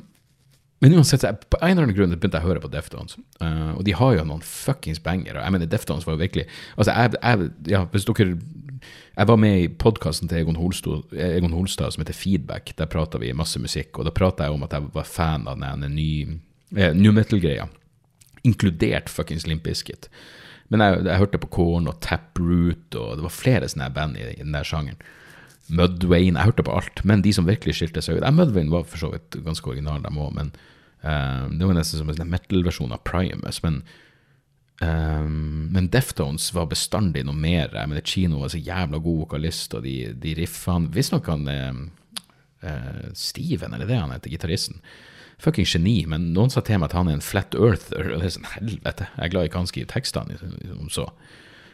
men 0.79 0.93
uansett, 0.95 1.23
på 1.51 1.57
en 1.59 1.73
eller 1.73 1.89
annen 1.89 1.95
grunn 1.95 2.13
begynte 2.15 2.39
jeg 2.39 2.47
å 2.47 2.51
høre 2.53 2.63
på 2.63 2.71
Deftones. 2.71 3.17
Uh, 3.41 3.75
og 3.75 3.83
de 3.87 3.95
har 3.99 4.13
jo 4.15 4.23
noen 4.29 4.43
fuckings 4.45 5.01
bangere. 5.03 5.41
Jeg 5.43 5.55
mener, 5.55 5.67
Deftones 5.67 6.07
var 6.07 6.15
jo 6.15 6.21
virkelig 6.21 6.45
Altså, 6.77 6.93
jeg, 6.93 7.19
jeg, 7.19 7.49
ja, 7.73 7.81
hvis 7.91 8.07
dere 8.07 8.37
Jeg 9.17 9.27
var 9.27 9.41
med 9.43 9.59
i 9.59 9.67
podkasten 9.67 10.31
til 10.31 10.39
Egon 10.39 10.55
Holstad, 10.55 11.11
Egon 11.11 11.55
Holstad 11.57 11.91
som 11.91 12.05
heter 12.05 12.15
Feedback. 12.15 12.71
Der 12.79 12.87
prata 12.87 13.19
vi 13.19 13.33
masse 13.35 13.59
musikk, 13.59 13.99
og 13.99 14.07
da 14.07 14.15
prata 14.15 14.47
jeg 14.47 14.55
om 14.55 14.63
at 14.63 14.77
jeg 14.77 14.87
var 14.95 15.09
fan 15.09 15.49
av 15.51 15.59
den 15.59 15.83
ny, 15.91 16.39
eh, 16.77 16.95
new 16.95 17.11
metal-greia. 17.11 17.67
Inkludert 18.47 19.11
fuckings 19.11 19.47
Limp 19.47 19.67
Bizkit. 19.67 20.07
Men 20.71 20.85
jeg, 20.85 21.03
jeg 21.09 21.19
hørte 21.25 21.43
på 21.43 21.51
Korn 21.51 21.91
og 21.91 21.99
Taproot, 22.05 22.95
og 22.95 23.17
det 23.19 23.25
var 23.25 23.35
flere 23.35 23.67
sånne 23.67 23.91
band 23.91 24.15
i, 24.15 24.29
i 24.37 24.45
den 24.45 24.55
der 24.55 24.63
sjangeren. 24.63 25.01
Mudwayne 25.69 26.39
jeg 26.39 26.49
hørte 26.49 26.65
på 26.65 26.73
alt, 26.73 27.03
men 27.05 27.21
de 27.21 27.33
som 27.35 27.47
virkelig 27.47 27.75
skilte 27.77 28.01
seg 28.01 28.17
ut 28.17 28.25
ja, 28.25 28.31
Mudvayne 28.33 28.73
var 28.73 28.87
for 28.89 29.01
så 29.01 29.11
vidt 29.13 29.37
ganske 29.45 29.69
original, 29.69 30.01
dem 30.01 30.17
òg, 30.17 30.31
men 30.37 30.53
uh, 31.05 31.47
det 31.49 31.65
var 31.65 31.77
nesten 31.77 32.01
som 32.01 32.11
en 32.11 32.17
sånn 32.17 32.31
metal-versjon 32.31 32.95
av 32.95 33.03
Primus. 33.07 33.61
Men, 33.65 33.81
um, 34.81 35.69
men 35.75 35.91
Deftones 35.93 36.49
var 36.55 36.69
bestandig 36.71 37.25
noe 37.27 37.37
mer. 37.37 37.71
Jeg 37.73 37.91
mener, 37.91 38.05
Chino 38.05 38.43
var 38.43 38.53
så 38.53 38.61
jævla 38.61 39.01
god 39.03 39.23
vokalist, 39.25 39.75
og 39.77 39.85
de, 39.87 39.97
de 40.19 40.35
riffene 40.39 40.91
Visstnok 40.95 41.31
han 41.31 41.47
uh, 41.49 41.81
Steven, 43.15 43.75
eller 43.75 43.89
det 43.89 44.01
han 44.01 44.15
heter, 44.15 44.33
gitaristen. 44.33 44.81
Fucking 45.39 45.67
geni, 45.67 46.01
men 46.11 46.33
noen 46.35 46.51
sa 46.51 46.59
til 46.65 46.81
meg 46.81 46.89
at 46.89 46.97
han 46.97 47.07
er 47.07 47.15
en 47.15 47.23
flat 47.23 47.55
earther, 47.55 48.09
og 48.11 48.19
det 48.19 48.27
er 48.27 48.33
sånn 48.35 48.49
helvete. 48.57 49.07
Jeg 49.15 49.23
er 49.23 49.31
glad 49.31 49.47
jeg 49.47 49.53
kan 49.53 49.69
skrive 49.69 49.91
tekstene, 49.93 50.35
om 50.75 50.89
så. 50.91 51.05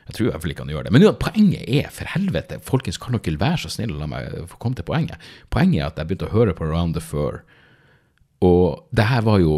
Jeg 0.05 0.13
tror 0.13 0.27
i 0.27 0.29
hvert 0.29 0.43
fall 0.43 0.53
ikke 0.53 0.65
han 0.67 0.73
gjør 0.75 0.85
det. 0.85 0.93
Men 0.93 1.01
ja, 1.01 1.11
poenget 1.17 1.65
er, 1.65 1.87
for 1.93 2.11
helvete, 2.13 2.59
folkens, 2.65 2.99
kan 3.01 3.17
dere 3.17 3.41
være 3.41 3.63
så 3.63 3.71
snille 3.73 3.95
og 3.97 4.03
la 4.03 4.09
meg 4.11 4.35
få 4.51 4.59
komme 4.61 4.77
til 4.77 4.85
poenget? 4.85 5.23
Poenget 5.53 5.81
er 5.81 5.87
at 5.87 5.97
jeg 5.97 6.11
begynte 6.11 6.29
å 6.29 6.35
høre 6.35 6.53
på 6.57 6.67
Around 6.67 6.93
the 6.97 7.01
Fur, 7.01 7.41
og 8.43 8.87
det 8.95 9.07
her 9.09 9.21
var 9.21 9.39
jo 9.39 9.55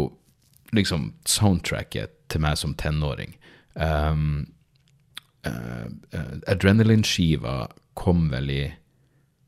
liksom 0.76 1.12
soundtracket 1.26 2.14
til 2.28 2.44
meg 2.44 2.58
som 2.60 2.74
tenåring. 2.78 3.34
Um, 3.74 4.48
uh, 5.46 5.88
uh, 6.12 6.34
Adrenaline-skiva 6.50 7.68
kom 7.98 8.28
vel 8.32 8.52
i 8.52 8.62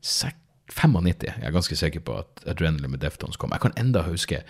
95. 0.01 1.23
Jeg 1.27 1.45
er 1.45 1.53
ganske 1.53 1.75
sikker 1.77 2.03
på 2.07 2.17
at 2.23 2.43
Adrenaline 2.47 2.95
med 2.95 3.03
Deftones 3.03 3.37
kom. 3.37 3.51
Jeg 3.53 3.63
kan 3.63 3.75
enda 3.77 4.03
huske 4.07 4.41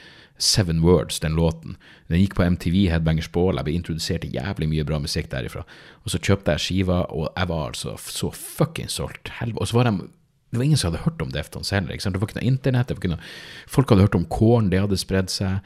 Seven 0.42 0.82
Words, 0.82 1.20
den 1.20 1.36
låten. 1.38 1.78
Den 2.10 2.22
gikk 2.22 2.36
på 2.38 2.46
MTV 2.46 2.88
Headbangers 2.90 3.30
Ball. 3.30 3.58
Jeg 3.60 3.68
ble 3.68 3.76
introdusert 3.78 4.24
til 4.26 4.34
jævlig 4.38 4.70
mye 4.72 4.86
bra 4.88 5.02
musikk 5.02 5.30
derifra. 5.34 5.66
Og 6.06 6.14
så 6.14 6.22
kjøpte 6.22 6.56
jeg 6.56 6.66
skiva, 6.66 7.04
og 7.10 7.30
jeg 7.36 7.50
var 7.52 7.68
altså 7.68 7.98
så 8.02 8.32
fuckings 8.34 8.98
solgt. 8.98 9.34
Og 9.54 9.68
så 9.68 9.78
var 9.78 9.90
de 9.90 10.10
det 10.52 10.60
var 10.60 10.66
ingen 10.66 10.78
som 10.78 10.92
hadde 10.92 11.06
hørt 11.06 11.22
om 11.24 11.32
Deftones 11.32 11.72
heller. 11.72 11.96
Det 11.96 12.20
var 12.20 12.28
ikke 12.28 12.42
noe 12.42 12.50
internett. 12.50 12.92
ikke 12.92 13.14
noe, 13.14 13.24
Folk 13.72 13.90
hadde 13.90 14.04
hørt 14.04 14.18
om 14.20 14.28
Korn, 14.28 14.70
det 14.70 14.82
hadde 14.84 15.00
spredd 15.00 15.32
seg. 15.32 15.62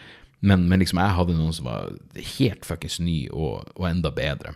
Men, 0.46 0.68
men 0.70 0.80
liksom 0.84 1.00
jeg 1.02 1.16
hadde 1.18 1.38
noen 1.38 1.56
som 1.58 1.66
var 1.66 1.96
helt 2.38 2.68
fuckings 2.68 3.00
ny 3.02 3.26
og, 3.34 3.66
og 3.74 3.88
enda 3.90 4.12
bedre. 4.14 4.54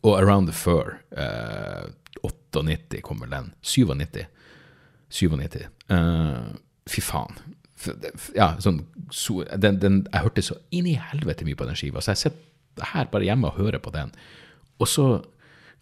Og 0.00 0.16
Around 0.16 0.48
the 0.48 0.56
Fur, 0.56 0.96
eh, 1.12 1.90
98 2.24 3.02
kom 3.04 3.20
vel 3.20 3.34
den. 3.34 3.52
97. 3.60 4.24
97. 5.12 5.60
Eh, 5.92 6.48
fy 6.88 7.04
faen. 7.04 7.36
Ja, 8.32 8.54
sånn, 8.64 8.80
så, 9.12 9.42
den, 9.60 9.76
den, 9.82 10.00
jeg 10.08 10.24
hørte 10.24 10.46
så 10.46 10.56
inn 10.72 10.88
i 10.88 10.96
helvete 10.96 11.44
mye 11.44 11.58
på 11.58 11.68
den 11.68 11.76
skiva, 11.76 12.00
så 12.00 12.14
jeg 12.14 12.22
sitter 12.22 12.92
her 12.94 13.10
bare 13.12 13.26
hjemme 13.28 13.50
og 13.50 13.60
hører 13.60 13.82
på 13.82 13.92
den. 13.92 14.14
Og 14.80 14.88
så 14.88 15.08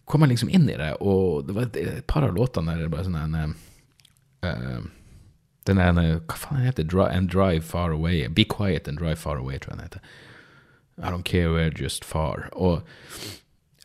kom 0.09 0.25
jeg 0.25 0.33
liksom 0.33 0.51
inn 0.51 0.67
i 0.69 0.79
det, 0.79 0.91
og 1.01 1.47
det 1.47 1.55
var 1.55 1.69
et, 1.69 1.79
et 1.79 2.07
par 2.09 2.25
av 2.27 2.35
låtene 2.35 2.75
der 2.79 2.91
bare 2.91 3.07
sånn 3.07 3.19
en 3.19 3.55
uh, 4.43 4.83
Den 5.63 5.79
ene 5.79 6.19
Hva 6.27 6.35
faen 6.35 6.65
heter 6.65 6.83
den? 6.83 7.07
And 7.07 7.31
Drive 7.31 7.63
Far 7.63 7.93
Away. 7.95 8.27
Be 8.27 8.43
Quiet 8.43 8.87
and 8.87 8.99
Drive 8.99 9.21
Far 9.21 9.37
Away, 9.39 9.59
tror 9.59 9.73
jeg 9.73 9.77
den 9.77 9.85
heter. 9.87 10.01
I 10.97 11.09
don't 11.09 11.23
care 11.23 11.53
where, 11.53 11.71
just 11.71 12.03
far. 12.05 12.49
Og 12.51 12.83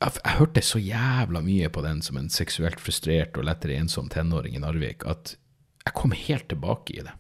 jeg, 0.01 0.13
jeg, 0.25 0.35
hørte 0.41 0.63
så 0.63 0.81
jævla 0.83 1.41
mye 1.41 1.71
på 1.71 1.83
den 1.87 2.03
som 2.03 2.19
en 2.19 2.29
seksuelt 2.31 2.83
frustrert 2.83 3.39
og 3.39 3.47
lettere 3.47 3.79
ensom 3.79 4.11
tenåring 4.13 4.59
i 4.59 4.63
Narvik 4.63 5.07
at 5.09 5.37
jeg 5.87 5.97
kom 5.97 6.13
helt 6.13 6.49
tilbake 6.51 6.99
i 6.99 7.05
det. 7.07 7.15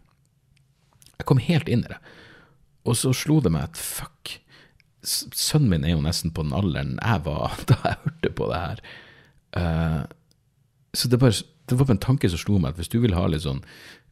Jeg 1.19 1.27
kom 1.31 1.41
helt 1.43 1.71
inn 1.71 1.87
i 1.87 1.93
det. 1.95 1.99
Og 2.87 2.99
så 2.99 3.15
slo 3.17 3.39
det 3.45 3.53
meg 3.55 3.71
at 3.71 3.81
fuck, 3.81 4.35
sønnen 5.09 5.73
min 5.73 5.87
er 5.87 5.95
jo 5.97 6.05
nesten 6.05 6.33
på 6.35 6.45
den 6.47 6.57
alderen 6.57 6.97
jeg 6.99 7.25
var 7.27 7.59
da 7.71 7.79
jeg 7.85 8.01
hørte 8.05 8.33
på 8.41 8.49
det 8.53 8.63
her. 8.65 8.83
Uh, 9.57 10.03
så 10.97 11.09
det, 11.09 11.21
bare, 11.21 11.37
det 11.69 11.77
var 11.79 11.89
bare 11.89 11.97
en 11.97 12.07
tanke 12.09 12.31
som 12.31 12.41
slo 12.41 12.59
meg, 12.59 12.75
at 12.75 12.83
hvis 12.83 12.93
du 12.93 12.99
vil 13.01 13.17
ha 13.17 13.25
litt 13.29 13.45
sånn 13.47 13.63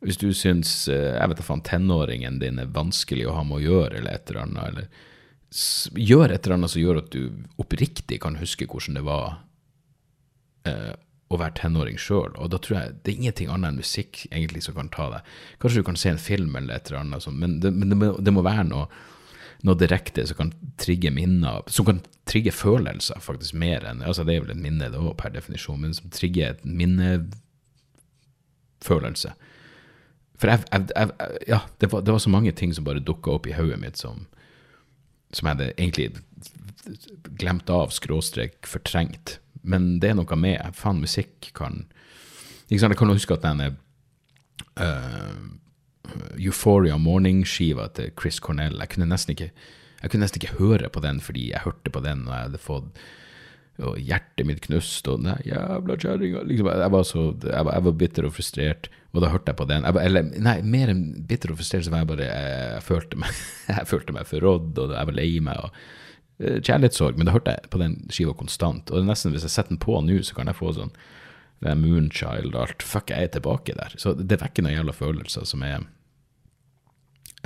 Hvis 0.04 0.18
du 0.20 0.30
syns 0.37 0.87
uh, 0.88 1.16
jeg 1.16 1.28
vet 1.30 1.40
da 1.40 1.46
faen, 1.46 1.64
tenåringen 1.66 2.40
din 2.42 2.61
er 2.62 2.72
vanskelig 2.72 3.26
å 3.28 3.37
ha 3.38 3.44
med 3.46 3.61
å 3.61 3.64
gjøre, 3.64 4.00
eller 4.00 4.16
et 4.16 4.30
eller 4.30 4.42
annet, 4.44 4.70
eller 4.70 4.88
gjør 5.96 6.32
et 6.35 6.44
eller 6.44 6.56
annet 6.56 6.72
som 6.72 6.82
gjør 6.82 7.00
at 7.00 7.11
du 7.14 7.61
oppriktig 7.62 8.18
kan 8.20 8.37
huske 8.40 8.66
hvordan 8.68 8.98
det 8.98 9.04
var 9.06 9.38
uh, 10.68 10.94
å 11.26 11.38
være 11.40 11.57
tenåring 11.59 11.99
sjøl. 11.99 12.34
Og 12.38 12.51
da 12.53 12.61
tror 12.62 12.78
jeg 12.78 12.97
det 13.03 13.12
er 13.12 13.20
ingenting 13.20 13.51
annet 13.51 13.72
enn 13.72 13.80
musikk 13.80 14.24
egentlig 14.28 14.62
som 14.66 14.76
kan 14.76 14.90
ta 14.92 15.09
deg. 15.14 15.30
Kanskje 15.62 15.82
du 15.82 15.88
kan 15.88 15.99
se 15.99 16.12
en 16.12 16.22
film 16.22 16.55
eller 16.59 16.76
et 16.76 16.90
eller 16.90 17.03
annet, 17.03 17.28
men, 17.32 17.59
det, 17.62 17.72
men 17.74 17.92
det, 17.92 17.99
må, 17.99 18.11
det 18.20 18.34
må 18.34 18.44
være 18.47 18.66
noe 18.68 18.86
noe 19.64 19.78
direkte 19.78 20.26
som 20.28 20.36
kan 20.36 20.52
trigge 20.80 21.11
minner, 21.14 21.62
som 21.72 21.86
kan 21.88 22.00
trigge 22.28 22.52
følelser, 22.52 23.20
faktisk 23.22 23.54
mer 23.54 23.84
enn 23.86 24.02
altså 24.02 24.24
Det 24.26 24.34
er 24.34 24.40
vel 24.44 24.57
et 24.57 24.62
minne, 24.62 24.90
da, 24.92 24.98
per 25.16 25.30
definisjon, 25.34 25.80
men 25.80 25.94
som 25.96 26.11
trigger 26.12 26.46
et 26.50 26.64
minnefølelse. 26.64 29.30
For 30.36 30.46
jeg, 30.52 30.59
jeg, 30.68 30.80
jeg, 30.92 31.09
ja, 31.48 31.61
det 31.80 31.86
var, 31.92 32.00
det 32.04 32.12
var, 32.12 32.20
så 32.20 32.32
mange 32.32 32.52
ting 32.52 32.74
som 32.74 32.84
bare 32.84 33.00
dukka 33.00 33.30
opp 33.38 33.46
i 33.48 33.57
hodet 33.57 33.80
mitt 33.80 33.96
som, 34.00 34.26
som 35.32 35.46
jeg 35.46 35.54
hadde 35.57 35.74
egentlig 35.78 36.09
glemt 37.40 37.70
av, 37.72 37.90
skråstrek, 37.94 38.66
fortrengt. 38.68 39.38
Men 39.66 40.00
det 40.02 40.09
er 40.12 40.16
noe 40.18 40.36
med 40.38 40.74
Faen, 40.76 41.00
musikk 41.02 41.52
kan 41.57 41.74
ikke 42.66 42.80
sant? 42.82 42.92
Jeg 42.92 42.98
kan 42.98 43.14
huske 43.14 43.34
at 43.36 43.44
denne 43.46 43.66
uh, 44.80 45.34
Euphoria 46.36 46.96
Morning-skiva 47.00 47.88
til 47.96 48.12
Chris 48.18 48.40
Cornell. 48.42 48.78
Jeg 48.82 48.94
kunne 48.94 49.20
ikke 49.34 49.50
jeg 50.02 50.12
kunne 50.12 50.26
nesten 50.26 50.42
ikke 50.42 50.59
høre 50.59 50.90
på 50.92 51.00
den 51.02 51.22
fordi 51.24 51.50
jeg 51.50 51.64
hørte 51.64 51.90
på 51.92 52.02
den 52.04 52.26
og 52.28 52.34
jeg 52.34 52.48
hadde 52.48 52.61
fått 52.62 53.07
og 53.84 53.98
hjertet 54.00 54.46
mitt 54.48 54.62
knust, 54.64 55.04
og 55.12 55.20
nei, 55.20 55.34
jævla 55.44 55.96
liksom, 56.00 56.68
jeg, 56.70 56.92
var 56.94 57.02
så, 57.04 57.24
jeg, 57.42 57.66
jeg 57.68 57.84
var 57.84 57.96
bitter 58.00 58.24
og 58.28 58.32
frustrert, 58.32 58.88
og 59.12 59.20
da 59.20 59.28
hørte 59.32 59.52
jeg 59.52 59.59
på 59.59 59.66
den. 59.68 59.84
Jeg, 59.84 59.98
eller, 60.09 60.30
nei, 60.46 60.54
mer 60.64 60.92
enn 60.92 61.02
bitter 61.28 61.52
og 61.52 61.61
frustrert, 61.61 61.84
så 61.84 61.92
var 61.92 62.04
jeg 62.04 62.11
bare 62.14 62.28
Jeg, 62.30 62.86
følte 62.86 63.20
meg 63.20 63.42
jeg 63.74 63.90
følte 63.90 64.16
meg 64.16 64.30
forrådd, 64.30 64.80
og 64.80 64.96
jeg 64.96 65.11
var 65.11 65.18
lei 65.18 65.28
meg. 65.44 65.61
og 65.61 65.76
uh, 66.40 66.57
Kjærlighetssorg. 66.57 67.20
Men 67.20 67.28
da 67.28 67.36
hørte 67.36 67.57
jeg 67.57 67.72
på 67.72 67.82
den 67.82 67.98
skiva 68.09 68.32
konstant. 68.38 68.92
Og 68.92 69.04
nesten 69.04 69.36
hvis 69.36 69.44
jeg 69.44 69.52
setter 69.52 69.74
den 69.74 69.82
på 69.82 70.00
nå, 70.04 70.22
så 70.24 70.38
kan 70.38 70.48
jeg 70.48 70.59
få 70.59 70.72
sånn 70.76 70.96
det 71.61 71.70
er 71.72 71.78
Moonchild 71.80 72.52
og 72.52 72.62
alt. 72.66 72.84
Fuck, 72.84 73.12
jeg 73.12 73.28
er 73.28 73.36
tilbake 73.36 73.76
der. 73.76 73.92
Så 74.00 74.12
det 74.16 74.40
vekker 74.42 74.64
noen 74.64 74.76
jævla 74.76 74.92
følelser 74.96 75.44
som 75.48 75.64
er 75.64 75.84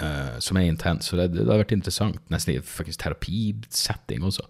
uh, 0.03 0.39
som 0.43 0.57
er 0.57 0.63
intens. 0.69 1.07
Så 1.09 1.17
det, 1.19 1.27
det, 1.37 1.47
har 1.49 1.63
vært 1.63 1.77
interessant. 1.77 2.21
Nesten 2.33 2.55
i 2.55 2.61
faktisk 2.65 2.99
terapisetting 3.03 4.21
også. 4.27 4.45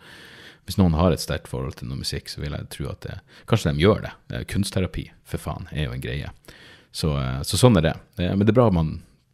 Hvis 0.69 0.79
noen 0.79 0.95
har 0.95 1.11
et 1.13 1.23
sterkt 1.23 1.49
forhold 1.51 1.75
til 1.79 1.89
noe 1.91 2.03
musikk, 2.03 2.27
så 2.31 2.37
vil 2.43 2.55
jeg 2.55 2.71
tro 2.75 2.85
at 2.93 3.01
det, 3.07 3.17
kanskje 3.51 3.71
de 3.73 3.85
gjør 3.85 3.99
det. 4.07 4.13
Kunstterapi, 4.51 5.05
for 5.27 5.39
faen, 5.43 5.65
er 5.73 5.83
jo 5.89 5.95
en 5.97 6.05
greie. 6.05 6.29
Så, 6.93 7.09
uh, 7.17 7.41
så 7.47 7.55
sånn 7.61 7.79
er 7.81 7.85
det. 7.91 7.97
Men 8.21 8.45
det 8.45 8.53
er 8.55 8.61
bra, 8.61 8.69
man, 8.75 8.89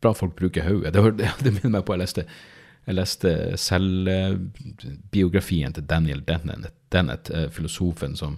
bra 0.05 0.13
folk 0.17 0.35
bruker 0.39 0.63
hodet. 0.69 0.91
Det, 0.97 1.03
det, 1.45 1.53
minner 1.59 1.75
meg 1.79 1.87
på 1.87 1.95
jeg 1.97 2.05
leste, 2.05 2.23
jeg 2.87 2.95
leste 2.97 3.31
selvbiografien 3.61 5.73
til 5.77 5.85
Daniel 5.91 6.21
Dennett, 6.27 6.75
Dennett, 6.95 7.25
filosofen 7.51 8.13
som 8.17 8.33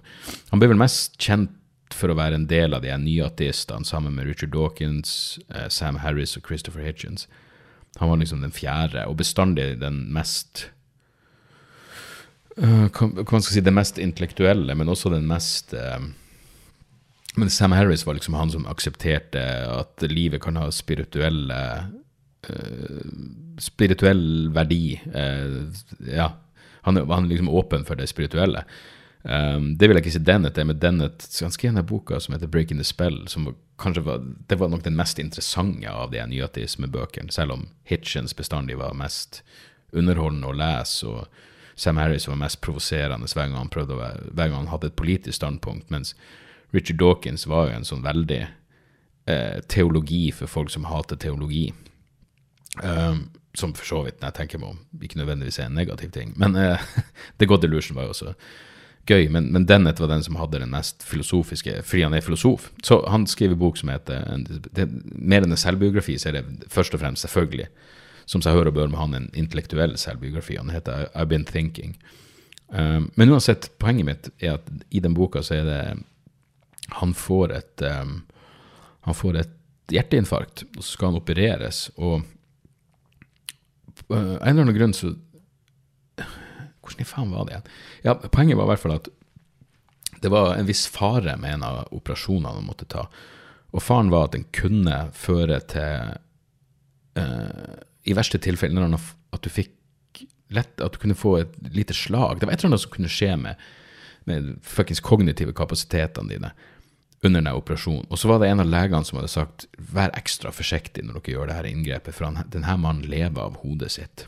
Han 0.49 0.59
ble 0.59 0.68
vel 0.70 0.81
mest 0.81 1.20
kjent 1.20 1.51
for 1.95 2.11
å 2.11 2.16
være 2.18 2.39
en 2.39 2.47
del 2.49 2.76
av 2.76 2.83
de 2.85 2.93
nyateistene 3.01 3.87
sammen 3.87 4.16
med 4.16 4.29
Richard 4.29 4.53
Dawkins, 4.53 5.39
Sam 5.72 5.97
Harris 6.03 6.37
og 6.37 6.49
Christopher 6.49 6.85
Hitchens. 6.85 7.26
Han 7.97 8.11
var 8.11 8.20
liksom 8.20 8.43
den 8.45 8.55
fjerde, 8.55 9.07
og 9.09 9.18
bestandig 9.18 9.72
den 9.80 10.05
mest 10.14 10.68
uh, 12.61 12.86
hva 12.93 13.09
man 13.09 13.43
skal 13.43 13.55
si, 13.57 13.64
det 13.64 13.74
mest 13.74 13.99
intellektuelle, 14.03 14.76
men 14.78 14.91
også 14.93 15.12
den 15.14 15.26
mest 15.30 15.74
uh, 15.74 16.01
Men 17.39 17.51
Sam 17.51 17.72
Harris 17.72 18.07
var 18.07 18.16
liksom 18.18 18.34
han 18.34 18.51
som 18.51 18.66
aksepterte 18.66 19.41
at 19.70 20.03
livet 20.11 20.43
kan 20.43 20.57
ha 20.59 20.70
spirituelle 20.74 21.59
uh, 22.51 23.03
Spirituell 23.59 24.53
verdi. 24.55 25.01
ja. 26.07 26.28
Han, 26.86 27.01
han 27.11 27.26
liksom 27.28 27.49
åpen 27.51 27.82
for 27.84 27.99
det 27.99 28.07
spirituelle. 28.07 28.62
Um, 29.23 29.73
det 29.77 29.89
vil 29.89 29.99
jeg 29.99 30.05
ikke 30.05 30.14
si 30.14 30.23
Dennett 30.25 30.59
er, 30.59 30.66
men 30.69 30.79
Dennett 30.79 31.25
han 31.43 31.53
skrev 31.53 31.73
denne 31.73 31.87
boka 31.87 32.21
som 32.21 32.35
heter 32.35 32.47
'Breaking 32.47 32.79
the 32.79 32.87
Spell', 32.87 33.27
som 33.29 33.51
kanskje 33.79 34.05
var, 34.05 34.23
det 34.49 34.59
var 34.59 34.69
nok 34.69 34.85
den 34.85 34.97
mest 34.97 35.19
interessante 35.19 35.91
av 35.91 36.11
de 36.11 36.23
nyateismebøkene, 36.27 37.31
selv 37.31 37.53
om 37.53 37.69
Hitchens 37.85 38.37
bestandig 38.37 38.79
var 38.79 38.95
mest 38.95 39.43
underholdende 39.93 40.47
å 40.47 40.57
lese. 40.57 41.07
og 41.07 41.27
Sam 41.75 41.97
Harris 41.97 42.29
var 42.29 42.37
mest 42.37 42.61
provoserende 42.61 43.27
hver 43.27 43.49
gang 43.49 43.57
han 43.57 43.69
prøvde 43.69 43.95
å 43.95 44.01
være, 44.01 44.31
hver 44.35 44.49
gang 44.49 44.57
han 44.64 44.73
hadde 44.73 44.87
et 44.87 44.97
politisk 44.97 45.37
standpunkt, 45.37 45.91
mens 45.91 46.14
Richard 46.73 46.99
Dawkins 46.99 47.47
var 47.47 47.69
jo 47.69 47.77
en 47.77 47.85
sånn 47.85 48.03
veldig 48.03 48.41
eh, 49.27 49.61
teologi 49.69 50.31
for 50.35 50.47
folk 50.47 50.71
som 50.71 50.85
hater 50.85 51.16
teologi. 51.16 51.73
Um, 52.83 53.31
som 53.55 53.73
for 53.75 53.87
så 53.87 54.03
vidt, 54.05 54.21
når 54.21 54.29
jeg 54.29 54.35
tenker 54.35 54.59
meg 54.59 54.75
om, 54.75 54.81
ikke 55.03 55.19
nødvendigvis 55.19 55.59
er 55.59 55.71
en 55.71 55.79
negativ 55.79 56.11
ting. 56.14 56.35
Men 56.37 56.57
eh, 56.57 56.83
The 57.39 57.47
God 57.47 57.64
Illusion 57.64 57.97
var 57.97 58.09
jo 58.09 58.14
også 58.16 58.35
gøy, 59.09 59.29
men, 59.33 59.49
men 59.55 59.67
Dennett 59.69 60.01
var 60.01 60.11
den 60.13 60.23
som 60.25 60.37
hadde 60.41 60.61
den 60.63 60.73
mest 60.73 61.05
filosofiske, 61.07 61.81
fordi 61.87 62.05
han 62.05 62.17
er 62.17 62.25
filosof. 62.25 62.71
Så 62.85 63.01
han 63.09 63.27
skriver 63.31 63.59
bok 63.59 63.79
som 63.81 63.93
heter 63.93 64.27
det, 64.77 64.89
Mer 65.13 65.45
enn 65.45 65.55
en 65.55 65.61
selvbiografi, 65.61 66.19
så 66.21 66.31
er 66.31 66.39
det 66.39 66.71
først 66.73 66.97
og 66.97 67.03
fremst 67.03 67.27
selvfølgelig 67.27 67.69
som 68.29 68.45
seg 68.45 68.59
hør 68.59 68.69
og 68.69 68.77
bør 68.77 68.91
med 68.93 69.01
han 69.01 69.17
en 69.17 69.29
intellektuell 69.41 69.97
selvbiografi. 70.01 70.59
Han 70.61 70.73
heter 70.73 71.09
I've 71.15 71.31
Been 71.31 71.47
Thinking. 71.49 71.97
Um, 72.69 73.11
men 73.17 73.33
uansett, 73.33 73.71
poenget 73.81 74.05
mitt 74.05 74.29
er 74.45 74.59
at 74.59 74.67
i 74.93 75.01
den 75.01 75.15
boka 75.17 75.41
så 75.41 75.55
er 75.57 75.65
det 75.65 75.83
Han 77.01 77.15
får 77.17 77.53
et 77.57 77.85
um, 77.89 78.27
Han 79.09 79.17
får 79.17 79.39
et 79.41 79.55
hjerteinfarkt, 79.89 80.67
og 80.77 80.83
så 80.83 80.91
skal 80.91 81.09
han 81.09 81.21
opereres. 81.23 81.87
Og 81.97 82.21
uh, 84.13 84.37
en 84.37 84.37
eller 84.43 84.67
annen 84.67 84.77
grunn 84.77 84.93
så 84.97 85.15
Hvordan 86.89 87.05
i 87.05 87.09
faen 87.09 87.32
var 87.34 87.47
det 87.47 87.55
igjen? 87.55 87.72
Ja, 88.07 88.14
Poenget 88.18 88.59
var 88.59 88.68
i 88.68 88.72
hvert 88.72 88.84
fall 88.84 88.97
at 88.99 89.11
det 90.18 90.30
var 90.32 90.55
en 90.57 90.66
viss 90.66 90.86
fare 90.91 91.36
med 91.39 91.59
en 91.59 91.66
av 91.66 91.93
operasjonene 91.95 92.57
han 92.57 92.66
måtte 92.66 92.89
ta. 92.91 93.07
Og 93.70 93.84
faren 93.84 94.11
var 94.11 94.28
at 94.28 94.34
den 94.34 94.47
kunne 94.57 94.97
føre 95.14 95.61
til 95.70 96.14
uh, 97.20 97.76
i 98.09 98.16
verste 98.16 98.41
tilfelle 98.43 98.89
at 98.89 99.45
du 99.45 99.51
fikk 99.53 99.74
lett, 100.55 100.80
at 100.80 100.95
du 100.95 100.99
kunne 101.03 101.18
få 101.18 101.36
et 101.43 101.59
lite 101.74 101.95
slag. 101.95 102.41
Det 102.41 102.49
var 102.49 102.57
et 102.57 102.64
eller 102.64 102.72
annet 102.72 102.84
som 102.86 102.95
kunne 102.95 103.12
skje 103.12 103.34
med, 103.36 103.61
med 104.28 104.57
fuckings 104.64 105.05
kognitive 105.05 105.55
kapasitetene 105.57 106.32
dine 106.32 106.53
under 107.18 107.41
denne 107.41 107.55
operasjonen. 107.59 108.07
Og 108.09 108.18
så 108.20 108.30
var 108.30 108.41
det 108.41 108.49
en 108.53 108.62
av 108.62 108.70
legene 108.70 109.05
som 109.05 109.18
hadde 109.18 109.32
sagt 109.32 109.66
vær 109.76 110.14
ekstra 110.16 110.53
forsiktig 110.55 111.05
når 111.05 111.18
dere 111.18 111.34
gjør 111.34 111.51
dette 111.51 111.72
inngrepet, 111.72 112.14
for 112.14 112.43
denne 112.55 112.76
mannen 112.80 113.09
lever 113.11 113.43
av 113.43 113.59
hodet 113.64 113.91
sitt. 113.99 114.26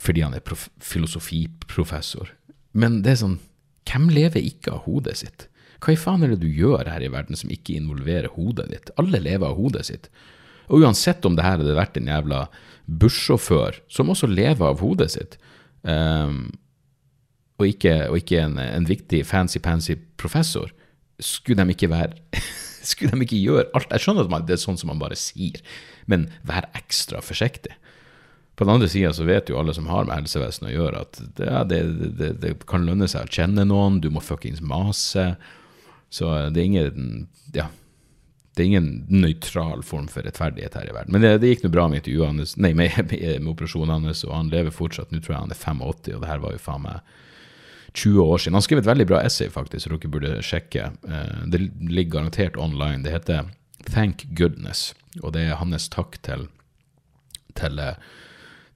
Fordi 0.00 0.24
han 0.24 0.34
er 0.36 0.44
prof 0.44 0.68
filosofiprofessor. 0.82 2.32
Men 2.74 3.02
det 3.04 3.14
er 3.14 3.20
sånn, 3.22 3.40
hvem 3.88 4.08
lever 4.12 4.42
ikke 4.42 4.74
av 4.74 4.86
hodet 4.88 5.18
sitt? 5.22 5.48
Hva 5.84 5.92
i 5.92 6.00
faen 6.00 6.24
er 6.24 6.32
det 6.32 6.42
du 6.42 6.48
gjør 6.48 6.88
her 6.88 7.02
i 7.04 7.10
verden 7.12 7.36
som 7.38 7.52
ikke 7.52 7.76
involverer 7.76 8.32
hodet 8.34 8.70
ditt? 8.72 8.92
Alle 9.00 9.20
lever 9.22 9.50
av 9.50 9.58
hodet 9.58 9.84
sitt. 9.90 10.08
Og 10.72 10.84
uansett 10.84 11.24
om 11.28 11.36
det 11.36 11.44
her 11.44 11.58
hadde 11.58 11.76
vært 11.76 11.98
en 12.00 12.08
jævla 12.08 12.46
bussjåfør 12.88 13.82
som 13.92 14.12
også 14.12 14.28
lever 14.30 14.64
av 14.64 14.80
hodet 14.84 15.10
sitt, 15.12 15.36
um, 15.82 16.46
og 17.60 17.68
ikke, 17.68 17.92
og 18.10 18.18
ikke 18.18 18.40
en, 18.42 18.56
en, 18.58 18.88
viktig 18.88 19.20
fancy-pansy 19.28 19.94
professor, 20.18 20.72
skulle 21.22 21.62
de 21.62 21.76
ikke 21.76 21.92
være 21.92 22.16
Skulle 22.84 23.14
de 23.14 23.24
ikke 23.24 23.38
gjøre 23.40 23.70
alt? 23.78 23.92
Jeg 23.94 24.02
skjønner 24.04 24.26
at 24.36 24.42
det 24.44 24.58
er 24.58 24.60
sånn 24.60 24.76
som 24.76 24.90
man 24.90 24.98
bare 25.00 25.16
sier, 25.16 25.62
men 26.10 26.26
vær 26.44 26.66
ekstra 26.76 27.22
forsiktig. 27.24 27.72
På 28.54 28.64
den 28.64 28.74
andre 28.76 28.88
sida 28.88 29.12
så 29.12 29.26
vet 29.26 29.48
jo 29.50 29.58
alle 29.58 29.74
som 29.74 29.88
har 29.90 30.06
med 30.06 30.14
helsevesenet 30.14 30.70
å 30.70 30.74
gjøre, 30.74 31.04
at 31.06 31.22
det, 31.38 31.48
det, 31.70 31.80
det, 32.20 32.32
det, 32.42 32.52
kan 32.70 32.86
lønne 32.86 33.08
seg 33.10 33.26
å 33.26 33.38
kjenne 33.38 33.64
noen, 33.66 33.98
du 34.02 34.12
må 34.14 34.22
fuckings 34.22 34.62
mase. 34.62 35.32
Så 36.14 36.30
det 36.54 36.62
er 36.62 36.68
ingen 36.68 37.08
Ja, 37.54 37.66
det 38.54 38.62
er 38.62 38.70
ingen 38.70 38.90
nøytral 39.10 39.82
form 39.82 40.06
for 40.10 40.22
rettferdighet 40.22 40.76
her 40.78 40.86
i 40.86 40.94
verden. 40.94 41.16
Men 41.16 41.24
det, 41.24 41.48
gikk 41.48 41.64
nå 41.64 41.72
bra 41.74 41.88
med 41.90 42.04
intervjuet 42.04 42.30
hans, 42.30 42.54
nei, 42.54 42.70
med, 42.78 42.94
med, 43.10 43.48
operasjonen 43.50 44.06
hans, 44.06 44.22
og 44.28 44.36
han 44.36 44.52
lever 44.52 44.74
fortsatt. 44.74 45.10
Nå 45.10 45.18
tror 45.24 45.34
jeg 45.34 45.42
han 45.42 45.54
er 45.54 45.58
85, 45.58 45.82
og 46.14 46.22
det 46.22 46.30
her 46.30 46.42
var 46.44 46.54
jo 46.54 46.62
faen 46.62 46.86
meg 46.86 47.14
20 47.94 48.22
år 48.22 48.38
siden. 48.42 48.58
Han 48.58 48.66
skrev 48.66 48.82
et 48.82 48.90
veldig 48.90 49.06
bra 49.10 49.22
essay, 49.26 49.50
faktisk, 49.50 49.86
som 49.86 49.96
dere 49.96 50.10
burde 50.10 50.38
sjekke. 50.46 50.90
Eh, 51.06 51.42
det 51.50 51.62
ligger 51.82 52.20
garantert 52.20 52.58
online. 52.58 53.02
Det 53.02 53.14
heter 53.14 53.50
Thank 53.90 54.26
Goodness, 54.38 54.92
og 55.22 55.34
det 55.34 55.48
er 55.48 55.58
hans 55.58 55.90
takk 55.90 56.18
til, 56.26 56.46
til, 57.58 57.82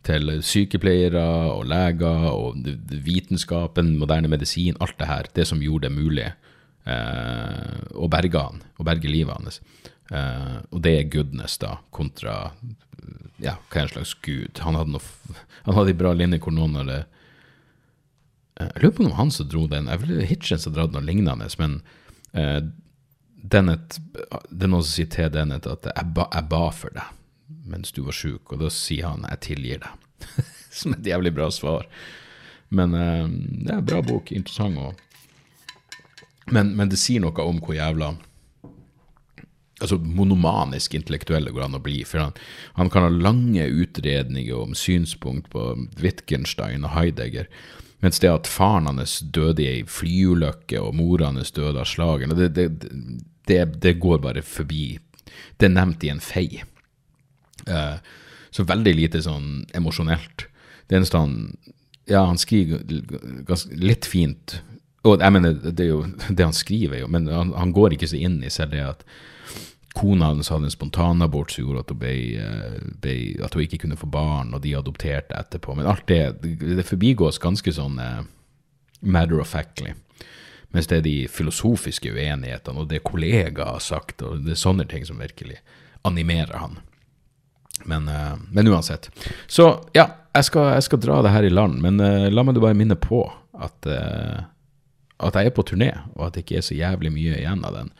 til 0.08 0.30
sykepleiere 0.44 1.24
og 1.52 1.66
leger 1.68 2.28
og 2.30 2.68
vitenskapen, 3.04 3.96
moderne 4.00 4.30
medisin, 4.32 4.78
alt 4.80 4.96
det 5.00 5.10
her. 5.10 5.28
Det 5.36 5.46
som 5.48 5.62
gjorde 5.62 5.88
det 5.88 5.96
mulig 5.96 6.26
eh, 6.28 7.78
å 7.94 8.08
berge 8.10 8.44
han, 8.48 8.62
å 8.78 8.86
berge 8.88 9.12
livet 9.12 9.36
hans. 9.36 9.60
Eh, 10.10 10.56
og 10.72 10.82
det 10.84 10.94
er 10.96 11.12
goodness, 11.12 11.58
da, 11.60 11.76
kontra 11.94 12.40
ja, 13.38 13.54
hva 13.70 13.82
er 13.82 13.86
en 13.86 13.92
slags 13.92 14.16
gud? 14.24 14.58
Han 14.64 14.76
hadde, 14.78 14.96
noe, 14.96 15.44
han 15.68 15.76
hadde 15.76 15.94
en 15.94 16.00
bra 16.00 16.12
linje 16.16 16.40
hvor 16.42 16.54
noen 16.56 16.80
hadde 16.80 16.98
eh, 18.58 18.66
Jeg 18.66 18.82
lurer 18.82 18.96
på 18.96 19.06
om 19.06 19.16
han 19.20 19.30
som 19.34 19.48
dro 19.50 19.66
den. 19.70 19.90
Jeg 19.92 20.02
vil 20.02 20.24
Hitchens 20.26 20.66
har 20.66 20.74
dratt 20.74 20.96
noe 20.96 21.04
lignende, 21.06 21.46
men 21.60 21.80
eh, 22.32 22.60
Dennett, 23.48 24.00
det 24.50 24.66
er 24.66 24.72
noen 24.72 24.82
som 24.82 24.90
sier 24.90 25.08
til 25.12 25.30
Dennett 25.32 25.68
at 25.70 25.86
jeg 25.92 26.12
ba, 26.16 26.26
jeg 26.34 26.50
ba 26.50 26.64
for 26.74 26.96
deg 26.96 27.14
mens 27.48 27.92
du 27.92 28.02
var 28.06 28.16
sjuk, 28.16 28.52
og 28.52 28.60
da 28.60 28.70
sier 28.70 29.08
han 29.08 29.24
'jeg 29.28 29.40
tilgir 29.40 29.78
deg'. 29.84 29.98
Som 30.78 30.92
et 30.92 31.06
jævlig 31.06 31.34
bra 31.34 31.50
svar. 31.50 31.86
Men 32.70 32.94
eh, 32.94 33.28
det 33.64 33.72
er 33.72 33.78
en 33.78 33.84
bra 33.84 34.00
bok. 34.02 34.32
Interessant. 34.32 34.76
Og 34.78 34.94
men, 36.52 36.76
men, 36.76 36.88
det 36.88 36.98
sier 36.98 37.20
noe 37.20 37.44
om 37.44 37.60
hvor 37.60 37.76
jævla 37.76 38.14
altså 39.78 39.98
monomanisk 39.98 40.94
intellektuelle 40.98 41.52
går 41.54 41.66
an 41.68 41.78
å 41.78 41.82
bli. 41.82 42.02
For 42.08 42.22
han, 42.22 42.38
han 42.74 42.90
kan 42.90 43.06
ha 43.06 43.10
lange 43.12 43.66
utredninger 43.66 44.56
om 44.56 44.74
synspunkt 44.74 45.50
på 45.52 45.70
Wittgenstein 46.02 46.86
og 46.86 46.96
Heidegger. 46.96 47.46
Mens 48.02 48.20
det 48.22 48.30
at 48.30 48.50
faren 48.50 48.86
hans 48.90 49.18
døde 49.34 49.62
i 49.64 49.68
ei 49.68 49.84
flyulykke 49.86 50.80
og 50.82 50.96
mora 50.98 51.32
hans 51.32 51.54
døde 51.54 51.82
av 51.82 51.88
slagen, 51.90 52.34
det, 52.38 52.52
det, 52.54 52.68
det, 53.50 53.62
det, 53.82 53.94
går 54.02 54.22
bare 54.22 54.42
forbi. 54.46 54.98
Det 55.58 55.66
er 55.66 55.74
nevnt 55.74 56.06
i 56.06 56.12
en 56.12 56.22
fei. 56.22 56.62
Uh, 57.68 57.98
så 58.50 58.64
veldig 58.64 58.94
lite 58.96 59.20
sånn 59.22 59.66
emosjonelt. 59.76 60.48
Det 60.88 60.96
eneste 60.96 61.20
han 61.20 61.34
Ja, 62.08 62.22
han 62.24 62.38
skriver 62.40 62.80
ganske, 63.44 63.76
litt 63.76 64.06
fint 64.08 64.54
og 65.06 65.22
jeg 65.22 65.34
mener, 65.34 65.54
det 65.54 65.84
er 65.84 65.92
jo 65.92 66.04
det 66.36 66.46
han 66.46 66.56
skriver, 66.56 67.02
jo, 67.02 67.10
men 67.12 67.28
han, 67.30 67.52
han 67.56 67.74
går 67.76 67.96
ikke 67.96 68.08
så 68.10 68.18
inn 68.18 68.40
i 68.42 68.52
selv 68.52 68.74
det 68.74 68.84
at 68.84 69.04
kona 69.98 70.30
hans 70.30 70.50
hadde 70.52 70.68
en 70.68 70.74
spontanabort 70.74 71.52
som 71.52 71.64
gjorde 71.64 71.84
at 71.84 71.92
hun, 71.92 72.00
ble, 72.02 72.14
eh, 72.38 72.74
ble, 73.02 73.14
at 73.44 73.54
hun 73.56 73.64
ikke 73.64 73.80
kunne 73.84 73.98
få 73.98 74.08
barn, 74.10 74.52
og 74.54 74.62
de 74.62 74.76
adopterte 74.78 75.34
etterpå. 75.38 75.74
Men 75.78 75.88
alt 75.90 76.04
det, 76.10 76.20
det 76.42 76.86
forbigås 76.86 77.40
ganske 77.42 77.72
sånn 77.74 77.98
eh, 78.02 78.20
matter 79.00 79.42
of 79.42 79.50
factly. 79.54 79.94
Mens 80.74 80.90
det 80.90 81.00
er 81.00 81.06
de 81.06 81.16
filosofiske 81.32 82.12
uenighetene, 82.12 82.84
og 82.84 82.90
det 82.92 83.02
kollegaer 83.06 83.78
har 83.78 83.82
sagt, 83.82 84.22
og 84.22 84.44
det 84.44 84.54
er 84.54 84.60
sånne 84.60 84.86
ting 84.90 85.06
som 85.08 85.18
virkelig 85.22 85.58
animerer 86.06 86.60
han. 86.60 86.78
Men, 87.84 88.08
uh, 88.08 88.34
men 88.50 88.68
uansett. 88.68 89.10
Så 89.46 89.70
ja, 89.96 90.08
jeg 90.34 90.48
skal, 90.48 90.72
jeg 90.76 90.86
skal, 90.88 91.02
dra 91.02 91.22
det 91.24 91.32
her 91.34 91.46
i 91.46 91.52
land, 91.52 91.80
men 91.84 92.00
uh, 92.02 92.28
la 92.32 92.44
meg 92.46 92.60
bare 92.60 92.76
minne 92.78 92.98
på 92.98 93.22
at, 93.58 93.88
uh, 93.88 94.46
at 95.24 95.38
jeg 95.38 95.50
er 95.50 95.56
på 95.56 95.66
turné, 95.66 95.92
og 96.16 96.28
at 96.28 96.36
det 96.36 96.46
ikke 96.46 96.60
er 96.60 96.66
så 96.68 96.78
jævlig 96.78 97.12
mye 97.14 97.40
igjen 97.40 97.66
av 97.66 97.76
den. 97.78 97.92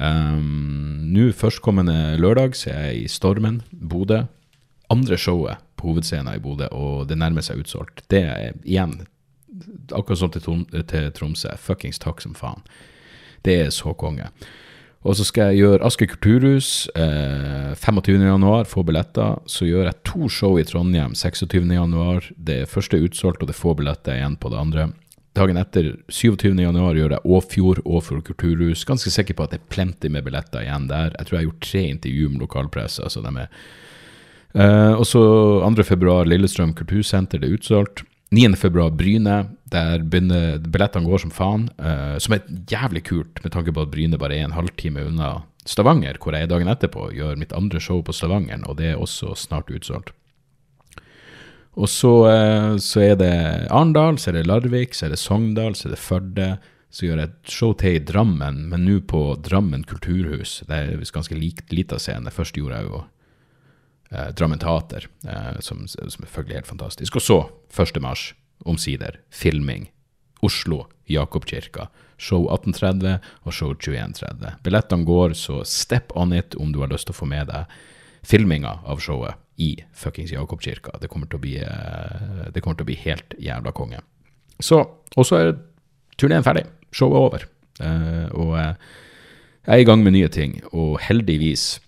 Um, 0.00 1.10
Nå 1.10 1.30
førstkommende 1.34 2.16
lørdag 2.22 2.54
så 2.58 2.70
er 2.72 2.84
jeg 2.90 3.04
i 3.04 3.08
Stormen, 3.10 3.60
Bodø. 3.70 4.24
Andre 4.90 5.18
showet 5.18 5.62
på 5.78 5.90
hovedscenen 5.90 6.34
i 6.34 6.42
Bodø, 6.42 6.70
og 6.74 7.08
det 7.10 7.18
nærmer 7.18 7.44
seg 7.46 7.62
utsolgt. 7.62 8.04
Det 8.10 8.22
er 8.26 8.54
igjen 8.62 9.00
akkurat 9.92 10.18
som 10.18 10.30
til 10.32 11.10
Tromsø. 11.16 11.54
Fuckings 11.58 12.00
takk 12.02 12.22
som 12.22 12.34
faen. 12.38 12.62
Det 13.44 13.56
er 13.66 13.70
så 13.74 13.94
konge. 13.98 14.28
Og 15.00 15.16
så 15.16 15.24
skal 15.24 15.50
jeg 15.50 15.62
gjøre 15.62 15.86
Aske 15.86 16.04
kulturhus 16.10 16.88
eh, 16.92 17.72
25.1, 17.72 18.68
få 18.68 18.82
billetter. 18.84 19.38
Så 19.48 19.64
gjør 19.64 19.88
jeg 19.88 20.00
to 20.04 20.28
show 20.28 20.58
i 20.60 20.64
Trondheim 20.68 21.14
26.1. 21.16 22.32
Det 22.36 22.66
første 22.68 22.98
er 22.98 23.06
utsolgt, 23.08 23.40
og 23.40 23.48
det 23.48 23.56
er 23.56 23.62
få 23.62 23.74
billetter 23.78 24.18
igjen 24.18 24.36
på 24.40 24.52
det 24.52 24.60
andre. 24.60 24.90
Dagen 25.38 25.56
etter, 25.56 25.94
27.1, 26.12 26.58
gjør 26.98 27.14
jeg 27.14 27.24
Åfjord, 27.24 27.80
Åfjord 27.86 28.24
kulturhus. 28.28 28.84
Ganske 28.84 29.12
sikker 29.14 29.38
på 29.38 29.46
at 29.46 29.54
det 29.54 29.62
er 29.62 29.70
plenty 29.72 30.10
med 30.12 30.26
billetter 30.26 30.66
igjen 30.66 30.90
der. 30.90 31.14
Jeg 31.16 31.26
tror 31.28 31.38
jeg 31.38 31.40
har 31.40 31.48
gjort 31.48 31.68
tre 31.70 31.84
intervjuer 31.94 32.34
med 32.34 32.44
lokalpressa, 32.48 33.08
så 33.08 33.24
de 33.24 33.36
er 33.46 33.54
Uh, 34.50 34.98
og 34.98 35.04
så 35.06 35.20
2.2. 35.62 36.24
Lillestrøm 36.26 36.72
kultursenter, 36.74 37.38
det 37.38 37.46
er 37.46 37.52
utsolgt. 37.54 38.00
9.2. 38.34 38.88
Bryne. 38.98 39.36
Der 39.70 40.02
begynner 40.02 40.58
billettene 40.58 41.06
går 41.06 41.22
som 41.24 41.34
faen. 41.34 41.68
Uh, 41.78 42.16
som 42.22 42.34
er 42.34 42.46
jævlig 42.70 43.04
kult, 43.06 43.42
med 43.44 43.54
tanke 43.54 43.74
på 43.74 43.84
at 43.84 43.92
Bryne 43.92 44.18
bare 44.18 44.38
er 44.38 44.48
en 44.48 44.56
halvtime 44.56 45.04
unna 45.06 45.40
Stavanger, 45.68 46.16
hvor 46.18 46.34
jeg 46.34 46.48
dagen 46.50 46.70
etterpå 46.72 47.10
gjør 47.14 47.38
mitt 47.38 47.52
andre 47.54 47.82
show 47.82 48.00
på 48.02 48.14
Stavanger, 48.16 48.64
og 48.66 48.78
det 48.80 48.90
er 48.90 48.98
også 49.02 49.36
snart 49.38 49.70
utsolgt. 49.70 50.14
Og 51.78 51.86
så, 51.88 52.12
uh, 52.26 52.74
så 52.82 53.04
er 53.12 53.16
det 53.20 53.32
Arendal, 53.70 54.18
så 54.18 54.32
er 54.32 54.40
det 54.40 54.48
Larvik, 54.48 54.96
så 54.96 55.06
er 55.06 55.14
det 55.14 55.22
Sogndal, 55.22 55.78
så 55.78 55.88
er 55.88 55.94
det 55.94 56.02
Førde. 56.02 56.50
Så 56.90 57.06
gjør 57.06 57.20
jeg 57.20 57.30
et 57.30 57.52
show 57.54 57.70
til 57.78 58.00
i 58.00 58.02
Drammen, 58.02 58.64
men 58.72 58.82
nå 58.82 58.96
på 59.06 59.20
Drammen 59.46 59.84
kulturhus. 59.86 60.64
Det 60.66 60.74
er 60.74 61.12
ganske 61.14 61.38
lita 61.38 62.00
scene. 62.02 62.32
Først 62.34 62.58
gjorde 62.58 62.80
jeg 62.80 62.88
jo 62.88 63.02
eh, 64.10 64.32
Drammen 64.34 64.58
Teater, 64.58 65.06
eh, 65.22 65.60
som, 65.62 65.84
som 65.86 66.10
selvfølgelig 66.10 66.56
er 66.56 66.58
helt 66.64 66.72
fantastisk. 66.72 67.20
Og 67.20 67.22
så, 67.22 67.38
1. 67.70 68.00
mars, 68.02 68.32
omsider, 68.68 69.20
filming. 69.30 69.90
Oslo, 70.40 70.86
Jakobkirka. 71.10 71.88
Show 72.20 72.48
18.30 72.52 73.18
og 73.48 73.54
show 73.54 73.72
21.30. 73.74 74.60
Billettene 74.64 75.08
går, 75.08 75.34
så 75.36 75.62
step 75.64 76.12
on 76.16 76.34
it 76.36 76.56
om 76.60 76.72
du 76.72 76.80
har 76.82 76.90
lyst 76.92 77.08
til 77.08 77.16
å 77.16 77.20
få 77.20 77.28
med 77.28 77.48
deg 77.48 77.80
filminga 78.26 78.80
av 78.84 79.00
showet 79.00 79.38
i 79.60 79.74
fuckings 79.96 80.32
Jakobkirka. 80.32 80.98
Det 81.00 81.08
kommer 81.08 81.28
til 81.28 81.40
å 81.40 81.44
bli, 81.44 81.56
eh, 81.60 82.50
det 82.52 82.60
til 82.60 82.84
å 82.84 82.88
bli 82.88 82.98
helt 83.04 83.36
jævla 83.38 83.72
konge. 83.72 84.00
Så, 84.60 84.80
og 85.16 85.26
så 85.26 85.40
er 85.40 85.54
turneen 86.20 86.44
ferdig. 86.44 86.66
Showet 86.92 87.16
er 87.16 87.26
over. 87.28 87.46
Uh, 87.80 88.26
og 88.36 88.50
uh, 88.60 88.74
jeg 89.64 89.72
er 89.72 89.80
i 89.80 89.86
gang 89.88 90.02
med 90.04 90.12
nye 90.12 90.28
ting, 90.28 90.58
og 90.76 90.98
heldigvis 91.00 91.78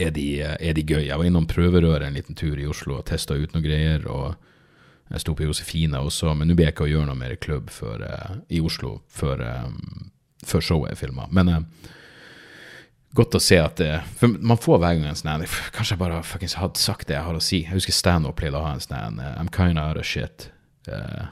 er 0.00 0.14
de, 0.16 0.40
er 0.40 0.72
de 0.72 0.84
gøy. 0.84 1.02
Jeg 1.10 1.18
var 1.20 1.28
innom 1.28 1.48
prøverøret 1.48 2.06
en 2.06 2.16
liten 2.16 2.36
tur 2.38 2.56
i 2.56 2.64
Oslo 2.68 3.00
og 3.00 3.06
testa 3.10 3.36
ut 3.36 3.52
noen 3.52 3.66
greier. 3.66 4.06
og 4.08 4.38
Jeg 5.12 5.20
sto 5.20 5.34
på 5.36 5.44
Josefine 5.44 6.00
også, 6.00 6.32
men 6.34 6.48
nå 6.48 6.56
blir 6.56 6.70
jeg 6.70 6.74
ikke 6.76 6.86
å 6.86 6.92
gjøre 6.92 7.10
noe 7.10 7.18
mer 7.18 7.34
i 7.34 7.40
klubb 7.40 7.68
for, 7.72 8.00
uh, 8.00 8.38
i 8.48 8.62
Oslo 8.64 8.96
før, 9.12 9.42
um, 9.66 10.08
showet 10.44 10.94
er 10.94 10.98
filma. 10.98 11.28
Men 11.34 11.52
uh, 11.52 11.90
godt 13.14 13.36
å 13.36 13.42
se 13.42 13.60
at 13.60 13.76
det 13.78 13.92
For 14.18 14.32
man 14.40 14.58
får 14.58 14.80
hver 14.80 14.96
gang 14.96 15.04
en 15.06 15.18
sånn 15.18 15.44
Kanskje 15.76 15.94
jeg 15.94 16.00
bare 16.00 16.22
fuckings 16.26 16.56
hadde 16.58 16.80
sagt 16.82 17.08
det 17.08 17.18
jeg 17.18 17.26
har 17.28 17.36
å 17.36 17.44
si. 17.44 17.62
Jeg 17.62 17.76
husker 17.76 17.94
standup 17.94 18.40
pleide 18.40 18.58
å 18.58 18.64
ha 18.64 18.74
en 18.74 18.82
sånn 18.82 19.20
I'm 19.20 19.52
kinda 19.52 19.84
out 19.84 20.00
of 20.00 20.08
shit. 20.08 20.48
Uh, 20.88 21.30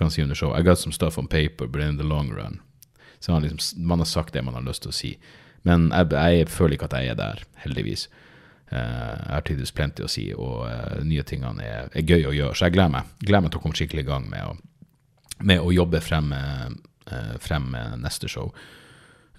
kan 0.00 0.10
si 0.10 0.22
under 0.22 0.34
show. 0.34 0.54
I 0.56 0.62
got 0.62 0.78
some 0.78 0.92
stuff 0.92 1.18
on 1.18 1.28
paper, 1.28 1.66
but 1.66 1.82
in 1.82 1.98
the 1.98 2.04
long 2.04 2.30
run. 2.32 2.60
Så 3.20 3.32
man, 3.32 3.42
liksom, 3.42 3.86
man 3.86 3.98
har 3.98 4.06
sagt 4.06 4.32
det 4.32 4.42
man 4.42 4.54
har 4.54 4.64
lyst 4.64 4.82
til 4.82 4.92
å 4.92 4.96
si. 4.96 5.10
Men 5.62 5.90
jeg, 5.92 6.12
jeg, 6.16 6.48
føler 6.48 6.76
ikke 6.76 6.88
at 6.88 6.96
jeg 6.96 7.12
er 7.12 7.18
der, 7.18 7.42
heldigvis. 7.64 8.06
Jeg 8.70 9.30
har 9.34 9.42
tidvis 9.46 9.72
plenty 9.74 10.04
å 10.06 10.10
si, 10.10 10.28
og 10.34 10.66
uh, 10.68 11.00
nye 11.06 11.24
tingene 11.26 11.64
er, 11.66 11.88
er, 11.90 12.04
gøy 12.06 12.28
å 12.28 12.34
gjøre. 12.34 12.56
Så 12.56 12.68
jeg 12.68 12.76
gleder 12.76 12.92
meg, 12.94 13.08
gleder 13.18 13.44
meg 13.44 13.54
til 13.54 13.60
å 13.60 13.64
komme 13.64 13.78
skikkelig 13.78 14.04
i 14.04 14.08
gang 14.10 14.28
med 14.30 14.46
å, 14.46 14.52
med 15.48 15.64
å 15.64 15.72
jobbe 15.74 16.02
frem, 16.04 16.30
uh, 16.30 17.34
frem 17.42 17.72
neste 17.98 18.30
show. 18.30 18.52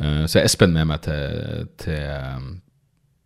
så 0.02 0.40
er 0.40 0.48
Espen 0.48 0.74
med 0.74 0.90
meg 0.90 1.04
til, 1.06 1.68
til 1.80 2.50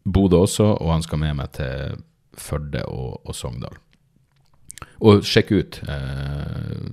Bodø 0.04 0.44
også, 0.44 0.68
og 0.76 0.92
han 0.92 1.06
skal 1.06 1.22
med 1.24 1.38
meg 1.40 1.54
til 1.56 1.98
Førde 2.36 2.84
og, 2.92 3.24
og 3.24 3.34
Sogndal. 3.34 3.80
Og 5.08 5.24
sjekk 5.26 5.54
ut 5.56 5.80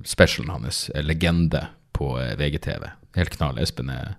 specialen 0.07 0.53
hans, 0.55 0.87
'Legende', 0.95 1.67
på 1.93 2.15
VGTV. 2.39 2.87
Helt 3.19 3.35
knall. 3.35 3.59
Espen 3.61 3.91
er 3.93 4.15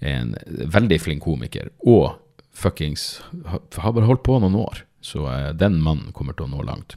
er 0.00 0.20
en 0.22 0.34
veldig 0.72 1.00
flink 1.02 1.24
komiker, 1.24 1.70
og 1.86 2.18
fuckings 2.58 3.20
har 3.46 3.92
bare 3.94 4.08
holdt 4.08 4.24
på 4.26 4.38
noen 4.42 4.58
år. 4.58 4.82
Så 5.04 5.24
uh, 5.26 5.50
den 5.54 5.78
mannen 5.82 6.12
kommer 6.16 6.36
til 6.36 6.48
å 6.48 6.52
nå 6.52 6.64
langt. 6.66 6.96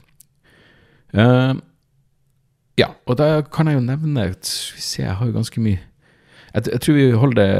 Uh, 1.14 1.54
ja, 2.80 2.88
og 3.06 3.18
da 3.20 3.42
kan 3.52 3.68
jeg 3.68 3.76
jo 3.76 3.84
nevne 3.84 4.30
Skal 4.40 4.78
vi 4.78 4.82
se, 4.84 5.02
jeg 5.02 5.16
har 5.18 5.28
jo 5.28 5.34
ganske 5.34 5.60
mye 5.60 5.76
Jeg, 6.54 6.70
jeg 6.70 6.80
tror 6.80 6.96
vi 6.96 7.02
holder 7.20 7.36
det 7.36 7.50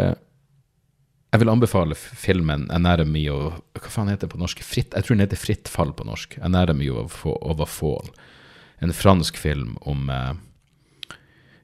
Jeg 1.35 1.43
vil 1.43 1.51
anbefale 1.53 1.99
filmen 1.99 2.65
'Anatomy 2.73 3.27
of 3.29 3.59
Hva 3.77 3.93
faen 3.93 4.09
heter 4.09 4.25
det 4.25 4.33
på 4.33 4.41
norsk? 4.41 4.65
Fritt, 4.65 4.97
jeg 4.97 5.05
tror 5.05 5.19
den 5.19 5.27
heter 5.27 5.43
'Fritt 5.43 5.69
fall' 5.69 5.93
på 5.93 6.09
norsk. 6.09 6.39
'Anatomy 6.41 6.89
of, 6.89 7.27
of 7.29 7.61
a 7.61 7.69
Fall'. 7.69 8.09
En 8.81 8.97
fransk 8.97 9.37
film 9.37 9.77
om 9.83 10.09
uh, 10.09 10.33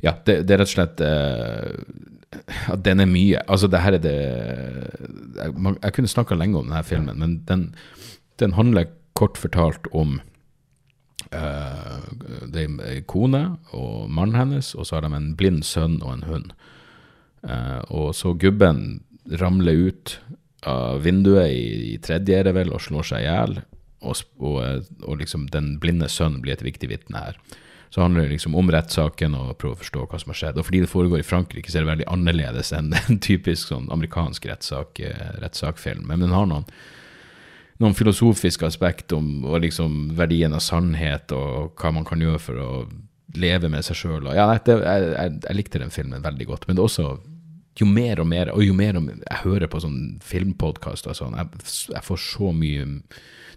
Ja, 0.05 0.13
det, 0.27 0.43
det, 0.45 0.55
er 0.55 0.61
rett 0.61 0.69
og 0.69 0.77
slett 0.77 1.01
ja, 2.35 2.77
den 2.77 3.01
er 3.01 3.11
mye. 3.11 3.43
Altså, 3.49 3.71
det 3.71 3.81
her 3.81 3.97
er 3.97 4.03
det 4.05 4.17
Jeg, 5.39 5.53
jeg 5.83 5.93
kunne 5.97 6.09
snakka 6.09 6.37
lenge 6.37 6.59
om 6.59 6.69
denne 6.69 6.85
filmen, 6.85 7.19
men 7.19 7.39
den, 7.49 7.69
den 8.41 8.57
handler 8.59 8.91
kort 9.19 9.39
fortalt 9.39 9.89
om 9.97 10.21
uh, 11.35 11.99
det 12.47 12.65
er 12.65 12.83
ei 12.87 13.01
kone 13.07 13.43
og 13.75 14.11
mannen 14.11 14.39
hennes, 14.39 14.75
og 14.75 14.87
så 14.87 14.99
har 14.99 15.07
de 15.07 15.15
en 15.17 15.35
blind 15.39 15.65
sønn 15.67 16.01
og 16.03 16.13
en 16.15 16.27
hund. 16.29 16.53
Uh, 17.43 17.81
og 17.89 18.15
så 18.19 18.35
gubben 18.35 19.01
ramler 19.41 19.89
ut 19.89 20.19
av 20.67 21.03
vinduet 21.05 21.53
i, 21.55 21.95
i 21.95 21.99
tredje, 22.03 22.39
er 22.39 22.49
det 22.49 22.55
vel, 22.57 22.73
og 22.75 22.83
slår 22.83 23.11
seg 23.13 23.25
i 23.25 23.29
hjel. 23.29 23.59
Og, 23.99 24.21
og, 24.39 24.59
og, 25.03 25.15
liksom 25.19 25.49
den 25.55 25.77
blinde 25.83 26.09
sønnen 26.11 26.43
blir 26.43 26.55
et 26.55 26.67
viktig 26.67 26.91
vitne 26.91 27.23
her. 27.29 27.39
Så 27.91 28.03
handler 28.03 28.23
det 28.23 28.35
liksom 28.37 28.55
om 28.59 28.71
rettssaken 28.73 29.35
og 29.39 29.57
prøve 29.61 29.79
å 29.79 29.81
forstå 29.81 30.05
hva 30.05 30.21
som 30.21 30.33
har 30.33 30.39
skjedd. 30.43 30.61
Og 30.61 30.67
fordi 30.69 30.83
det 30.85 30.91
foregår 30.93 31.23
i 31.23 31.27
Frankrike, 31.27 31.71
så 31.73 31.79
er 31.79 31.87
det 31.87 31.93
veldig 31.93 32.09
annerledes 32.13 32.73
enn 32.77 32.93
en 32.93 33.21
typisk 33.29 33.73
sånn 33.73 33.89
amerikansk 33.95 34.49
rettssak, 34.51 35.01
eh, 35.01 35.35
rettssakfilm. 35.41 36.05
Men 36.11 36.27
den 36.27 36.35
har 36.37 36.49
noen, 36.51 36.69
noen 37.81 37.97
filosofiske 37.97 38.69
aspekt 38.69 39.15
om 39.17 39.47
liksom 39.63 40.13
verdien 40.19 40.57
av 40.57 40.65
sannhet 40.65 41.33
og 41.33 41.79
hva 41.81 41.95
man 41.97 42.09
kan 42.09 42.21
gjøre 42.21 42.43
for 42.43 42.61
å 42.61 42.71
leve 43.39 43.71
med 43.73 43.85
seg 43.87 44.01
sjøl. 44.03 44.29
Ja, 44.37 44.51
jeg, 44.57 44.67
jeg, 44.69 45.33
jeg, 45.45 45.57
likte 45.57 45.81
den 45.81 45.95
filmen 45.95 46.25
veldig 46.25 46.49
godt. 46.49 46.69
Men 46.69 46.77
det 46.77 46.85
er 46.85 46.91
også 46.91 47.09
jo 47.79 47.87
mer 47.87 48.21
og 48.21 48.27
mer, 48.29 48.51
og 48.53 48.65
jo 48.65 48.75
mer 48.75 48.99
jeg 48.99 49.41
hører 49.45 49.71
på 49.71 49.81
sånn 49.81 50.19
filmpodkast 50.25 51.07
og 51.09 51.17
sånn, 51.17 51.37
jeg, 51.39 51.65
jeg, 51.95 52.05
får 52.05 52.21
så 52.25 52.51
mye 52.51 52.87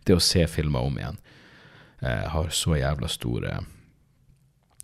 Det 0.05 0.13
å 0.13 0.21
se 0.21 0.45
filmer 0.49 0.85
om 0.85 0.97
igjen 0.99 1.17
jeg 2.01 2.29
har 2.33 2.47
så 2.49 2.75
jævla 2.79 3.09
store 3.11 3.59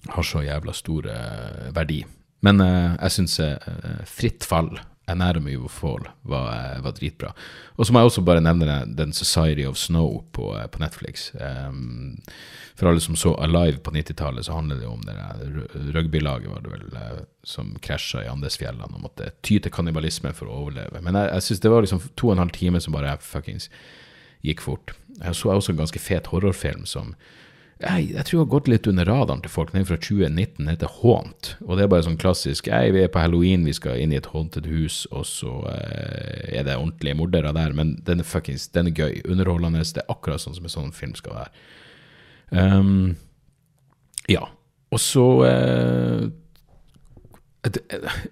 har 0.10 0.24
så 0.24 0.44
jævla 0.46 0.76
stor 0.76 1.10
uh, 1.10 1.72
verdi. 1.76 2.04
Men 2.46 2.62
uh, 2.62 2.94
jeg 3.02 3.16
syns 3.16 3.40
uh, 3.40 4.04
Fritt 4.06 4.46
fall, 4.46 4.76
Anatomy 5.08 5.56
of 5.56 5.72
Fall, 5.72 6.04
var, 6.28 6.82
var 6.84 6.96
dritbra. 6.98 7.32
Og 7.78 7.88
så 7.88 7.94
må 7.94 8.02
jeg 8.02 8.12
også 8.12 8.24
bare 8.28 8.44
nevne 8.44 8.82
den 8.98 9.14
Society 9.16 9.64
of 9.66 9.80
Snow 9.80 10.20
på, 10.36 10.50
på 10.72 10.82
Netflix. 10.84 11.30
Um, 11.40 12.18
for 12.76 12.92
alle 12.92 13.02
som 13.02 13.16
så 13.16 13.32
Alive 13.42 13.80
på 13.82 13.92
90-tallet, 13.96 14.46
så 14.46 14.54
handler 14.54 14.76
det 14.76 14.86
jo 14.86 14.92
om 14.92 15.06
det 15.08 15.94
rugbylaget 15.96 16.52
var 16.52 17.24
som 17.48 17.72
krasja 17.82 18.26
i 18.26 18.30
Andesfjellene 18.30 19.00
og 19.00 19.06
måtte 19.08 19.32
ty 19.42 19.58
til 19.64 19.74
kannibalisme 19.74 20.34
for 20.36 20.52
å 20.52 20.60
overleve. 20.60 21.02
Men 21.02 21.16
jeg, 21.18 21.32
jeg 21.32 21.48
syns 21.48 21.64
det 21.64 21.72
var 21.74 21.88
liksom 21.88 22.04
to 22.20 22.30
og 22.30 22.36
en 22.36 22.44
halv 22.44 22.54
time 22.54 22.84
som 22.84 22.94
bare 22.94 23.16
fuckings 23.24 23.72
gikk 24.46 24.62
fort. 24.62 24.94
Jeg 25.24 25.40
så 25.40 25.56
også 25.56 25.74
en 25.74 25.82
ganske 25.82 26.04
fet 26.04 26.30
horrorfilm 26.30 26.86
som 26.86 27.16
jeg, 27.78 28.08
jeg 28.10 28.26
tror 28.26 28.34
jeg 28.34 28.42
har 28.42 28.50
gått 28.50 28.70
litt 28.72 28.88
under 28.90 29.06
radaren 29.06 29.42
til 29.46 29.52
folk. 29.54 29.70
Den 29.74 29.86
fra 29.86 30.00
2019, 30.02 30.56
den 30.58 30.72
heter 30.72 30.94
Haunt. 31.04 31.52
Og 31.62 31.78
det 31.78 31.86
er 31.86 31.92
bare 31.92 32.08
sånn 32.08 32.18
klassisk 32.18 32.70
Ei, 32.74 32.90
Vi 32.96 33.04
er 33.06 33.12
på 33.14 33.22
halloween, 33.22 33.68
vi 33.70 33.76
skal 33.78 34.02
inn 34.02 34.16
i 34.16 34.18
et 34.18 34.30
haunted 34.34 34.66
hus, 34.66 35.04
og 35.12 35.28
så 35.30 35.60
eh, 35.70 36.58
er 36.58 36.66
det 36.66 36.80
ordentlige 36.80 37.20
mordere 37.20 37.54
der. 37.54 37.78
Men 37.78 37.94
den 38.08 38.24
er 38.24 38.28
fuckings, 38.28 38.66
den 38.74 38.90
er 38.90 38.98
gøy. 38.98 39.22
Underholdende. 39.30 39.86
Det 39.86 40.02
er 40.02 40.10
akkurat 40.10 40.42
sånn 40.42 40.58
som 40.58 40.66
en 40.66 40.74
sånn 40.74 40.92
film 40.96 41.14
skal 41.20 41.38
være. 41.38 41.64
Um, 42.50 43.16
ja. 44.32 44.50
Og 44.90 45.04
så 45.04 45.28
eh, 45.46 46.28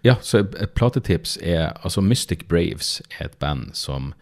Ja, 0.08 0.16
så 0.24 0.40
et, 0.40 0.54
et 0.64 0.72
platetips 0.72 1.34
er 1.44 1.74
Altså 1.84 2.00
Mystic 2.00 2.46
Braves 2.48 3.02
er 3.20 3.26
et 3.28 3.36
band 3.44 3.74
som, 3.76 4.14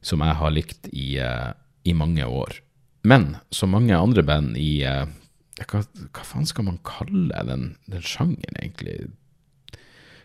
som 0.00 0.22
jeg 0.22 0.38
har 0.38 0.54
likt 0.54 0.88
i, 0.92 1.18
uh, 1.20 1.52
i 1.84 1.92
mange 1.92 2.24
år. 2.24 2.62
Men 3.02 3.36
som 3.50 3.74
mange 3.74 3.96
andre 3.98 4.22
band 4.22 4.56
i 4.58 4.82
eh, 4.86 5.06
hva, 5.66 5.82
hva, 5.82 6.24
faen 6.26 6.46
skal 6.48 6.66
man 6.68 6.78
kalle 6.86 7.42
den, 7.48 7.72
den 7.90 8.06
sjangeren, 8.06 8.58
egentlig? 8.60 9.10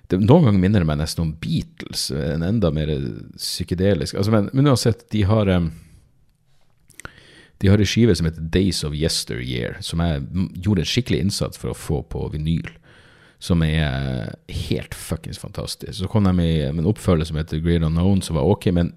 Det, 0.08 0.22
noen 0.22 0.46
ganger 0.48 0.62
minner 0.62 0.84
det 0.84 0.90
meg 0.90 1.02
nesten 1.02 1.26
om 1.26 1.34
Beatles, 1.42 2.08
en 2.16 2.46
enda 2.46 2.72
mer 2.72 2.94
psykedelisk 3.36 4.16
altså, 4.16 4.32
men, 4.32 4.48
men, 4.56 4.70
uansett, 4.72 5.04
de 5.12 5.26
har 5.28 5.52
um, 5.52 5.72
de 7.58 7.72
har 7.72 7.82
ei 7.82 7.90
skive 7.90 8.14
som 8.16 8.30
heter 8.30 8.46
Days 8.54 8.84
of 8.86 8.94
Yesteryear, 8.96 9.80
som 9.82 10.04
jeg 10.04 10.22
gjorde 10.62 10.84
en 10.84 10.92
skikkelig 10.92 11.24
innsats 11.26 11.58
for 11.58 11.74
å 11.74 11.78
få 11.78 12.04
på 12.06 12.28
vinyl. 12.30 12.70
Som 13.42 13.64
er 13.66 14.36
helt 14.50 14.94
fuckings 14.98 15.42
fantastisk. 15.42 15.96
Så 15.98 16.10
kom 16.10 16.26
de 16.26 16.36
med 16.38 16.70
en 16.70 16.90
oppfølger 16.90 17.26
som 17.30 17.40
heter 17.42 17.62
Great 17.62 17.82
Unknown, 17.86 18.22
som 18.22 18.38
var 18.38 18.46
ok, 18.46 18.70
men 18.78 18.92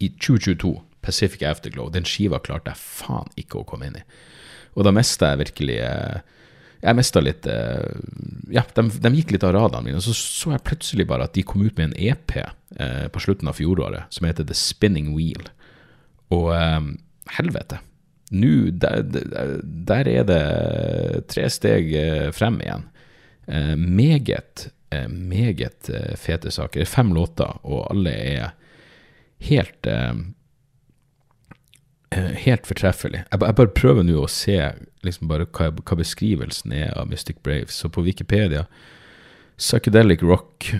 i 0.00 0.10
2022 0.12 0.74
Pacific 1.04 1.42
Afterglow. 1.46 1.90
Den 1.92 2.08
skiva 2.08 2.40
klarte 2.42 2.74
jeg 2.74 2.82
faen 2.82 3.30
ikke 3.40 3.60
å 3.60 3.66
komme 3.68 3.88
inn 3.88 4.00
i. 4.00 4.04
Og 4.78 4.86
da 4.86 4.92
mista 4.94 5.32
jeg 5.32 5.42
virkelig 5.46 5.80
eh, 5.82 6.20
Jeg 6.80 6.96
mista 6.96 7.20
litt 7.20 7.46
eh, 7.50 7.96
Ja, 8.54 8.62
de, 8.76 8.86
de, 8.88 9.12
gikk 9.18 9.34
litt 9.34 9.46
av 9.46 9.54
radene 9.56 9.88
mine. 9.88 10.00
Og 10.00 10.06
så 10.06 10.14
så 10.16 10.54
jeg 10.54 10.66
plutselig 10.68 11.08
bare 11.10 11.28
at 11.28 11.36
de 11.36 11.46
kom 11.46 11.64
ut 11.64 11.76
med 11.78 11.90
en 11.90 11.98
EP 12.10 12.36
eh, 12.40 13.06
på 13.12 13.22
slutten 13.22 13.50
av 13.50 13.58
fjoråret 13.58 14.10
som 14.14 14.28
heter 14.28 14.46
The 14.46 14.56
Spinning 14.56 15.12
Wheel. 15.16 15.50
Og 16.34 16.52
eh, 16.54 16.80
helvete. 17.38 17.80
Nå, 18.30 18.70
der, 18.78 19.02
der, 19.10 20.06
er 20.06 20.26
det 20.28 20.42
tre 21.32 21.48
steg 21.50 21.90
eh, 21.98 22.28
frem 22.34 22.60
igjen. 22.62 22.86
Eh, 23.50 23.74
meget, 23.74 24.70
meget 25.10 25.86
fete 26.18 26.50
saker. 26.50 26.82
Fem 26.90 27.12
låter, 27.14 27.60
og 27.62 27.84
alle 27.92 28.10
er 28.10 28.48
helt 29.46 29.86
helt 32.16 32.66
fortreffelig. 32.66 33.22
Jeg, 33.30 33.40
jeg, 33.40 33.56
bare 33.60 33.74
prøver 33.74 34.06
nå 34.06 34.16
å 34.18 34.30
se 34.30 34.58
liksom 35.06 35.30
bare 35.30 35.46
hva, 35.46 35.70
hva, 35.78 35.98
beskrivelsen 36.00 36.74
er 36.74 36.94
av 36.98 37.10
Mystic 37.10 37.38
Braves. 37.46 37.76
Så 37.78 37.90
på 37.92 38.02
Wikipedia 38.06 38.66
Psychedelic 39.60 40.22
rock 40.22 40.72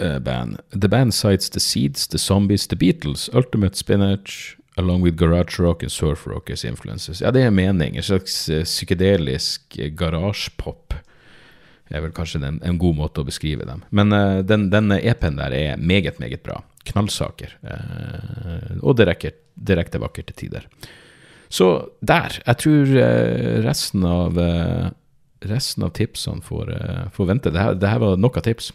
uh, 0.00 0.18
band. 0.18 0.60
The 0.72 0.88
band 0.88 1.14
cites 1.14 1.50
The 1.50 1.60
Seeds, 1.60 2.06
The 2.08 2.18
Zombies, 2.18 2.66
The 2.66 2.76
Beatles, 2.76 3.28
Ultimate 3.32 3.76
Spinach, 3.76 4.56
along 4.76 5.02
with 5.02 5.16
garage 5.16 5.58
rock 5.58 5.82
and 5.82 5.92
surf 5.92 6.26
rock 6.26 6.50
as 6.50 6.64
influences. 6.64 7.20
Ja, 7.20 7.30
det 7.30 7.42
er 7.42 7.50
mening. 7.50 7.96
En 7.96 8.02
slags 8.02 8.48
uh, 8.48 8.62
psykedelisk 8.64 9.78
garasjepop 9.98 10.96
er 11.88 12.02
vel 12.04 12.12
kanskje 12.12 12.42
en, 12.44 12.58
en, 12.64 12.78
god 12.80 12.96
måte 12.96 13.22
å 13.22 13.28
beskrive 13.28 13.64
dem. 13.68 13.84
Men 13.90 14.12
uh, 14.12 14.40
den, 14.44 14.68
denne 14.72 15.00
EP-en 15.00 15.38
der 15.38 15.54
er 15.56 15.76
meget, 15.76 16.18
meget 16.18 16.42
bra. 16.42 16.62
Knallsaker. 16.88 17.52
Og 18.80 18.94
direkte, 18.96 19.34
direkte 19.58 20.00
vakkert 20.02 20.30
til 20.30 20.38
tider. 20.44 20.66
Så 21.48 21.88
der. 22.04 22.38
Jeg 22.44 22.60
tror 22.62 22.94
uh, 22.94 23.58
resten 23.64 24.04
av 24.06 24.40
resten 25.48 25.84
av 25.86 25.92
tipsene 25.94 26.42
får, 26.42 26.72
får 27.14 27.26
vente. 27.28 27.50
Dette, 27.54 27.76
dette 27.78 27.98
var 28.02 28.16
nok 28.18 28.40
av 28.40 28.42
tips. 28.42 28.72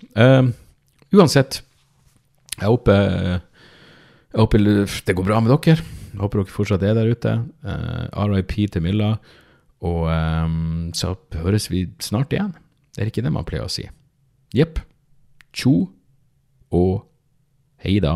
uansett, 1.12 1.58
jeg 2.54 2.70
håper, 2.70 3.10
jeg 4.32 4.40
håper 4.40 4.64
det 4.64 5.16
går 5.18 5.28
bra 5.28 5.42
med 5.44 5.52
dere. 5.52 5.84
Jeg 6.14 6.22
håper 6.22 6.40
dere 6.40 6.56
fortsatt 6.56 6.86
er 6.88 6.96
der 6.96 7.12
ute. 7.12 7.34
RIP 8.16 8.56
til 8.72 8.86
Milla. 8.86 9.18
Og 9.84 10.08
um, 10.08 10.92
så 10.96 11.16
høres 11.36 11.68
vi 11.72 11.88
snart 12.00 12.32
igjen. 12.34 12.54
Det 12.96 13.04
er 13.04 13.12
ikke 13.12 13.26
det 13.26 13.34
man 13.34 13.46
pleier 13.48 13.68
å 13.68 13.72
si. 13.72 13.84
Jepp. 14.56 14.80
Tjo 15.54 15.90
og 16.74 17.04
hei 17.84 17.98
da. 18.04 18.16